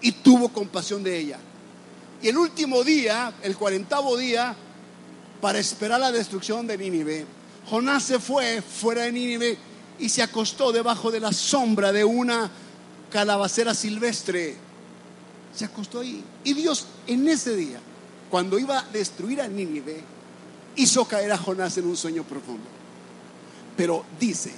y 0.00 0.12
tuvo 0.12 0.48
compasión 0.50 1.02
de 1.02 1.18
ella. 1.18 1.38
Y 2.22 2.28
el 2.28 2.38
último 2.38 2.84
día, 2.84 3.34
el 3.42 3.56
cuarentavo 3.56 4.16
día, 4.16 4.56
para 5.42 5.58
esperar 5.58 6.00
la 6.00 6.12
destrucción 6.12 6.66
de 6.66 6.78
Nínive, 6.78 7.26
Jonás 7.68 8.04
se 8.04 8.18
fue 8.18 8.62
fuera 8.62 9.02
de 9.02 9.12
Nínive 9.12 9.67
y 9.98 10.08
se 10.08 10.22
acostó 10.22 10.72
debajo 10.72 11.10
de 11.10 11.20
la 11.20 11.32
sombra 11.32 11.92
de 11.92 12.04
una 12.04 12.50
calabacera 13.10 13.74
silvestre. 13.74 14.56
Se 15.54 15.64
acostó 15.64 16.00
ahí. 16.00 16.22
Y 16.44 16.54
Dios 16.54 16.86
en 17.06 17.28
ese 17.28 17.56
día, 17.56 17.80
cuando 18.30 18.58
iba 18.58 18.78
a 18.78 18.82
destruir 18.92 19.40
a 19.40 19.48
Nínive, 19.48 20.02
hizo 20.76 21.04
caer 21.06 21.32
a 21.32 21.38
Jonás 21.38 21.76
en 21.78 21.86
un 21.86 21.96
sueño 21.96 22.22
profundo. 22.22 22.68
Pero 23.76 24.04
dice 24.20 24.52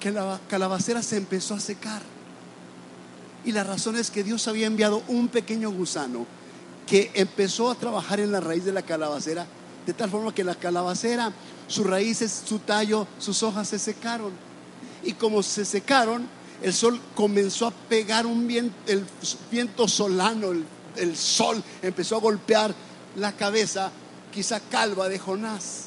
que 0.00 0.10
la 0.10 0.40
calabacera 0.48 1.02
se 1.02 1.16
empezó 1.16 1.54
a 1.54 1.60
secar. 1.60 2.02
Y 3.44 3.52
la 3.52 3.64
razón 3.64 3.96
es 3.96 4.10
que 4.10 4.24
Dios 4.24 4.46
había 4.48 4.66
enviado 4.66 5.02
un 5.08 5.28
pequeño 5.28 5.70
gusano 5.70 6.26
que 6.86 7.10
empezó 7.14 7.70
a 7.70 7.74
trabajar 7.74 8.20
en 8.20 8.32
la 8.32 8.40
raíz 8.40 8.64
de 8.64 8.72
la 8.72 8.82
calabacera, 8.82 9.46
de 9.86 9.92
tal 9.92 10.10
forma 10.10 10.34
que 10.34 10.44
la 10.44 10.54
calabacera, 10.54 11.32
sus 11.68 11.86
raíces, 11.86 12.42
su 12.44 12.58
tallo, 12.58 13.06
sus 13.18 13.42
hojas 13.42 13.68
se 13.68 13.78
secaron. 13.78 14.32
Y 15.04 15.12
como 15.14 15.42
se 15.42 15.64
secaron, 15.64 16.28
el 16.62 16.72
sol 16.72 17.00
comenzó 17.14 17.66
a 17.66 17.70
pegar 17.70 18.26
un 18.26 18.46
viento, 18.46 18.74
el 18.86 19.04
viento 19.50 19.88
solano, 19.88 20.52
el, 20.52 20.64
el 20.96 21.16
sol 21.16 21.62
empezó 21.82 22.16
a 22.16 22.20
golpear 22.20 22.74
la 23.16 23.32
cabeza, 23.32 23.90
quizá 24.32 24.60
calva 24.60 25.08
de 25.08 25.18
Jonás. 25.18 25.86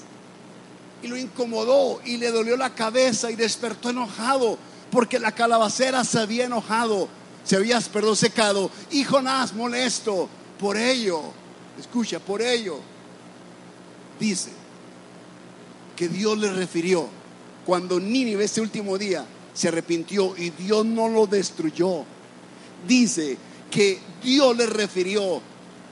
Y 1.01 1.07
lo 1.07 1.17
incomodó 1.17 2.01
y 2.03 2.17
le 2.17 2.31
dolió 2.31 2.57
la 2.57 2.73
cabeza 2.73 3.31
y 3.31 3.35
despertó 3.35 3.89
enojado 3.89 4.57
porque 4.91 5.19
la 5.19 5.31
calabacera 5.31 6.03
se 6.03 6.19
había 6.19 6.45
enojado 6.45 7.07
se 7.45 7.55
había, 7.55 7.79
perdón, 7.79 8.15
secado. 8.15 8.71
Y 8.91 9.03
Jonás 9.03 9.53
molesto 9.53 10.27
por 10.59 10.75
ello, 10.75 11.21
escucha, 11.79 12.19
por 12.19 12.41
ello, 12.41 12.79
dice 14.19 14.49
que 15.95 16.09
Dios 16.09 16.37
le 16.37 16.51
refirió 16.51 17.07
cuando 17.65 17.99
Nínive 17.99 18.45
ese 18.45 18.61
último 18.61 18.97
día 18.97 19.25
se 19.53 19.67
arrepintió 19.67 20.35
y 20.37 20.51
Dios 20.51 20.85
no 20.85 21.09
lo 21.09 21.27
destruyó. 21.27 22.03
Dice 22.87 23.37
que 23.71 23.99
Dios 24.23 24.55
le 24.55 24.65
refirió, 24.65 25.41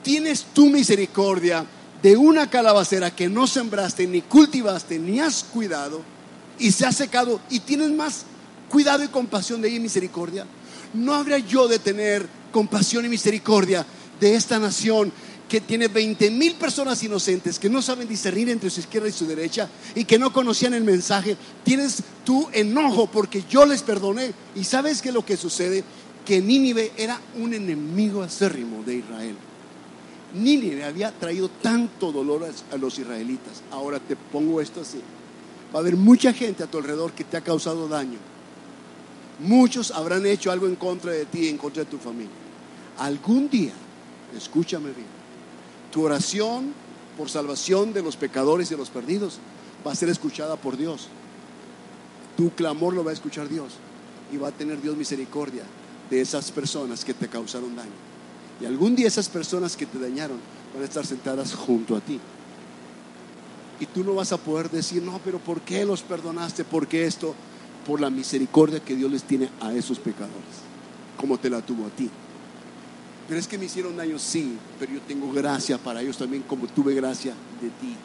tienes 0.04 0.46
tu 0.54 0.70
misericordia 0.70 1.66
de 2.02 2.18
una 2.18 2.50
calabacera 2.50 3.16
que 3.16 3.30
no 3.30 3.48
sembraste, 3.48 4.06
ni 4.06 4.22
cultivaste, 4.22 5.00
ni 5.00 5.20
has 5.20 5.44
cuidado, 5.44 6.02
y 6.60 6.72
se 6.72 6.86
ha 6.86 6.92
secado, 6.92 7.40
y 7.50 7.62
tienes 7.62 7.92
más 7.92 8.26
cuidado 8.70 9.04
y 9.04 9.08
compasión 9.08 9.62
de 9.62 9.70
ella 9.70 9.78
y 9.78 9.82
misericordia. 9.82 10.46
¿no 10.94 11.14
habría 11.14 11.40
yo 11.40 11.68
de 11.68 11.80
tener 11.80 12.28
compasión 12.52 13.06
y 13.06 13.10
misericordia 13.10 13.86
de 14.20 14.36
esta 14.36 14.60
nación 14.60 15.12
que 15.48 15.62
tiene 15.62 15.88
20 15.88 16.32
mil 16.32 16.56
personas 16.56 17.04
inocentes 17.04 17.60
que 17.60 17.70
no 17.70 17.82
saben 17.82 18.08
discernir 18.08 18.50
entre 18.50 18.70
su 18.70 18.80
izquierda 18.80 19.08
y 19.08 19.12
su 19.12 19.26
derecha 19.26 19.70
y 19.96 20.06
que 20.06 20.18
no 20.20 20.34
conocían 20.34 20.74
el 20.74 20.84
mensaje? 20.84 21.38
Tienes 21.64 22.04
tu 22.26 22.50
enojo 22.54 23.08
porque 23.08 23.44
yo 23.50 23.66
les 23.66 23.82
perdoné. 23.82 24.34
¿Y 24.56 24.64
sabes 24.64 25.02
qué 25.02 25.10
es 25.10 25.16
lo 25.16 25.26
que 25.26 25.38
sucede? 25.38 25.84
Que 26.26 26.42
Nínive 26.42 26.92
era 26.98 27.20
un 27.40 27.54
enemigo 27.54 28.24
acérrimo 28.24 28.84
de 28.84 28.96
Israel. 28.96 29.36
Nínive 30.34 30.84
había 30.84 31.12
traído 31.12 31.50
tanto 31.50 32.12
dolor 32.12 32.50
a 32.72 32.78
los 32.78 32.98
israelitas. 32.98 33.62
Ahora 33.72 34.00
te 34.00 34.16
pongo 34.16 34.62
esto 34.62 34.82
así. 34.82 35.00
Va 35.74 35.80
a 35.80 35.82
haber 35.82 35.96
mucha 35.96 36.34
gente 36.34 36.64
a 36.64 36.68
tu 36.68 36.78
alrededor 36.78 37.14
que 37.14 37.24
te 37.24 37.38
ha 37.38 37.42
causado 37.42 37.88
daño 37.88 38.20
Muchos 39.40 39.92
habrán 39.92 40.26
hecho 40.26 40.52
algo 40.52 40.68
en 40.68 40.76
contra 40.76 41.12
de 41.12 41.26
ti 41.26 41.50
en 41.50 41.58
contra 41.58 41.84
de 41.84 41.90
tu 41.90 41.98
familia. 41.98 42.32
Algún 43.00 43.50
día, 43.50 43.74
escúchame 44.38 44.92
bien, 44.92 45.08
tu 45.94 46.04
oración 46.04 46.74
por 47.18 47.30
salvación 47.30 47.94
de 47.94 48.02
los 48.02 48.18
pecadores 48.18 48.68
y 48.68 48.74
de 48.74 48.80
los 48.80 48.90
perdidos 48.90 49.38
va 49.86 49.94
a 49.94 49.96
ser 49.96 50.10
escuchada 50.10 50.58
por 50.58 50.76
Dios. 50.76 51.08
Tu 52.36 52.50
clamor 52.50 52.94
lo 52.94 53.06
va 53.06 53.12
a 53.12 53.14
escuchar 53.14 53.48
Dios 53.48 53.74
y 54.34 54.38
va 54.38 54.50
a 54.50 54.52
tener 54.52 54.82
Dios 54.82 54.98
misericordia 54.98 55.64
de 56.10 56.20
esas 56.20 56.52
personas 56.52 57.06
que 57.06 57.14
te 57.14 57.30
causaron 57.30 57.76
daño. 57.76 57.92
Y 58.60 58.66
algún 58.66 58.96
día 58.96 59.08
esas 59.08 59.30
personas 59.30 59.78
que 59.78 59.86
te 59.86 60.00
dañaron 60.00 60.40
van 60.74 60.82
a 60.82 60.86
estar 60.86 61.06
sentadas 61.06 61.54
junto 61.54 61.96
a 61.96 62.02
ti. 62.02 62.20
Y 63.80 63.86
tú 63.86 64.04
no 64.04 64.16
vas 64.16 64.34
a 64.34 64.38
poder 64.38 64.70
decir, 64.70 65.02
no, 65.02 65.22
pero 65.24 65.40
¿por 65.40 65.62
qué 65.62 65.86
los 65.86 66.02
perdonaste? 66.02 66.66
¿Por 66.66 66.88
qué 66.88 67.06
esto? 67.06 67.36
por 67.86 68.00
la 68.02 68.10
misericordia 68.10 68.80
que 68.80 68.96
Dios 68.96 69.12
les 69.12 69.24
tiene 69.24 69.50
a 69.62 69.74
esos 69.74 70.00
pecadores, 70.00 70.64
como 71.18 71.38
te 71.38 71.50
la 71.50 71.62
tuvo 71.62 71.86
a 71.86 71.90
ti. 71.90 72.10
Pero 73.28 73.40
es 73.40 73.48
que 73.48 73.58
me 73.58 73.66
hicieron 73.66 73.96
daño, 73.96 74.20
sí, 74.20 74.58
pero 74.80 74.94
yo 74.94 75.02
tengo 75.02 75.32
gracia 75.32 75.78
para 75.78 76.02
ellos 76.02 76.18
también, 76.18 76.44
como 76.44 76.68
tuve 76.68 76.94
gracia 76.94 77.34
de 77.62 77.70
ti. 77.70 77.96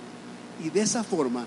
Y 0.65 0.71
de 0.71 0.81
esa 0.81 1.03
forma, 1.03 1.45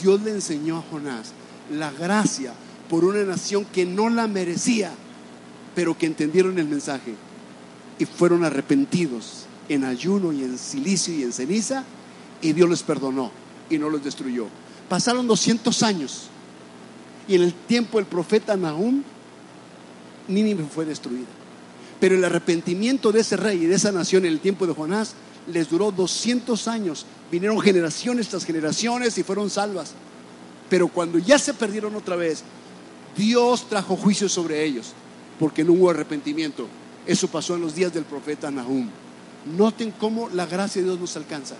Dios 0.00 0.22
le 0.22 0.30
enseñó 0.30 0.78
a 0.78 0.82
Jonás 0.82 1.32
la 1.70 1.90
gracia 1.90 2.52
por 2.88 3.04
una 3.04 3.22
nación 3.22 3.64
que 3.66 3.84
no 3.84 4.08
la 4.08 4.26
merecía, 4.26 4.90
pero 5.74 5.96
que 5.96 6.06
entendieron 6.06 6.58
el 6.58 6.66
mensaje 6.66 7.14
y 7.98 8.06
fueron 8.06 8.44
arrepentidos 8.44 9.46
en 9.68 9.84
ayuno 9.84 10.32
y 10.32 10.42
en 10.42 10.58
silicio 10.58 11.14
y 11.14 11.22
en 11.22 11.32
ceniza, 11.32 11.84
y 12.42 12.52
Dios 12.52 12.68
les 12.68 12.82
perdonó 12.82 13.30
y 13.68 13.78
no 13.78 13.88
los 13.90 14.02
destruyó. 14.02 14.46
Pasaron 14.88 15.28
200 15.28 15.82
años 15.82 16.30
y 17.28 17.36
en 17.36 17.42
el 17.42 17.54
tiempo 17.54 17.98
del 17.98 18.06
profeta 18.06 18.56
Nahum, 18.56 19.02
Nínive 20.26 20.64
fue 20.64 20.84
destruida. 20.84 21.26
Pero 22.00 22.14
el 22.14 22.24
arrepentimiento 22.24 23.12
de 23.12 23.20
ese 23.20 23.36
rey 23.36 23.64
y 23.64 23.66
de 23.66 23.76
esa 23.76 23.92
nación 23.92 24.24
en 24.24 24.32
el 24.32 24.40
tiempo 24.40 24.66
de 24.66 24.74
Jonás 24.74 25.14
les 25.46 25.68
duró 25.68 25.92
200 25.92 26.66
años. 26.68 27.06
Vinieron 27.30 27.60
generaciones 27.60 28.28
tras 28.28 28.44
generaciones 28.44 29.16
y 29.18 29.22
fueron 29.22 29.50
salvas. 29.50 29.92
Pero 30.68 30.88
cuando 30.88 31.18
ya 31.18 31.38
se 31.38 31.52
perdieron 31.54 31.94
otra 31.94 32.16
vez, 32.16 32.42
Dios 33.16 33.68
trajo 33.68 33.96
juicio 33.96 34.28
sobre 34.28 34.64
ellos, 34.64 34.92
porque 35.38 35.64
no 35.64 35.72
hubo 35.72 35.90
arrepentimiento. 35.90 36.66
Eso 37.06 37.28
pasó 37.28 37.56
en 37.56 37.60
los 37.60 37.74
días 37.74 37.92
del 37.92 38.04
profeta 38.04 38.50
Nahum. 38.50 38.88
Noten 39.56 39.92
cómo 39.92 40.28
la 40.30 40.46
gracia 40.46 40.80
de 40.80 40.88
Dios 40.88 41.00
nos 41.00 41.16
alcanza. 41.16 41.56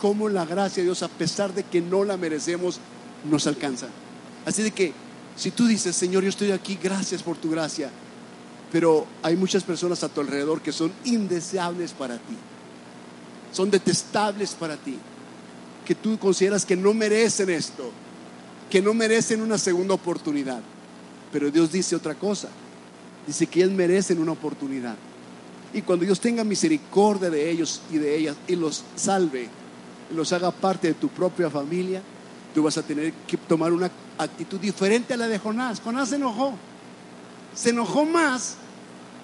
Cómo 0.00 0.28
la 0.28 0.46
gracia 0.46 0.82
de 0.82 0.86
Dios, 0.86 1.02
a 1.02 1.08
pesar 1.08 1.52
de 1.52 1.64
que 1.64 1.80
no 1.80 2.04
la 2.04 2.16
merecemos, 2.16 2.80
nos 3.28 3.46
alcanza. 3.46 3.88
Así 4.46 4.62
de 4.62 4.70
que 4.70 4.92
si 5.36 5.50
tú 5.50 5.66
dices, 5.66 5.94
Señor, 5.94 6.22
yo 6.22 6.30
estoy 6.30 6.52
aquí, 6.52 6.78
gracias 6.82 7.22
por 7.22 7.36
tu 7.36 7.50
gracia, 7.50 7.90
pero 8.72 9.06
hay 9.22 9.36
muchas 9.36 9.64
personas 9.64 10.02
a 10.04 10.08
tu 10.08 10.20
alrededor 10.20 10.60
que 10.60 10.72
son 10.72 10.92
indeseables 11.04 11.92
para 11.92 12.16
ti. 12.16 12.36
son 13.52 13.68
detestables 13.68 14.54
para 14.54 14.76
ti, 14.76 14.96
que 15.84 15.96
tú 15.96 16.16
consideras 16.18 16.64
que 16.64 16.76
no 16.76 16.94
merecen 16.94 17.50
esto, 17.50 17.90
que 18.70 18.80
no 18.80 18.94
merecen 18.94 19.42
una 19.42 19.58
segunda 19.58 19.94
oportunidad. 19.94 20.60
Pero 21.32 21.50
Dios 21.50 21.72
dice 21.72 21.96
otra 21.96 22.14
cosa, 22.14 22.48
dice 23.26 23.48
que 23.48 23.60
ellos 23.60 23.72
merecen 23.72 24.20
una 24.20 24.32
oportunidad. 24.32 24.94
Y 25.72 25.82
cuando 25.82 26.04
Dios 26.04 26.20
tenga 26.20 26.44
misericordia 26.44 27.28
de 27.28 27.50
ellos 27.50 27.82
y 27.90 27.98
de 27.98 28.16
ellas 28.16 28.36
y 28.46 28.54
los 28.54 28.84
salve, 28.94 29.48
los 30.14 30.32
haga 30.32 30.52
parte 30.52 30.88
de 30.88 30.94
tu 30.94 31.08
propia 31.08 31.50
familia, 31.50 32.02
tú 32.54 32.62
vas 32.62 32.78
a 32.78 32.82
tener 32.82 33.12
que 33.26 33.36
tomar 33.36 33.72
una 33.72 33.90
actitud 34.18 34.60
diferente 34.60 35.14
a 35.14 35.16
la 35.16 35.28
de 35.28 35.38
Jonás. 35.38 35.80
Jonás 35.80 36.10
se 36.10 36.16
enojó. 36.16 36.54
Se 37.54 37.70
enojó 37.70 38.04
más 38.04 38.56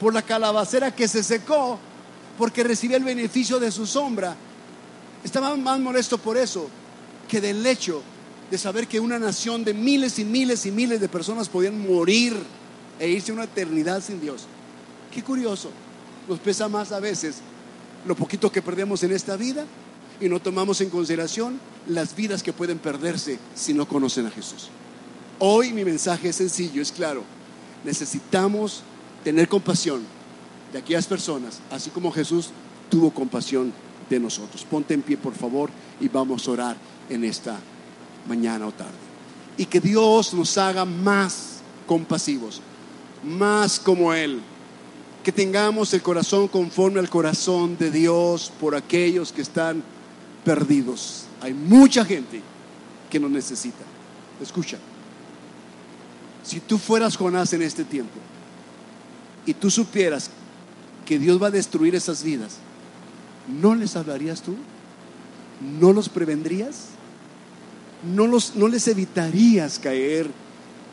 por 0.00 0.14
la 0.14 0.22
calabacera 0.22 0.94
que 0.94 1.08
se 1.08 1.22
secó 1.22 1.78
porque 2.38 2.64
recibía 2.64 2.96
el 2.96 3.04
beneficio 3.04 3.58
de 3.58 3.70
su 3.70 3.86
sombra. 3.86 4.36
Estaba 5.24 5.56
más 5.56 5.80
molesto 5.80 6.18
por 6.18 6.36
eso 6.36 6.68
que 7.28 7.40
del 7.40 7.64
hecho 7.66 8.02
de 8.50 8.58
saber 8.58 8.86
que 8.86 9.00
una 9.00 9.18
nación 9.18 9.64
de 9.64 9.74
miles 9.74 10.18
y 10.18 10.24
miles 10.24 10.66
y 10.66 10.70
miles 10.70 11.00
de 11.00 11.08
personas 11.08 11.48
podían 11.48 11.78
morir 11.78 12.36
e 12.98 13.08
irse 13.08 13.32
una 13.32 13.44
eternidad 13.44 14.02
sin 14.02 14.20
Dios. 14.20 14.46
Qué 15.12 15.22
curioso. 15.22 15.70
Nos 16.28 16.38
pesa 16.38 16.68
más 16.68 16.92
a 16.92 17.00
veces 17.00 17.36
lo 18.06 18.14
poquito 18.14 18.52
que 18.52 18.62
perdemos 18.62 19.02
en 19.02 19.12
esta 19.12 19.36
vida 19.36 19.64
y 20.20 20.28
no 20.28 20.40
tomamos 20.40 20.80
en 20.80 20.90
consideración 20.90 21.60
las 21.88 22.14
vidas 22.14 22.42
que 22.42 22.52
pueden 22.52 22.78
perderse 22.78 23.38
si 23.54 23.74
no 23.74 23.88
conocen 23.88 24.26
a 24.26 24.30
Jesús. 24.30 24.68
Hoy 25.38 25.72
mi 25.72 25.84
mensaje 25.84 26.28
es 26.28 26.36
sencillo, 26.36 26.80
es 26.80 26.92
claro. 26.92 27.22
Necesitamos 27.84 28.82
tener 29.26 29.48
compasión 29.48 30.02
de 30.72 30.78
aquellas 30.78 31.04
personas, 31.04 31.58
así 31.72 31.90
como 31.90 32.12
Jesús 32.12 32.50
tuvo 32.88 33.10
compasión 33.10 33.72
de 34.08 34.20
nosotros. 34.20 34.64
Ponte 34.64 34.94
en 34.94 35.02
pie, 35.02 35.16
por 35.16 35.34
favor, 35.34 35.68
y 36.00 36.06
vamos 36.06 36.46
a 36.46 36.52
orar 36.52 36.76
en 37.10 37.24
esta 37.24 37.58
mañana 38.28 38.68
o 38.68 38.70
tarde. 38.70 38.92
Y 39.56 39.66
que 39.66 39.80
Dios 39.80 40.32
nos 40.32 40.56
haga 40.58 40.84
más 40.84 41.56
compasivos, 41.88 42.60
más 43.24 43.80
como 43.80 44.14
Él. 44.14 44.40
Que 45.24 45.32
tengamos 45.32 45.92
el 45.92 46.02
corazón 46.02 46.46
conforme 46.46 47.00
al 47.00 47.10
corazón 47.10 47.76
de 47.76 47.90
Dios 47.90 48.52
por 48.60 48.76
aquellos 48.76 49.32
que 49.32 49.42
están 49.42 49.82
perdidos. 50.44 51.24
Hay 51.40 51.52
mucha 51.52 52.04
gente 52.04 52.42
que 53.10 53.18
nos 53.18 53.32
necesita. 53.32 53.82
Escucha, 54.40 54.78
si 56.44 56.60
tú 56.60 56.78
fueras 56.78 57.16
Jonás 57.16 57.52
en 57.54 57.62
este 57.62 57.82
tiempo 57.82 58.20
y 59.46 59.54
tú 59.54 59.70
supieras 59.70 60.30
que 61.06 61.18
Dios 61.18 61.40
va 61.40 61.46
a 61.46 61.52
destruir 61.52 61.94
esas 61.94 62.22
vidas, 62.22 62.58
¿no 63.60 63.74
les 63.74 63.96
hablarías 63.96 64.42
tú? 64.42 64.56
¿No 65.80 65.92
los 65.92 66.08
prevendrías? 66.08 66.88
¿No, 68.04 68.26
los, 68.26 68.56
no 68.56 68.68
les 68.68 68.86
evitarías 68.88 69.78
caer 69.78 70.28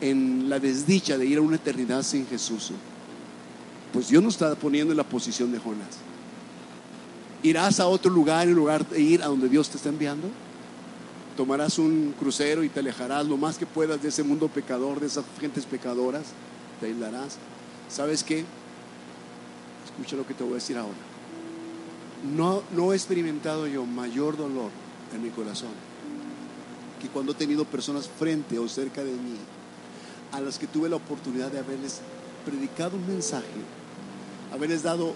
en 0.00 0.48
la 0.48 0.58
desdicha 0.58 1.18
de 1.18 1.26
ir 1.26 1.38
a 1.38 1.42
una 1.42 1.56
eternidad 1.56 2.02
sin 2.02 2.26
Jesús? 2.26 2.70
Pues 3.92 4.08
Dios 4.08 4.22
nos 4.22 4.34
está 4.34 4.54
poniendo 4.54 4.92
en 4.92 4.96
la 4.96 5.04
posición 5.04 5.52
de 5.52 5.58
Jonás. 5.58 5.98
¿Irás 7.42 7.78
a 7.78 7.86
otro 7.86 8.10
lugar 8.10 8.48
en 8.48 8.54
lugar 8.54 8.88
de 8.88 9.00
ir 9.00 9.22
a 9.22 9.26
donde 9.26 9.48
Dios 9.48 9.68
te 9.68 9.76
está 9.76 9.90
enviando? 9.90 10.28
¿Tomarás 11.36 11.78
un 11.78 12.14
crucero 12.18 12.62
y 12.64 12.68
te 12.68 12.80
alejarás 12.80 13.26
lo 13.26 13.36
más 13.36 13.58
que 13.58 13.66
puedas 13.66 14.00
de 14.00 14.08
ese 14.08 14.22
mundo 14.22 14.48
pecador, 14.48 15.00
de 15.00 15.08
esas 15.08 15.24
gentes 15.40 15.66
pecadoras? 15.66 16.22
¿Te 16.80 16.86
aislarás? 16.86 17.36
¿Sabes 17.88 18.24
qué? 18.24 18.44
Escucha 19.84 20.16
lo 20.16 20.26
que 20.26 20.34
te 20.34 20.42
voy 20.42 20.52
a 20.52 20.56
decir 20.56 20.76
ahora. 20.76 20.94
No, 22.36 22.62
no 22.74 22.92
he 22.92 22.96
experimentado 22.96 23.66
yo 23.66 23.84
mayor 23.84 24.36
dolor 24.36 24.70
en 25.14 25.22
mi 25.22 25.30
corazón 25.30 25.70
que 27.00 27.08
cuando 27.08 27.32
he 27.32 27.34
tenido 27.34 27.66
personas 27.66 28.08
frente 28.08 28.58
o 28.58 28.66
cerca 28.66 29.04
de 29.04 29.12
mí 29.12 29.36
a 30.32 30.40
las 30.40 30.58
que 30.58 30.66
tuve 30.66 30.88
la 30.88 30.96
oportunidad 30.96 31.52
de 31.52 31.58
haberles 31.58 32.00
predicado 32.46 32.96
un 32.96 33.06
mensaje, 33.06 33.44
haberles 34.52 34.82
dado 34.82 35.14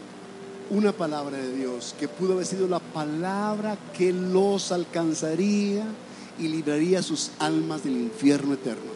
una 0.71 0.93
palabra 0.93 1.39
de 1.39 1.57
Dios 1.57 1.95
que 1.99 2.07
pudo 2.07 2.35
haber 2.35 2.47
sido 2.47 2.69
la 2.69 2.79
palabra 2.79 3.79
que 3.97 4.13
los 4.13 4.71
alcanzaría 4.71 5.85
y 6.39 6.49
libraría 6.49 7.03
sus 7.03 7.31
almas 7.39 7.85
del 7.85 7.97
infierno 7.97 8.55
eterno. 8.55 8.93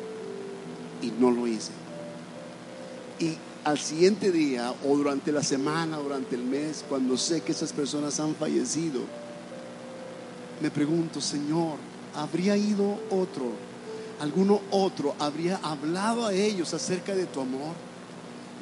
Y 1.01 1.11
no 1.19 1.31
lo 1.31 1.47
hice. 1.47 1.73
Y 3.19 3.37
al 3.65 3.79
siguiente 3.79 4.33
día 4.33 4.75
o 4.85 4.97
durante 4.97 5.33
la 5.33 5.43
semana, 5.43 5.99
durante 5.99 6.35
el 6.35 6.43
mes, 6.43 6.85
cuando 6.89 7.17
sé 7.17 7.41
que 7.43 7.53
esas 7.53 7.73
personas 7.73 8.19
han 8.21 8.35
fallecido, 8.35 9.01
me 10.61 10.71
pregunto, 10.71 11.21
Señor, 11.21 11.77
¿habría 12.15 12.57
ido 12.57 12.99
otro? 13.11 13.53
¿Alguno 14.21 14.61
otro 14.71 15.15
habría 15.19 15.57
hablado 15.63 16.27
a 16.27 16.33
ellos 16.33 16.73
acerca 16.75 17.15
de 17.15 17.27
tu 17.27 17.41
amor? 17.41 17.75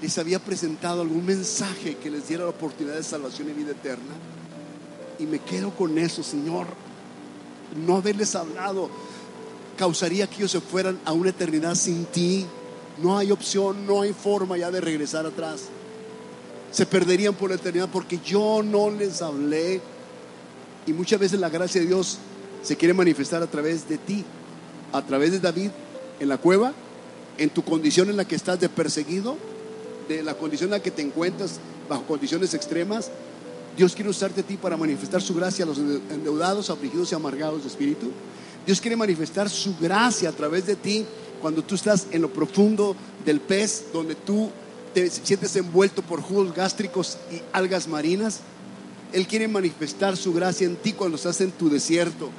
¿Les 0.01 0.17
había 0.17 0.39
presentado 0.39 1.03
algún 1.03 1.27
mensaje 1.27 1.97
que 1.97 2.11
les 2.11 2.29
diera 2.29 2.45
la 2.45 2.51
oportunidad 2.51 2.97
de 2.97 3.03
salvación 3.03 3.51
y 3.51 3.53
vida 3.53 3.73
eterna? 3.73 4.15
Y 5.19 5.27
me 5.27 5.39
quedo 5.41 5.71
con 5.71 5.99
eso, 5.99 6.23
Señor. 6.23 6.67
No 7.87 7.97
haberles 7.97 8.35
hablado 8.35 8.89
causaría 9.77 10.27
que 10.27 10.37
ellos 10.37 10.51
se 10.51 10.61
fueran 10.61 10.99
a 11.07 11.13
una 11.13 11.31
eternidad 11.31 11.75
sin 11.75 12.05
ti. 12.05 12.47
No 12.99 13.17
hay 13.17 13.31
opción, 13.31 13.87
no 13.87 14.03
hay 14.03 14.13
forma 14.13 14.57
ya 14.59 14.71
de 14.71 14.81
regresar 14.81 15.27
atrás. 15.27 15.63
Se 16.71 16.87
perderían 16.87 17.35
por 17.35 17.51
la 17.51 17.57
eternidad 17.57 17.89
porque 17.93 18.19
yo 18.25 18.63
no 18.63 18.91
les 18.91 19.23
hablé. 19.23 19.81
Y 20.87 20.93
muchas 20.93 21.21
veces 21.21 21.41
la 21.41 21.49
gracia 21.49 21.81
de 21.81 21.87
Dios 21.87 22.19
se 22.63 22.77
quiere 22.77 22.95
manifestar 22.95 23.43
a 23.43 23.47
través 23.47 23.89
de 23.89 23.99
ti, 23.99 24.25
a 24.93 25.03
través 25.03 25.33
de 25.33 25.41
David 25.41 25.71
en 26.21 26.29
la 26.29 26.39
cueva, 26.39 26.73
en 27.39 27.51
tu 27.51 27.63
condición 27.63 28.11
en 28.11 28.17
la 28.17 28.27
que 28.27 28.37
estás 28.37 28.61
de 28.61 28.69
perseguido, 28.69 29.37
de 30.09 30.23
la 30.23 30.35
condición 30.35 30.69
en 30.69 30.73
la 30.73 30.83
que 30.83 30.91
te 30.91 31.03
encuentras 31.03 31.59
bajo 31.89 32.05
condiciones 32.05 32.53
extremas. 32.55 33.11
Dios 33.77 33.95
quiere 33.95 34.11
usarte 34.11 34.43
a 34.43 34.45
ti 34.45 34.57
para 34.57 34.77
manifestar 34.77 35.23
su 35.23 35.35
gracia 35.35 35.65
a 35.65 35.69
los 35.69 35.79
endeudados, 35.79 36.71
afligidos 36.71 37.11
y 37.13 37.15
amargados 37.15 37.63
de 37.63 37.69
espíritu. 37.69 38.11
Dios 38.67 38.81
quiere 38.81 38.97
manifestar 38.97 39.49
su 39.49 39.75
gracia 39.81 40.29
a 40.29 40.33
través 40.33 40.67
de 40.67 40.77
ti 40.77 41.07
cuando 41.41 41.63
tú 41.63 41.75
estás 41.75 42.07
en 42.11 42.23
lo 42.23 42.33
profundo 42.33 42.95
del 43.25 43.41
pez, 43.41 43.87
donde 43.93 44.15
tú 44.15 44.51
te 44.95 45.09
sientes 45.11 45.55
envuelto 45.57 46.03
por 46.03 46.21
jugos 46.21 46.55
gástricos 46.55 47.19
y 47.31 47.41
algas 47.53 47.89
marinas. 47.89 48.41
Él 49.13 49.27
quiere 49.27 49.49
manifestar 49.49 50.17
su 50.17 50.33
gracia 50.33 50.67
en 50.67 50.77
ti 50.77 50.93
cuando 50.93 51.17
estás 51.17 51.41
en 51.41 51.51
tu 51.53 51.69
desierto. 51.69 52.31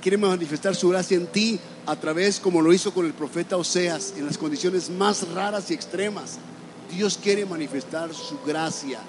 Quiere 0.00 0.16
manifestar 0.16 0.74
su 0.74 0.88
gracia 0.88 1.16
en 1.16 1.26
ti 1.26 1.60
a 1.86 1.96
través, 1.96 2.40
como 2.40 2.62
lo 2.62 2.72
hizo 2.72 2.94
con 2.94 3.04
el 3.04 3.12
profeta 3.12 3.56
Oseas, 3.56 4.14
en 4.16 4.26
las 4.26 4.38
condiciones 4.38 4.88
más 4.88 5.28
raras 5.28 5.70
y 5.70 5.74
extremas. 5.74 6.38
Dios 6.90 7.18
quiere 7.22 7.44
manifestar 7.44 8.12
su 8.14 8.38
gracia. 8.46 9.00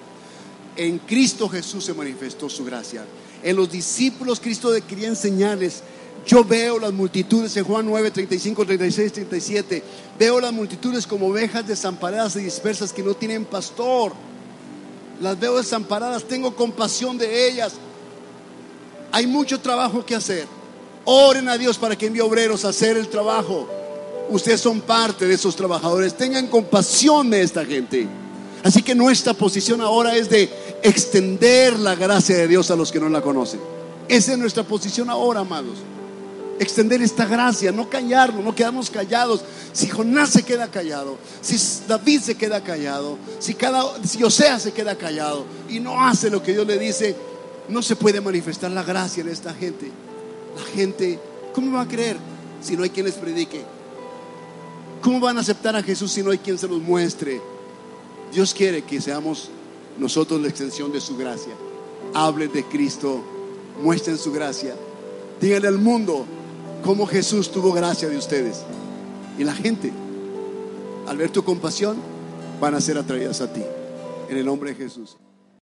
En 0.75 0.99
Cristo 0.99 1.49
Jesús 1.49 1.85
se 1.85 1.93
manifestó 1.93 2.49
su 2.49 2.65
gracia. 2.65 3.05
En 3.43 3.55
los 3.55 3.71
discípulos 3.71 4.39
Cristo 4.39 4.71
quería 4.87 5.07
enseñarles 5.07 5.83
yo 6.25 6.43
veo 6.43 6.79
las 6.79 6.93
multitudes 6.93 7.55
en 7.57 7.63
Juan 7.63 7.85
9, 7.85 8.11
35, 8.11 8.65
36, 8.65 9.13
37. 9.13 9.83
Veo 10.19 10.39
las 10.39 10.53
multitudes 10.53 11.07
como 11.07 11.27
ovejas 11.27 11.67
desamparadas 11.67 12.35
y 12.35 12.41
dispersas 12.41 12.93
que 12.93 13.03
no 13.03 13.15
tienen 13.15 13.45
pastor. 13.45 14.13
Las 15.19 15.39
veo 15.39 15.57
desamparadas, 15.57 16.23
tengo 16.23 16.55
compasión 16.55 17.17
de 17.17 17.49
ellas. 17.49 17.73
Hay 19.11 19.25
mucho 19.27 19.59
trabajo 19.59 20.05
que 20.05 20.15
hacer. 20.15 20.45
Oren 21.05 21.49
a 21.49 21.57
Dios 21.57 21.77
para 21.77 21.97
que 21.97 22.05
envíe 22.05 22.21
obreros 22.21 22.65
a 22.65 22.69
hacer 22.69 22.97
el 22.97 23.07
trabajo. 23.07 23.67
Ustedes 24.29 24.61
son 24.61 24.79
parte 24.79 25.27
de 25.27 25.33
esos 25.33 25.55
trabajadores. 25.55 26.15
Tengan 26.15 26.47
compasión 26.47 27.29
de 27.31 27.41
esta 27.41 27.65
gente. 27.65 28.07
Así 28.63 28.83
que 28.83 28.93
nuestra 28.93 29.33
posición 29.33 29.81
ahora 29.81 30.15
es 30.15 30.29
de 30.29 30.49
extender 30.83 31.79
la 31.79 31.95
gracia 31.95 32.37
de 32.37 32.47
Dios 32.47 32.69
a 32.69 32.75
los 32.75 32.91
que 32.91 32.99
no 32.99 33.09
la 33.09 33.21
conocen. 33.21 33.59
Esa 34.07 34.33
es 34.33 34.37
nuestra 34.37 34.63
posición 34.63 35.09
ahora, 35.09 35.39
amados 35.39 35.77
extender 36.61 37.01
esta 37.01 37.25
gracia, 37.25 37.71
no 37.71 37.89
callarlo, 37.89 38.41
no 38.43 38.53
quedamos 38.53 38.89
callados. 38.91 39.43
Si 39.73 39.87
Jonás 39.87 40.29
se 40.29 40.43
queda 40.43 40.69
callado, 40.69 41.17
si 41.41 41.57
David 41.87 42.21
se 42.21 42.35
queda 42.35 42.63
callado, 42.63 43.17
si 43.39 43.55
cada 43.55 43.83
si 44.05 44.23
Osea 44.23 44.59
se 44.59 44.71
queda 44.71 44.95
callado 44.95 45.45
y 45.67 45.79
no 45.79 46.05
hace 46.05 46.29
lo 46.29 46.43
que 46.43 46.51
Dios 46.51 46.67
le 46.67 46.77
dice, 46.77 47.15
no 47.67 47.81
se 47.81 47.95
puede 47.95 48.21
manifestar 48.21 48.69
la 48.69 48.83
gracia 48.83 49.21
en 49.21 49.29
esta 49.29 49.53
gente. 49.53 49.91
La 50.55 50.63
gente, 50.75 51.19
¿cómo 51.53 51.77
va 51.77 51.81
a 51.81 51.87
creer 51.87 52.17
si 52.61 52.77
no 52.77 52.83
hay 52.83 52.91
quien 52.91 53.07
les 53.07 53.15
predique? 53.15 53.63
¿Cómo 55.01 55.19
van 55.19 55.37
a 55.37 55.41
aceptar 55.41 55.75
a 55.75 55.81
Jesús 55.81 56.11
si 56.11 56.21
no 56.21 56.29
hay 56.29 56.37
quien 56.37 56.59
se 56.59 56.67
los 56.67 56.79
muestre? 56.79 57.41
Dios 58.31 58.53
quiere 58.53 58.83
que 58.83 59.01
seamos 59.01 59.49
nosotros 59.97 60.39
la 60.39 60.49
extensión 60.49 60.91
de 60.91 61.01
su 61.01 61.17
gracia. 61.17 61.53
Hablen 62.13 62.51
de 62.53 62.63
Cristo, 62.65 63.23
muestren 63.81 64.19
su 64.19 64.31
gracia. 64.31 64.75
Díganle 65.39 65.67
al 65.67 65.79
mundo 65.79 66.27
cómo 66.83 67.05
Jesús 67.05 67.51
tuvo 67.51 67.71
gracia 67.71 68.09
de 68.09 68.17
ustedes. 68.17 68.63
Y 69.37 69.43
la 69.43 69.53
gente, 69.53 69.91
al 71.07 71.17
ver 71.17 71.29
tu 71.29 71.43
compasión, 71.43 71.97
van 72.59 72.75
a 72.75 72.81
ser 72.81 72.97
atraídas 72.97 73.41
a 73.41 73.51
ti. 73.51 73.63
En 74.29 74.37
el 74.37 74.45
nombre 74.45 74.71
de 74.71 74.75
Jesús. 74.75 75.17